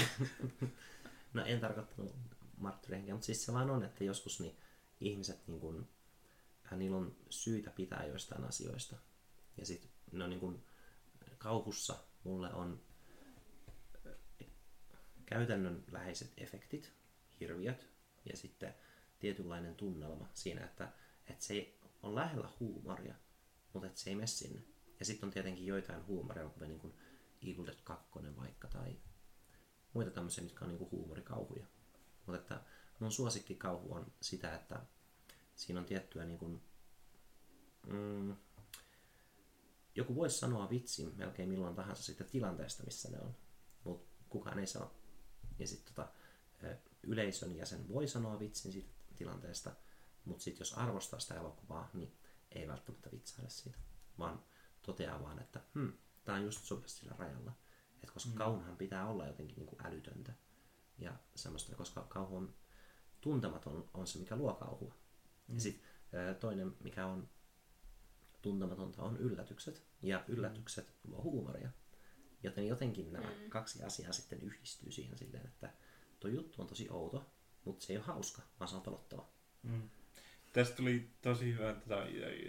[1.33, 2.15] No en tarkoittanut
[2.61, 4.57] marttyyrihenkeä, mutta siis se vaan on, että joskus niin
[4.99, 5.89] ihmiset, niin kun,
[6.71, 8.95] äh, niillä on syytä pitää joistain asioista.
[9.57, 10.63] Ja sitten no niin kun,
[11.37, 12.81] kauhussa mulle on
[14.05, 14.47] äh,
[15.25, 16.91] käytännönläheiset efektit,
[17.39, 17.87] hirviöt
[18.29, 18.75] ja sitten
[19.19, 20.91] tietynlainen tunnelma siinä, että,
[21.27, 23.15] että se on lähellä huumoria,
[23.73, 24.61] mutta että se ei mene sinne.
[24.99, 26.93] Ja sitten on tietenkin joitain huumoria, kuten niin kuin
[27.41, 28.97] Evil Dead 2 vaikka, tai
[29.93, 31.65] muita tämmöisiä, mitkä on niinku huumorikauhuja.
[32.25, 32.61] Mutta että
[32.99, 34.81] mun suosikkikauhu on sitä, että
[35.55, 36.61] siinä on tiettyä niinku,
[37.87, 38.35] mm,
[39.95, 43.35] joku voisi sanoa vitsin melkein milloin tahansa siitä tilanteesta, missä ne on,
[43.83, 44.91] mutta kukaan ei sano.
[45.59, 46.11] Ja sitten tota,
[47.03, 49.71] yleisön jäsen voi sanoa vitsin siitä tilanteesta,
[50.25, 52.17] mutta sitten jos arvostaa sitä elokuvaa, niin
[52.51, 53.77] ei välttämättä vitsaile siitä,
[54.19, 54.43] vaan
[54.81, 55.93] toteaa vaan, että hmm,
[56.23, 57.53] tämä on just sopivasti sillä rajalla.
[58.03, 58.35] Et koska mm.
[58.35, 60.33] kauhunhan pitää olla jotenkin niin kuin älytöntä
[61.01, 62.53] ja semmoista, koska kauhu on
[63.21, 64.95] tuntematon on se, mikä luo kauhua.
[65.47, 65.55] Mm.
[65.55, 67.29] Ja sitten toinen, mikä on
[68.41, 69.83] tuntematonta, on yllätykset.
[70.01, 71.69] Ja yllätykset luo huumoria.
[72.43, 73.49] Joten jotenkin nämä mm.
[73.49, 75.73] kaksi asiaa sitten yhdistyy siihen silleen, että
[76.19, 77.25] tuo juttu on tosi outo,
[77.65, 79.29] mutta se ei ole hauska, vaan se on pelottava.
[79.63, 79.89] Mm.
[80.53, 82.03] Tästä tuli tosi hyvä, tota,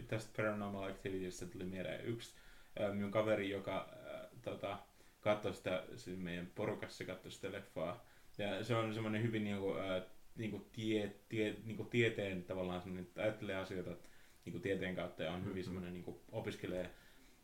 [0.08, 2.34] tästä Paranormal Activitystä tuli mieleen yksi
[2.78, 4.78] ää, minun kaveri, joka ää, tota,
[5.20, 8.06] katsoi sitä, siis meidän porukassa katsoi sitä leffaa.
[8.38, 10.02] Ja se on semmoinen hyvin niinku, ää,
[10.36, 13.96] niinku tie, tie, niinku tieteen tavallaan semmoinen, että ajattelee asioita
[14.44, 16.90] niinku tieteen kautta ja on hyvin semmoinen niinku opiskelee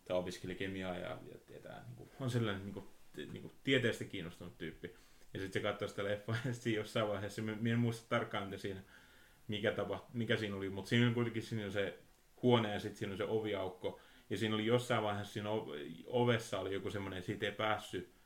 [0.04, 2.80] tai opiskeli kemiaa ja, ja tietää, niinku, on sellainen niinku,
[3.12, 4.94] t- niinku tieteestä kiinnostunut tyyppi.
[5.34, 8.56] Ja sitten se katsoi sitä leffaa ja sitten jossain vaiheessa, mä en muista tarkkaan mitä
[8.56, 8.82] siinä,
[9.48, 11.98] mikä, tapa, mikä siinä oli, mutta siinä oli kuitenkin siinä oli se
[12.42, 14.00] huone ja sitten siinä oli se oviaukko.
[14.30, 15.50] Ja siinä oli jossain vaiheessa siinä
[16.06, 18.17] ovessa oli joku semmoinen, siitä ei päässyt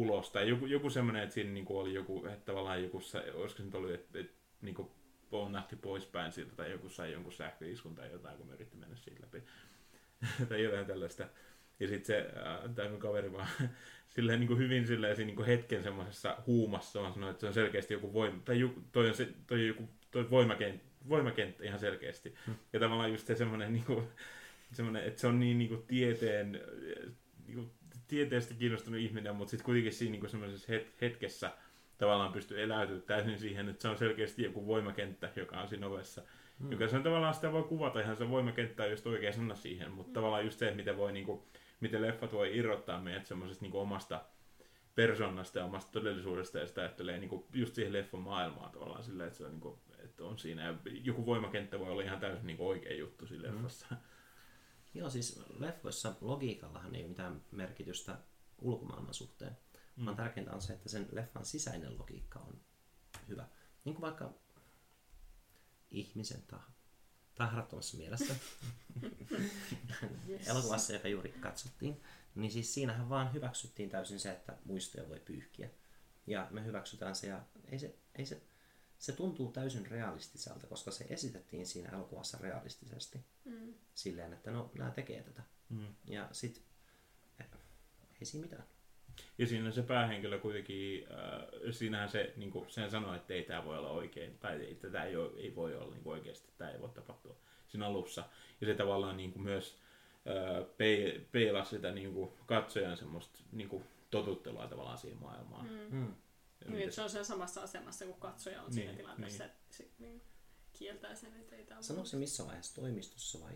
[0.00, 0.30] ulos.
[0.30, 2.96] Tai joku, joku semmoinen, että siinä niinku oli joku, että tavallaan joku,
[3.34, 4.32] olisiko se nyt ollut, että, että
[4.62, 4.92] niinku
[5.50, 9.22] nähty poispäin siltä, tai joku sai jonkun sähköiskun tai jotain, kun me yritti mennä siitä
[9.22, 9.42] läpi.
[10.48, 11.28] tai jotain tällaista.
[11.80, 13.48] Ja sitten se, äh, tämä mun kaveri vaan
[14.14, 17.46] silleen niin kuin hyvin silleen siinä niin kuin hetken semmoisessa huumassa vaan sanoi, että se
[17.46, 21.78] on selkeästi joku voima, tai joku, toi on, se, toi joku toi voimakenttä, voimakenttä ihan
[21.78, 22.34] selkeästi.
[22.46, 22.54] Hmm.
[22.72, 24.08] Ja tavallaan just se semmoinen, niin kuin,
[24.72, 26.60] semmoinen että se on niin, niin kuin tieteen,
[28.08, 31.50] tieteestä kiinnostunut ihminen, mutta sitten kuitenkin siinä niin kuin semmoisessa het- hetkessä
[31.98, 36.22] tavallaan pystyy eläytymään täysin siihen, että se on selkeästi joku voimakenttä, joka on siinä ovessa.
[36.58, 36.72] Mm.
[36.72, 40.10] Joka se on tavallaan sitä voi kuvata ihan se voimakenttä just oikea sana siihen, mutta
[40.10, 40.14] Mm.
[40.14, 41.46] tavallaan just se, että miten, voi, niinku,
[41.80, 44.24] miten leffat voi irrottaa meidät semmoisesta niinku omasta
[44.94, 49.38] persoonasta ja omasta todellisuudesta ja sitä ajattelee niinku just siihen leffan maailmaan tavallaan silleen, että
[49.38, 50.74] se on, niinku, että on siinä ja
[51.04, 53.54] joku voimakenttä voi olla ihan täysin niinku oikea juttu siinä Mm.
[53.54, 53.86] leffassa.
[54.96, 58.18] Joo, siis leffoissa logiikallahan ei ole mitään merkitystä
[58.58, 59.56] ulkomaailman suhteen,
[59.96, 60.04] mm.
[60.04, 62.60] vaan tärkeintä on se, että sen leffan sisäinen logiikka on
[63.28, 63.48] hyvä.
[63.84, 64.34] Niin kuin vaikka
[65.90, 66.70] ihmisen tah-
[67.34, 68.34] tahrattomassa mielessä
[70.28, 70.48] Yes.
[70.48, 72.02] elokuvassa, joka juuri katsottiin,
[72.34, 75.70] niin siis siinähän vaan hyväksyttiin täysin se, että muistoja voi pyyhkiä.
[76.26, 78.42] Ja me hyväksytään se ja ei se, ei se,
[78.98, 83.20] se tuntuu täysin realistiselta, koska se esitettiin siinä elokuvassa realistisesti.
[83.44, 83.74] Mm.
[83.94, 85.42] Silleen, että no, nämä tekee tätä.
[85.68, 85.94] Mm.
[86.04, 86.62] Ja sit,
[87.40, 87.46] eh,
[88.20, 88.64] ei siinä mitään.
[89.38, 93.64] Ja siinä se päähenkilö kuitenkin, äh, siinähän se, niin kuin, sehän sanoi, että ei tämä
[93.64, 96.70] voi olla oikein, tai ei, tätä ei, ole, ei voi olla niin kuin oikeasti, tämä
[96.70, 97.36] ei voi tapahtua
[97.68, 98.24] siinä alussa.
[98.60, 99.76] Ja se tavallaan niin kuin myös
[100.26, 105.68] äh, pei, peilasi sitä niin kuin katsojan semmoista niin kuin totuttelua tavallaan siihen maailmaan.
[105.68, 105.96] Mm.
[105.96, 106.14] Mm.
[106.64, 109.52] Ja Niin, se on sen samassa asemassa, kun katsoja on siinä Niin, tilanteessa, niin.
[109.52, 110.22] että se niin,
[110.72, 113.52] kieltää sen, että ei tämä Sanoiko se missä vaiheessa toimistossa vai?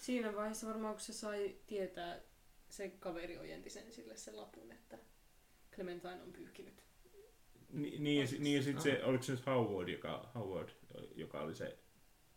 [0.00, 2.20] Siinä vaiheessa varmaan, kun se sai tietää,
[2.68, 4.98] se kaveri ojenti sen sille sen lapun, että
[5.72, 6.82] Clementine on pyyhkinyt.
[7.68, 10.68] Ni, niin, ja, niin ja sitten se, oliko se nyt Howard, joka, Howard,
[11.14, 11.78] joka oli se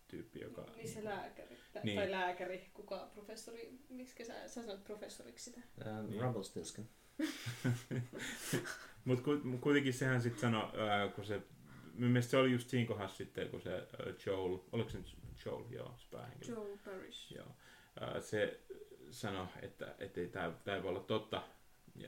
[0.07, 0.65] tyyppi, joka...
[0.75, 1.57] Niin se lääkäri.
[1.73, 1.95] Tai, Niin.
[1.97, 5.61] tai lääkäri, kuka professori, miksi sä, sä sanoit professoriksi sitä?
[5.87, 6.21] Ähm, Niin.
[6.21, 6.89] Rumpelstiltskin.
[9.05, 9.23] Mutta
[9.61, 11.41] kuitenkin sehän sitten sanoi, ää, kun se,
[11.93, 15.17] mun mielestä se oli just siinä kohdassa sitten, kun se ää, Joel, oliko se nyt
[15.45, 16.55] Joel, joo, se päähenkilö.
[16.55, 17.33] Joe Parrish.
[17.35, 17.55] Joo.
[17.99, 18.59] Ää, se
[19.09, 21.43] sanoi, että et ei tämä ei voi olla totta,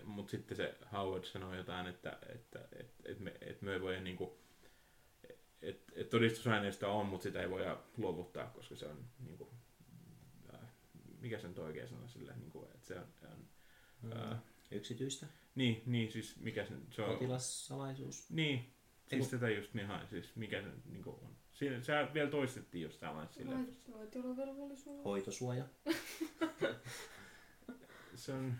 [0.04, 4.02] mutta sitten se Howard sanoi jotain, että, että et, et me, et me ei voi
[4.02, 4.40] niinku,
[5.62, 9.54] että et todistusaineistoa on, mutta sitä ei voida luovuttaa, koska se on niinku,
[10.54, 10.72] ää,
[11.20, 13.08] mikä se nyt oikein sana sille, niinku, että se on,
[14.04, 14.40] on ää,
[14.72, 15.26] Yksityistä.
[15.56, 18.30] niin, niin, siis mikä se, se on, Potilassalaisuus.
[18.30, 18.60] niin,
[19.12, 21.36] Ei siis tätä just niin hain, siis mikä se niinku on.
[21.54, 23.56] Siinä, se vielä toistettiin jostain vaiheessa sille.
[23.98, 25.06] Vaitiolovelvollisuus.
[25.06, 25.66] Hoitosuoja.
[28.16, 28.54] se on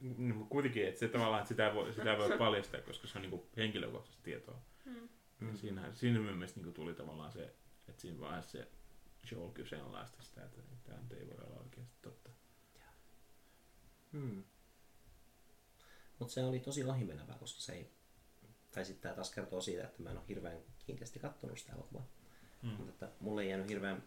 [0.00, 3.22] no, mut kuitenkin, että se tavallaan, että sitä voi, sitä voi paljastaa, koska se on
[3.22, 4.62] niin henkilökohtaista tietoa.
[4.84, 5.08] Mm.
[5.40, 5.56] Mm.
[5.56, 7.54] Siinä, siinä mun mielestä niin tuli tavallaan se,
[7.88, 8.68] että siinä vaiheessa se
[9.32, 12.30] Joel kyseenalaisti sitä, että tämä ei voi olla oikeasti totta.
[14.12, 14.44] Hmm.
[16.20, 17.90] Mutta se oli tosi ohimenevää, koska se ei...
[18.70, 22.06] Tai sitten tämä taas kertoo siitä, että mä en ole hirveän kiinteästi katsonut sitä elokuvaa.
[22.62, 22.68] Mm.
[22.70, 24.02] Mutta että mulle ei jäänyt hirveän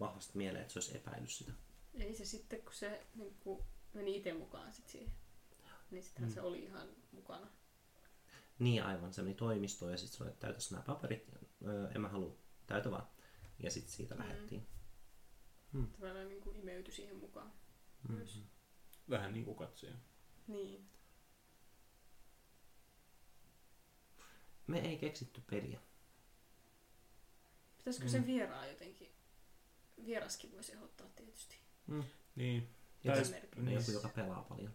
[0.00, 1.52] vahvasti mieleen, että se olisi epäillyt sitä.
[1.94, 3.64] Ei se sitten, kun se niin kun
[3.94, 5.12] meni itse mukaan sit siihen,
[5.90, 6.34] niin sittenhän Mm.
[6.34, 7.46] se oli ihan mukana.
[8.58, 11.28] Niin aivan, se meni toimistoon ja sitten sanoi, että täytäs nämä paperit.
[11.66, 12.36] Öö, en mä halua,
[12.66, 13.06] täytä vaan.
[13.58, 14.20] Ja sitten siitä Mm.
[14.20, 14.66] lähdettiin.
[15.92, 17.52] Tavallaan niin kuin imeytyi siihen mukaan.
[18.08, 18.14] Mm.
[18.14, 18.42] Myös.
[19.10, 19.92] Vähän niin kuin katsoja.
[20.46, 20.88] Niin.
[24.70, 25.80] Me ei keksitty peliä.
[27.78, 28.10] Pitäisikö Mm.
[28.10, 29.08] sen vieraan jotenkin?
[30.06, 31.56] Vieraskin voisi ehdottaa tietysti.
[31.86, 32.02] Mm.
[32.36, 32.68] Niin.
[33.04, 33.74] Ja Tai- niin.
[33.74, 34.74] joku, joka pelaa paljon.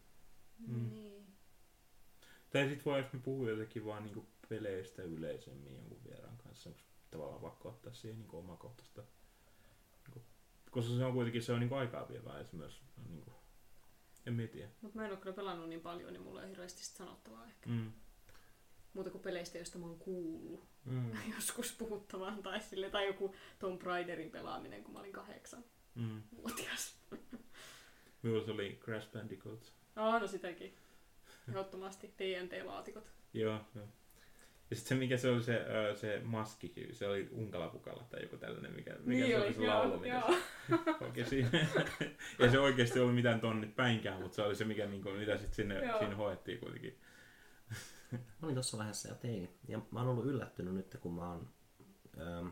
[0.68, 0.90] Mm.
[0.90, 1.28] Niin.
[2.50, 6.82] Tai sitten voi, jos me puhuu jotenkin vaan niin peleistä yleisemmin jonkun vieraan kanssa, onko
[7.12, 9.04] tavallaan pakko ottaa siihen niin omakohtaista.
[10.16, 10.26] Niin
[10.72, 13.36] koska se on kuitenkin se on niin aikaa vievää ja se myös on niin kuin,
[14.26, 14.70] en mä tiedä.
[14.82, 17.70] Mutta mä en ole kyllä pelannut niin paljon, niin mulla ei hirveästi sit sanottavaa ehkä.
[17.70, 17.92] Mm.
[18.96, 21.12] Muuta kuin peleistä, joista mä oon kuullut Mm.
[21.36, 22.44] joskus puhuttavan.
[22.44, 25.64] Tai, sille, tai joku Tomb Raiderin pelaaminen, kun mä olin kahdeksan
[25.96, 26.22] Mm.
[26.38, 26.98] vuotias.
[28.24, 29.74] Minulla se oli Crash Bandicoot.
[29.96, 30.74] Ah, no sitäkin.
[31.50, 33.04] Ehdottomasti TNT-laatikot.
[33.34, 33.88] Joo, joo.
[34.70, 38.38] Ja sitten se, mikä se oli se, ö, se maski, se oli Unkalapukalla tai joku
[38.38, 40.22] tällainen, mikä, mikä Niin se oli, se laulu, mitä
[41.30, 41.36] se.
[42.40, 45.54] Ei se oikeasti ollut mitään tonnit päinkään, mutta se oli se, mikä, niinku, mitä sitten
[45.56, 46.00] sinne, Joo.
[46.00, 46.98] siinä hoettiin kuitenkin.
[48.18, 49.58] Mä olin tuossa vaiheessa jo teini.
[49.68, 51.50] Ja mä oon ollut yllättynyt nyt, kun mä oon,
[52.18, 52.48] ähm,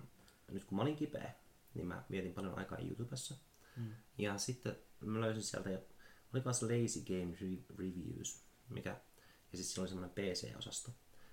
[0.51, 1.33] nyt kun mä olin kipeä,
[1.73, 3.35] niin mä vietin paljon aikaa YouTubessa.
[3.77, 3.93] Mm.
[4.17, 5.69] Ja sitten mä löysin sieltä,
[6.33, 8.89] olikohan se Lazy Game Re- Reviews, mikä,
[9.51, 10.91] ja siis oli semmoinen PC-osasto.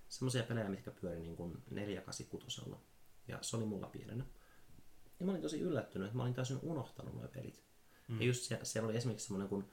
[0.08, 2.60] Semmoisia pelejä, mitkä pyöri niin kuin 486.
[3.28, 4.24] Ja se oli mulla pienenä.
[5.20, 7.64] Ja mä olin tosi yllättynyt, että mä olin täysin unohtanut nuo pelit.
[8.08, 8.20] Mm.
[8.20, 9.64] Ja just siellä, siellä oli esimerkiksi semmoinen kuin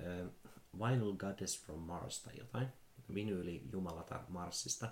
[0.00, 0.30] äh,
[0.78, 2.68] Vinyl Goddess from Mars tai jotain.
[3.14, 4.88] Vinyyli Jumalatar Marsista.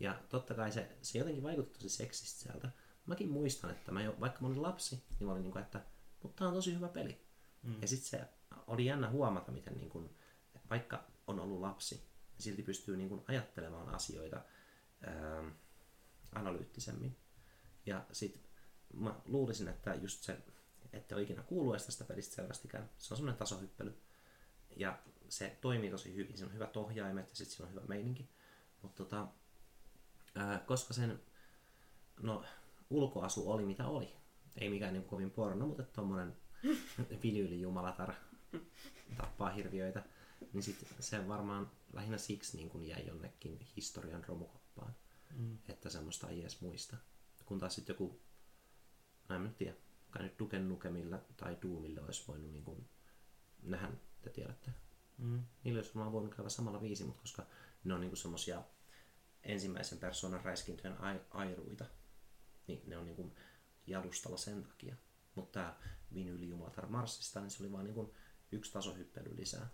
[0.00, 2.70] Ja totta kai se, se jotenkin vaikutti tosi seksistä sieltä.
[3.06, 5.80] Mäkin muistan, että mä jo, vaikka mä olin lapsi, niin mä olin niin kuin, että
[6.22, 7.26] mutta tää on tosi hyvä peli.
[7.62, 7.80] Mm.
[7.80, 8.28] Ja sitten se
[8.66, 10.16] oli jännä huomata, miten niin kuin,
[10.70, 14.42] vaikka on ollut lapsi, niin silti pystyy niin kuin ajattelemaan asioita
[15.06, 15.50] ää,
[16.32, 17.16] analyyttisemmin.
[17.86, 18.42] Ja sitten
[18.92, 20.38] mä luulisin, että just se,
[20.92, 22.90] ette ole ikinä kuullut edes tästä pelistä selvästikään.
[22.98, 24.02] Se on semmoinen tasohyppely.
[24.76, 24.98] Ja
[25.34, 26.36] se toimii tosi hyvin.
[26.36, 28.28] Siinä on hyvät ohjaimet ja sitten siinä on hyvä meininki.
[28.82, 29.28] Mutta tota,
[30.34, 31.20] ää, koska sen
[32.22, 32.44] no,
[32.90, 34.12] ulkoasu oli mitä oli,
[34.56, 36.36] ei mikään niin kovin porno, mutta tommonen
[37.22, 38.14] vinyylijumalatar
[39.16, 40.02] tappaa hirviöitä,
[40.52, 44.94] niin sit se varmaan lähinnä siksi niin kun jäi jonnekin historian romukoppaan,
[45.36, 45.58] Mm.
[45.68, 46.96] että semmoista ei edes muista.
[47.44, 48.20] Kun taas sitten joku,
[49.28, 49.74] no en mä nyt tiedä,
[50.10, 52.88] kai nyt Duken Nukemilla tai Doomilla olisi voinut niin kun
[53.62, 53.90] nähdä,
[54.22, 54.70] te tiedätte.
[55.18, 55.44] Mm.
[55.64, 57.46] Niillä olisi varmaan voinut käydä samalla viisi, mutta koska
[57.84, 58.62] ne on niinku semmosia
[59.42, 61.84] ensimmäisen persoonan räiskintöjen ai- airuita,
[62.66, 63.32] niin ne on niinku
[63.86, 64.96] jalustalla sen takia.
[65.34, 65.76] Mutta tämä
[66.14, 68.14] Vinyli Jumalatar Marsista, niin se oli vaan niinku
[68.52, 69.68] yksi tasohyppely lisää.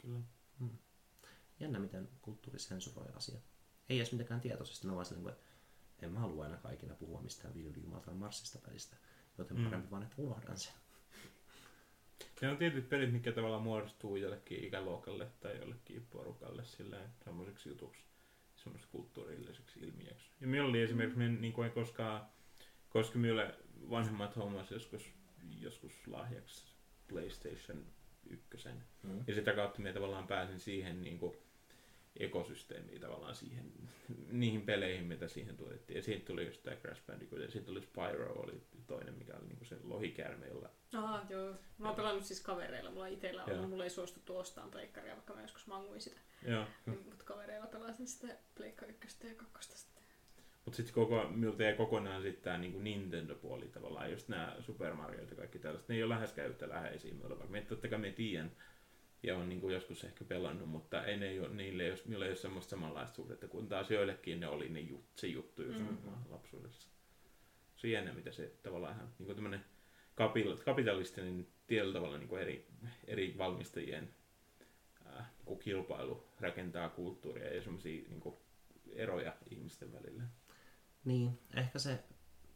[0.00, 0.20] Kyllä.
[1.60, 3.42] Jännä, miten kulttuuri sensuroi asiat.
[3.88, 5.44] Ei edes mitenkään tietoisesti, ne vaan silleen, että
[6.02, 8.96] en mä halua aina kaikina puhua mistään Vinyli Jumalatar Marsista pelistä,
[9.38, 9.64] joten Mm.
[9.64, 10.72] parempi vaan, että unohdan sen.
[12.44, 18.02] Ne on tietyt pelit, mitkä tavallaan muodostuu jollekin ikäluokalle tai jollekin porukalle silleen semmoiseksi jutuksi,
[18.56, 20.30] semmoiseksi kulttuurilliseksi ilmiöksi.
[20.40, 21.40] Ja minulla oli esimerkiksi, mm.
[21.40, 22.26] niin kuin ei koskaan,
[22.88, 23.54] koska minulle
[23.90, 25.12] vanhemmat hommas joskus,
[25.60, 26.66] joskus lahjaksi
[27.08, 27.86] PlayStation
[28.26, 28.68] 1.
[29.02, 29.24] Mm.
[29.26, 31.36] Ja sitä kautta minä tavallaan pääsin siihen niin kuin,
[32.16, 33.72] ekosysteemiin tavallaan siihen,
[34.30, 35.96] niihin peleihin, mitä siihen tuotettiin.
[35.96, 39.46] Ja siitä tuli just tämä Crash Bandicoot, ja sitten tuli Spyro, oli toinen, mikä oli
[39.46, 41.54] niin kuin se lohikäärme, jolla Aha, joo.
[41.78, 42.90] Mä oon pelannut siis kavereilla.
[42.90, 46.20] Mulla itsellä on mulla ei suostuttu ostamaan pleikkaria, vaikka mä joskus manguin sitä.
[46.46, 46.66] Joo.
[46.86, 50.04] Mutta kavereilla pelasin sitä pleikka ykköstä ja kakkosta sitten.
[50.64, 55.20] Mutta sitten koko, miltä jäi kokonaan sitten tämä niinku Nintendo-puoli tavallaan, just nämä Super Mario
[55.20, 58.52] ja kaikki tällaiset, ne ei ole läheskään yhtä läheisiä vaikka me totta kai me tiedän
[59.24, 62.30] ja on niinku joskus ehkä pelannut, mutta ei ne ole, niille ei ole, niillä ei
[62.30, 65.86] ole semmoista samanlaista suhdetta, kun taas joillekin ne oli ne jut, se juttu just Mm.
[65.86, 66.10] mm.
[66.30, 66.88] lapsuudessa.
[67.76, 69.64] Se on jännä, mitä se tavallaan ihan niinku tämmöinen
[70.20, 72.68] kapil- kapitalistinen tietyllä tavalla niinku eri,
[73.06, 74.14] eri valmistajien
[75.06, 78.38] äh, niinku kilpailu rakentaa kulttuuria ja semmoisia niinku
[78.92, 80.22] eroja ihmisten välillä.
[81.04, 82.04] Niin, ehkä se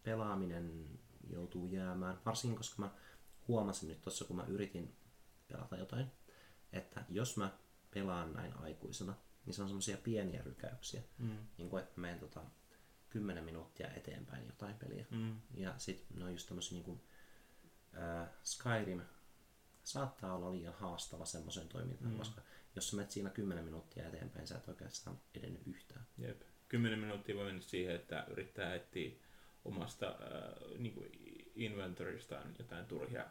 [0.03, 0.89] pelaaminen
[1.31, 2.91] joutuu jäämään, varsinkin koska mä
[3.49, 4.95] huomasin nyt tuossa, kun mä yritin
[5.49, 6.07] pelata jotain,
[6.73, 7.51] että jos mä
[7.95, 9.15] pelaan näin aikuisena,
[9.47, 11.39] niin se on semmoisia pieniä rykäyksiä, Mm.
[11.59, 12.41] niin kuin että mä menen tota
[13.11, 15.07] 10 minuuttia eteenpäin jotain peliä.
[15.11, 15.41] Mm.
[15.55, 17.01] Ja sitten ne on just tämmöisiä niin kuin,
[17.93, 19.01] ää, Skyrim
[19.85, 22.19] saattaa olla liian haastava semmoiseen toimintaan, Mm.
[22.19, 22.43] koska
[22.77, 26.07] jos sä menet siinä 10 minuuttia eteenpäin, sä et oikeastaan edennyt yhtään.
[26.19, 26.43] Jep.
[26.69, 29.11] Kymmenen minuuttia voi mennä siihen, että yrittää etsiä
[29.65, 31.11] omasta äh, niin kuin
[31.55, 33.27] inventoristaan jotain turhia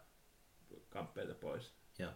[0.89, 1.73] kamppeita pois.
[1.99, 2.11] Joo.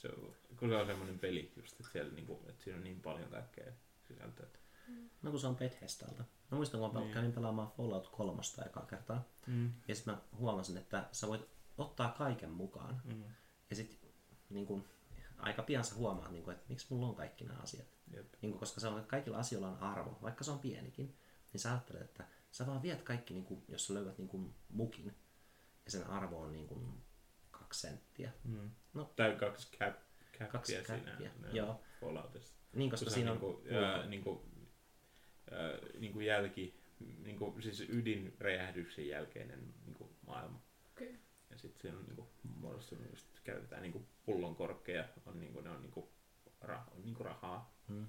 [0.00, 2.84] Se on, kun se on semmoinen peli just, että, siellä, niin kuin, että siinä on
[2.84, 3.72] niin paljon kaikkea
[4.08, 4.46] sisältöä.
[5.22, 6.24] No kun se on Bethesdalta.
[6.50, 7.14] Mä muistan, kun mä Niin.
[7.14, 9.24] kävin pelaamaan Fallout 3 ekaa kertaa.
[9.46, 9.72] Mm.
[9.88, 11.48] Ja sitten mä huomasin, että sä voit
[11.78, 13.02] ottaa kaiken mukaan.
[13.04, 13.24] Mm.
[13.70, 14.10] Ja sitten
[14.50, 14.84] niin kun,
[15.38, 17.86] aika pian sä huomaat, niin kun, että miksi mulla on kaikki nämä asiat.
[18.10, 18.34] Jep.
[18.42, 21.16] Niin kun, koska se on, että kaikilla asioilla on arvo, vaikka se on pienikin.
[21.52, 24.54] Niin sä ajattelet, että sä vaan viet kaikki, niin kun, jos sä löydät niin kun,
[24.68, 25.14] mukin.
[25.84, 27.02] Ja sen arvo on niin kun,
[27.70, 28.32] kaksi senttiä.
[28.44, 28.70] Mm.
[28.94, 29.12] No.
[29.16, 29.96] Tai kaksi cap,
[30.32, 31.80] cappia Kaksi siinä cappia, no, joo.
[32.00, 32.54] Falloutissa.
[32.72, 33.38] Niin, koska siinä on...
[33.38, 34.46] niinku, ää, niinku,
[35.50, 36.80] ää, niinku jälki,
[37.18, 40.62] niinku, siis ydinräjähdyksen jälkeinen niinku maailma.
[40.90, 41.18] Okei.
[41.50, 46.12] Ja sitten siinä on niinku muodostunut just, käytetään niinku pullonkorkkeja, on niinku, ne on niinku,
[46.60, 47.74] rah, on niinku rahaa.
[47.88, 48.06] Mm.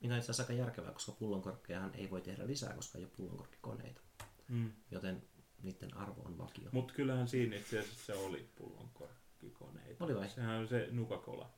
[0.00, 3.12] Mikä on itse asiassa aika järkevää, koska pullonkorkkejahan ei voi tehdä lisää, koska ei ole
[3.16, 4.00] pullonkorkkikoneita.
[4.48, 4.72] Mm.
[4.90, 5.22] Joten
[5.62, 6.68] niiden arvo on vakio.
[6.72, 10.04] Mutta kyllähän siinä itse asiassa se oli pullonkorkkikoneita.
[10.04, 10.28] Oli vai?
[10.28, 11.50] Sehän on se Nuka-Cola.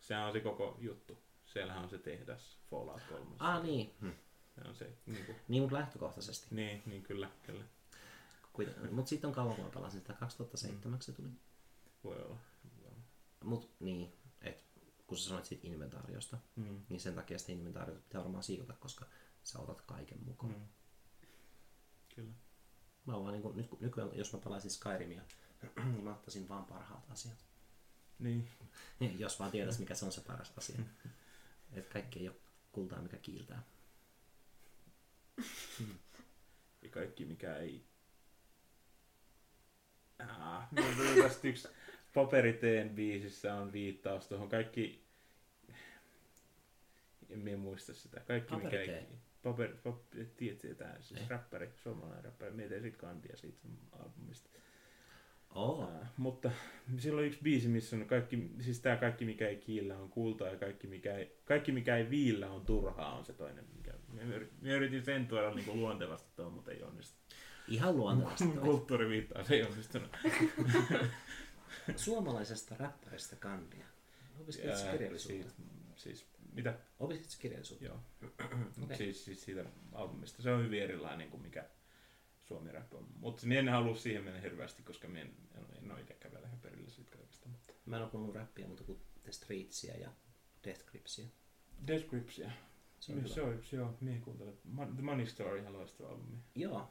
[0.00, 1.18] Sehän on se koko juttu.
[1.44, 3.26] Siellähän on se tehdas Fallout 3.
[3.38, 3.94] Ah niin.
[4.00, 4.10] Hm.
[4.54, 6.46] Se on se, niin, kuin, Niin, mutta lähtökohtaisesti.
[6.50, 7.64] niin, niin kyllä, kyllä.
[8.90, 10.12] Mutta sitten on kauan, kun pelasin sitä.
[10.12, 11.28] 2007 se tuli.
[12.04, 12.36] Voi olla.
[13.44, 14.64] Mut niin, et
[15.06, 16.80] kun sä sanoit siitä inventaariosta, Mm.
[16.88, 19.06] niin sen takia sitä inventaariota pitää varmaan siivota, koska
[19.42, 20.52] sä otat kaiken mukaan.
[20.52, 20.66] Mm.
[22.14, 22.32] Kyllä.
[23.06, 25.22] Mä vaan niin nyt, kun- nykyään, jos mä pelaisin Skyrimia,
[25.76, 27.44] niin mä ottaisin vaan parhaat asiat.
[28.18, 28.48] Niin.
[29.18, 30.78] jos vaan tietäis, mikä se on se paras asia.
[31.72, 32.36] Et kaikki ei ole
[32.72, 33.62] kultaa, mikä kiiltää.
[36.82, 37.84] Ja kaikki mikä ei...
[40.18, 40.68] Ah,
[41.22, 41.68] tästä yksi
[42.14, 45.04] paperiteen biisissä on viittaus tuohon kaikki...
[47.30, 48.20] En minä muista sitä.
[48.20, 49.06] Kaikki mikä ei...
[49.44, 51.26] Paper, paper, tietää, siis Ei.
[51.28, 52.52] räppäri, suomalainen räppäri.
[52.52, 53.58] Mietin sit kandia siitä
[53.92, 54.50] albumista.
[55.54, 56.50] Oo, Ää, mutta
[56.98, 60.48] sillä on yksi biisi, missä on kaikki, siis tää kaikki mikä ei kiillä on kultaa
[60.48, 63.64] ja kaikki mikä ei, kaikki mikä ei viillä on turhaa on se toinen.
[63.76, 63.92] Mikä,
[64.60, 67.18] mä yritin, sen tuoda niinku luontevasti tuohon, mutta ei onnistu.
[67.68, 68.44] ihan luontevasti.
[68.44, 70.16] Kulttuuri viittaa, se ei onnistunut.
[71.96, 73.86] Suomalaisesta räppäristä kandia.
[74.40, 75.50] Opiskelit kirjallisuutta?
[75.96, 76.78] Siis, siis, mitä?
[76.98, 77.84] Opiskelit sä kirjallisuutta?
[77.84, 78.00] Joo.
[78.84, 78.96] Okei.
[78.96, 80.42] siis, siis siitä albumista.
[80.42, 81.68] Se on hyvin erilainen kuin mikä
[82.42, 83.06] Suomi rap on.
[83.16, 86.46] Mutta minä en halua siihen mennä hirveästi, koska minä en, en, en ole itsekään vielä
[86.46, 87.48] ihan perillä siitä kaikesta.
[87.48, 87.72] Mutta.
[87.86, 90.10] Mä en ole kuunnellut räppiä muuta kuin The Streetsia ja
[90.64, 91.26] Death Gripsia.
[91.86, 92.50] Descriptia.
[93.00, 93.28] Se on hyvä.
[93.28, 94.58] se on yksi, joo, minä kuuntelen.
[94.94, 96.36] The Money Story, ihan loistava albumi.
[96.54, 96.90] Joo,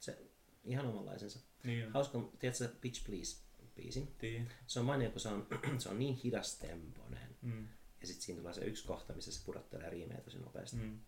[0.00, 0.18] se
[0.64, 1.40] ihan omanlaisensa.
[1.64, 1.92] Niin on.
[1.92, 3.42] Hauska, tiedätkö Pitch Please
[3.74, 4.14] biisin?
[4.18, 4.48] Tiedän.
[4.66, 5.46] Se on mainio, kun se on,
[5.78, 7.36] se on niin hidastempoinen.
[7.42, 7.68] Mm.
[8.02, 10.76] Ja sitten siinä tulee se yksi kohta, missä se pudottelee riimejä tosi nopeasti.
[10.76, 11.00] Mm.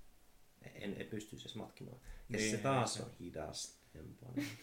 [0.75, 2.01] En, en pystyisi edes matkimaan.
[2.29, 3.03] Ja Niin, se taas se.
[3.03, 4.47] on hidastempoinen.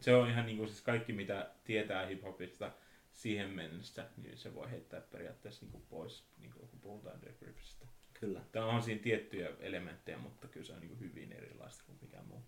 [0.00, 2.72] Se on ihan niinku siis kaikki mitä tietää hiphopista
[3.12, 7.86] siihen mennessä, niin se voi heittää periaatteessa niinku pois, niinku kun puhutaan Descriptista.
[8.20, 8.40] Kyllä.
[8.52, 12.42] Tää on siinä tiettyjä elementtejä, mutta kyllä se on niinku hyvin erilaista kuin mikään muu.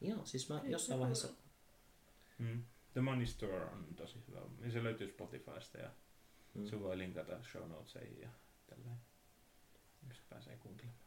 [0.00, 1.28] Joo, siis mä jossain se vaiheessa...
[2.38, 2.64] Mm.
[2.92, 4.40] The Money Store on tosi hyvä.
[4.72, 5.90] Se löytyy Spotifysta ja
[6.54, 6.66] Mm.
[6.66, 8.28] se voi linkata show notesiin ja
[8.66, 8.96] tälleen.
[10.08, 11.02] Jos pääsee kuuntelemaan.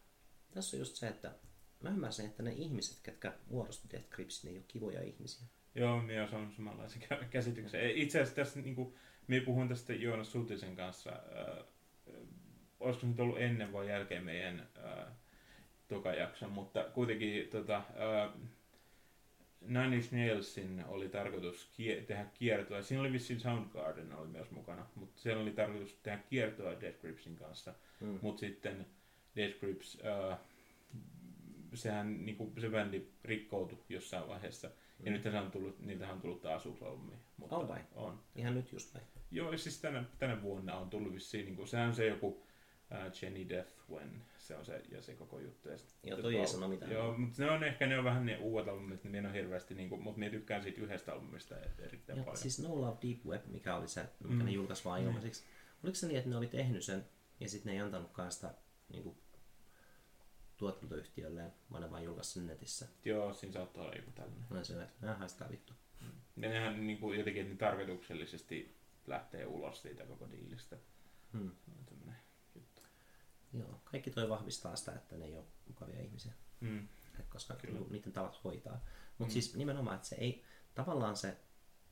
[0.52, 1.36] Tässä on just se, että
[1.84, 5.48] mä ymmärsin, että ne ihmiset, ketkä muodosti Death Grips, ne ei ole kivoja ihmisiä.
[5.76, 7.92] Joo, minä on samanlaisen kä- käsityksen.
[7.92, 8.96] Itse asiassa tässä, niin kuin,
[9.28, 11.66] minä puhuin tästä Joonas Sutisen kanssa, äh,
[12.80, 15.14] olisiko se nyt ollut ennen vai jälkeen meidän äh,
[15.88, 18.34] toka jakson, mutta kuitenkin tota, äh,
[19.68, 22.82] Nine Inch Nailsin oli tarkoitus kie- tehdä kiertoa.
[22.82, 27.36] Siinä oli vissiin Soundgarden oli myös mukana, mutta siellä oli tarkoitus tehdä kiertoa Death Gripsin
[27.36, 27.74] kanssa.
[28.00, 28.20] Mm.
[28.22, 28.86] Mutta sitten
[29.36, 30.40] Death Grips, äh,
[31.74, 34.70] sehän niinku, se bändi rikkoutui jossain vaiheessa.
[35.04, 37.16] Ja nyt on tullut, niiltähän on tullut taas uusi albumi.
[37.38, 37.80] Mutta On vai?
[37.96, 38.20] On.
[38.36, 39.02] Ihan nyt just vai?
[39.32, 42.45] Joo, siis tänä, tänä vuonna on tullut vissiin, niin kuin, sehän on se joku
[43.22, 45.70] Jenny Death When, se on se, ja se koko juttu.
[45.70, 46.91] Ja Joo, toi ei sano mitään.
[46.91, 49.76] Joo, mutta ne on ehkä ne on vähän ne uudet albumit, niin minä on hirveästi,
[49.76, 52.38] niin kuin, mutta minä tykkään siitä yhdestä albumista erittäin Ja paljon.
[52.41, 54.45] siis No Love Deep Web, mikä oli se, mikä Mm.
[54.45, 55.07] ne julkaisi vaan Niin.
[55.07, 55.44] ilmaiseksi.
[55.84, 57.06] Oliko se niin, että ne oli tehnyt sen
[57.40, 58.53] ja sitten ne ei antanutkaan sitä
[58.90, 59.18] niin kuin,
[60.57, 62.88] tuotantoyhtiölleen, vaan ne vaan julkaisi sen netissä.
[63.06, 64.45] Joo, siinä saattaa olla joku tällainen.
[64.49, 65.74] Mä sanoin, että nää haistaa vittu.
[66.38, 68.76] Ja nehän niin kuin, jotenkin ne tarkoituksellisesti
[69.07, 70.78] lähtee ulos siitä koko diilistä.
[71.34, 71.52] Hmm.
[71.66, 72.16] Se on tämmönen
[72.56, 72.82] juttu.
[73.60, 76.88] Joo, kaikki toi vahvistaa sitä, että ne ei ole mukavia ihmisiä, Mm.
[77.19, 77.73] Et koska Kyllä.
[77.73, 78.73] niinku, niiden tavat hoitaa.
[78.73, 79.26] Mutta Mm.
[79.26, 79.30] mm.
[79.30, 80.44] siis nimenomaan, että se ei,
[80.76, 81.38] tavallaan se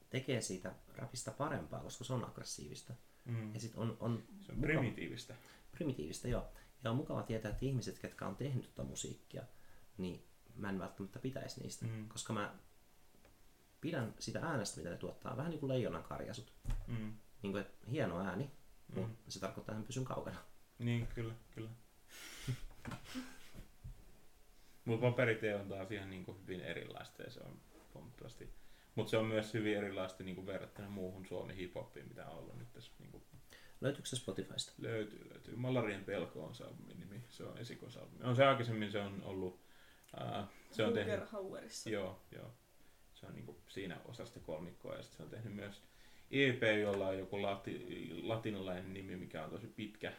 [0.10, 2.94] tekee siitä rapista parempaa, koska se on aggressiivista.
[3.26, 3.53] Mm.
[3.53, 5.35] Ja sitten on, on Se on mukava- primitiivistä.
[5.72, 6.48] primitiivistä, joo.
[6.84, 9.44] Ja on mukava tietää, että ihmiset, ketkä on tehnyt tota musiikkia,
[9.98, 10.23] niin
[10.56, 11.85] mä en välttämättä pitäisi niistä.
[11.85, 12.10] Mm.
[12.10, 12.56] Koska mä
[13.81, 16.53] pidän sitä äänestä, mitä ne tuottaa, vähän niin kuin leijonan karjasut.
[16.88, 17.14] Mm.
[17.41, 18.52] Niin kuin, että hieno ääni,
[18.95, 18.99] Mm.
[19.02, 20.38] mutta se tarkoittaa, että mä pysyn kaukana.
[20.80, 21.70] Niin, kyllä, kyllä.
[24.86, 27.62] Mutta paperitee on taas ihan niin kuin hyvin erilaista ja se on
[27.94, 28.50] huomattavasti.
[28.95, 32.58] Mutta se on myös hyvin erilaista niin kuin verrattuna muuhun Suomi hiphopiin, mitä on ollut
[32.58, 33.24] nyt tässä niin kuin
[33.82, 34.74] Löytyykö se Spotifysta?
[34.78, 35.56] löytyy, löytyy.
[35.56, 38.24] Malarien pelko on se albumin nimi, se on esikoisalbumi.
[38.24, 39.60] On se aikaisemmin se on ollut,
[40.18, 41.90] ää, se on tehnyt, Hauerissa.
[41.90, 42.52] joo, joo.
[43.14, 45.82] Se on niin kuin siinä osasta kolmikkoa ja sit se on tehnyt myös
[46.32, 50.14] EP, jolla on joku lati, latinalainen nimi, mikä on tosi pitkä.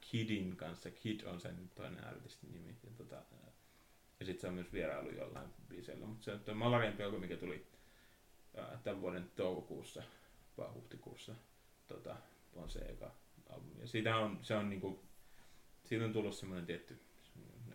[0.00, 2.76] Kidin kanssa, Kid on sen toinen artistin nimi.
[2.84, 3.22] Ja, tota,
[4.20, 6.06] ja sitten se on myös vierailu jollain biiseillä.
[6.06, 7.66] Mutta se on tuo Malarien pelko, mikä tuli
[8.56, 10.02] ää, tämän vuoden toukokuussa
[10.58, 11.34] vai huhtikuussa,
[11.88, 12.16] tota,
[12.52, 13.14] on se eka
[13.50, 13.80] albumi.
[13.80, 15.04] Ja siitä on, se on niinku,
[15.84, 17.00] siitä on tullut semmoinen tietty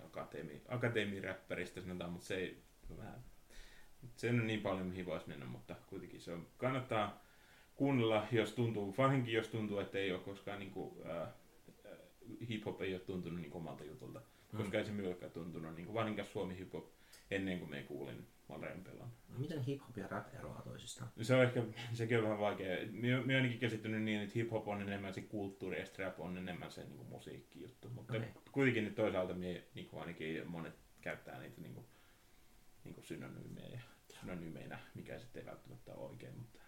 [0.06, 2.64] akatemi, akatemiräppäristä sanotaan, mutta se ei
[2.98, 3.24] vähän,
[4.16, 7.25] se ole niin paljon mihin voisi mennä, mutta kuitenkin se on, kannattaa
[7.76, 11.28] kuunnella, jos tuntuu, varsinkin jos tuntuu, että ei ole koskaan niinku, äh,
[12.50, 14.22] hip-hop ei ole tuntunut niin omalta jutulta.
[14.52, 14.58] Mm.
[14.58, 16.86] Koska ei se myöskään tuntunut, niin varsinkin Suomi hip-hop,
[17.32, 19.12] ennen kuin me kuulin Valeren pelan.
[19.30, 21.12] No, miten hip-hop ja rap eroaa toisistaan?
[21.22, 22.88] Se on ehkä, sekin on vähän vaikea.
[22.92, 26.72] Minä olen ainakin käsittänyt niin, että hip-hop on enemmän se kulttuuri ja rap on enemmän
[26.72, 27.90] se niin musiikkijuttu.
[27.90, 28.30] Mutta Okei.
[28.52, 31.86] kuitenkin nyt toisaalta mie, niin kuin ainakin monet käyttää niitä niin kuin,
[32.84, 33.82] niin kuin synonyymejä,
[34.22, 36.38] synonyymeinä, mikä sitten ei välttämättä ole oikein.
[36.38, 36.60] Mutta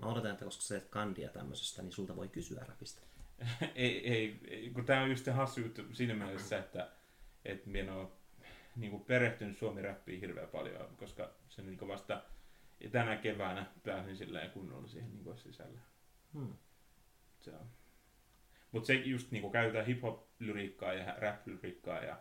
[0.00, 3.02] Mä odotan, että koska sä teet kandia tämmöisestä, niin sulta voi kysyä rapista.
[3.74, 6.90] ei, ei, ei, kun tämä on just se hassu juttu siinä mielessä, että,
[7.44, 8.08] että minä en ole
[8.76, 12.22] niin kuin perehtynyt suomi-räppiin hirveän paljon, koska se niin kuin vasta
[12.92, 15.78] tänä keväänä pääsin silleen kunnolla siihen niin kuin sisälle.
[16.34, 16.54] Hmm.
[17.40, 17.66] Se on.
[18.72, 22.16] Mutta se just niinku käytetään hip-hop-lyriikkaa ja rap-lyriikkaa ja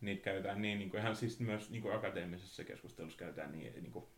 [0.00, 4.08] niitä käytetään niin niinku, ihan siis myös niinku akateemisessa keskustelussa käytetään niin niinku,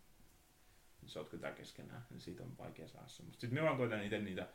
[1.08, 3.40] sotkutaan keskenään, niin siitä on vaikea saada semmoista.
[3.40, 4.48] Sitten me vaan koitan itse niitä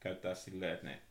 [0.00, 1.02] käyttää silleen, että ne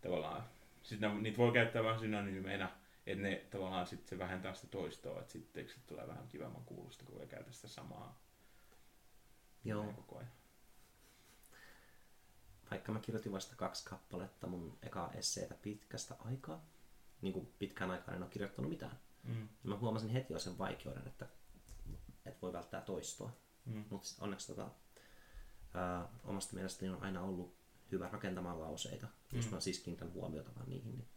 [0.00, 0.44] tavallaan,
[0.82, 2.70] sit ne, niitä voi käyttää vähän synonyymeinä,
[3.06, 7.04] että ne tavallaan sitten se vähentää sitä toistoa, että sitten sit tulee vähän kivemman kuulosta,
[7.04, 8.20] kun ei käytä sitä samaa
[9.64, 9.92] Joo.
[9.92, 10.30] koko ajan.
[12.70, 16.64] Vaikka mä kirjoitin vasta kaksi kappaletta mun ekaa esseitä pitkästä aikaa,
[17.22, 18.98] niin kuin pitkään aikaan en ole kirjoittanut mitään.
[19.24, 19.40] Mm.
[19.40, 21.26] Ja mä huomasin heti jo sen vaikeuden, että,
[22.26, 23.32] että voi välttää toistoa.
[23.66, 23.84] Mm.
[23.90, 24.70] Mutta onneksi tota,
[25.74, 27.56] ää, omasta mielestäni on aina ollut
[27.92, 29.36] hyvä rakentamaan lauseita, mm.
[29.36, 29.54] jos Mm.
[29.54, 30.92] mä siis kiinnitän huomiota vaan niihin.
[30.92, 31.08] Niin,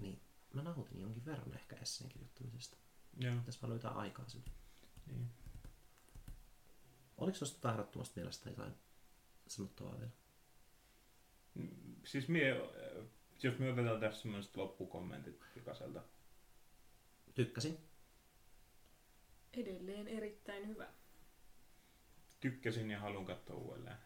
[0.00, 0.20] niin
[0.52, 2.76] mä nautin jonkin verran ehkä esseen kirjoittamisesta.
[3.18, 4.50] Joo, Pitäisi vaan löytää aikaa sille.
[5.06, 5.30] niin.
[7.16, 8.74] Oliko sinusta tahdottomasta mielestä jotain
[9.46, 10.12] sanottavaa vielä?
[12.04, 13.06] Siis mie, äh,
[13.42, 16.02] jos me otetaan tässä semmoiset loppukommentit Pikaselta.
[17.34, 17.78] Tykkäsin.
[19.52, 20.88] Edelleen erittäin hyvä.
[22.42, 23.96] Tykkäsin ja haluan katsoa uudelleen.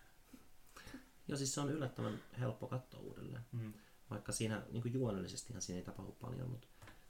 [1.28, 3.42] Ja siis se on yllättävän helppo katsoa uudelleen.
[3.52, 3.72] Mm.
[4.10, 6.68] Vaikka siinä niin juonellisestihan siinä ei tapahdu paljon, mutta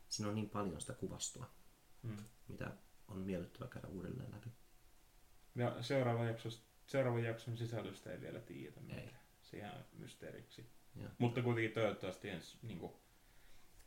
[0.09, 1.51] siinä on niin paljon sitä kuvastoa,
[2.03, 2.17] Mm.
[2.49, 2.71] mitä
[3.09, 4.51] on miellyttävä käydä uudelleen läpi.
[5.55, 8.87] Ja seuraava, jaksos, seuraava jakson sisällöstä ei vielä tiedetä Ei.
[8.87, 9.21] mitään.
[9.43, 10.67] Se jää mysteeriksi.
[10.95, 12.93] Ja, Mutta kuitenkin toivottavasti ensi, niin kuin,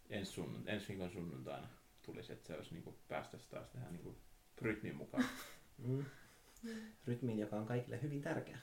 [0.09, 1.67] ensi, sunnun, ensi viikon sunnuntaina
[2.01, 4.17] tulisi, että se olisi niin kuin, päästäisiin taas tähän niin kuin,
[4.61, 5.25] rytmin mukaan.
[5.77, 6.05] mm,
[7.05, 8.59] rytmiin, joka on kaikille hyvin tärkeä,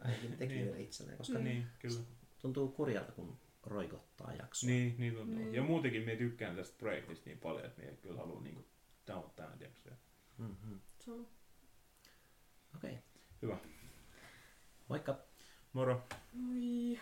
[0.00, 2.00] ainakin tekijöille itselleen, koska niin, kyllä.
[2.42, 4.70] tuntuu kurjalta, kun roikottaa jaksoa.
[4.70, 5.38] Niin, niin tuntuu.
[5.38, 5.54] Niin.
[5.54, 8.66] Ja muutenkin me tykkään tästä projektista niin paljon, että me kyllä haluan niin kuin,
[9.08, 9.96] nauhoittaa näitä jaksoja.
[10.38, 10.80] Mm-hmm.
[12.76, 12.90] Okei.
[12.90, 12.94] Okay.
[13.42, 13.58] Hyvä.
[14.88, 15.18] Moikka!
[15.72, 16.02] Moro!
[16.32, 17.00] Moi.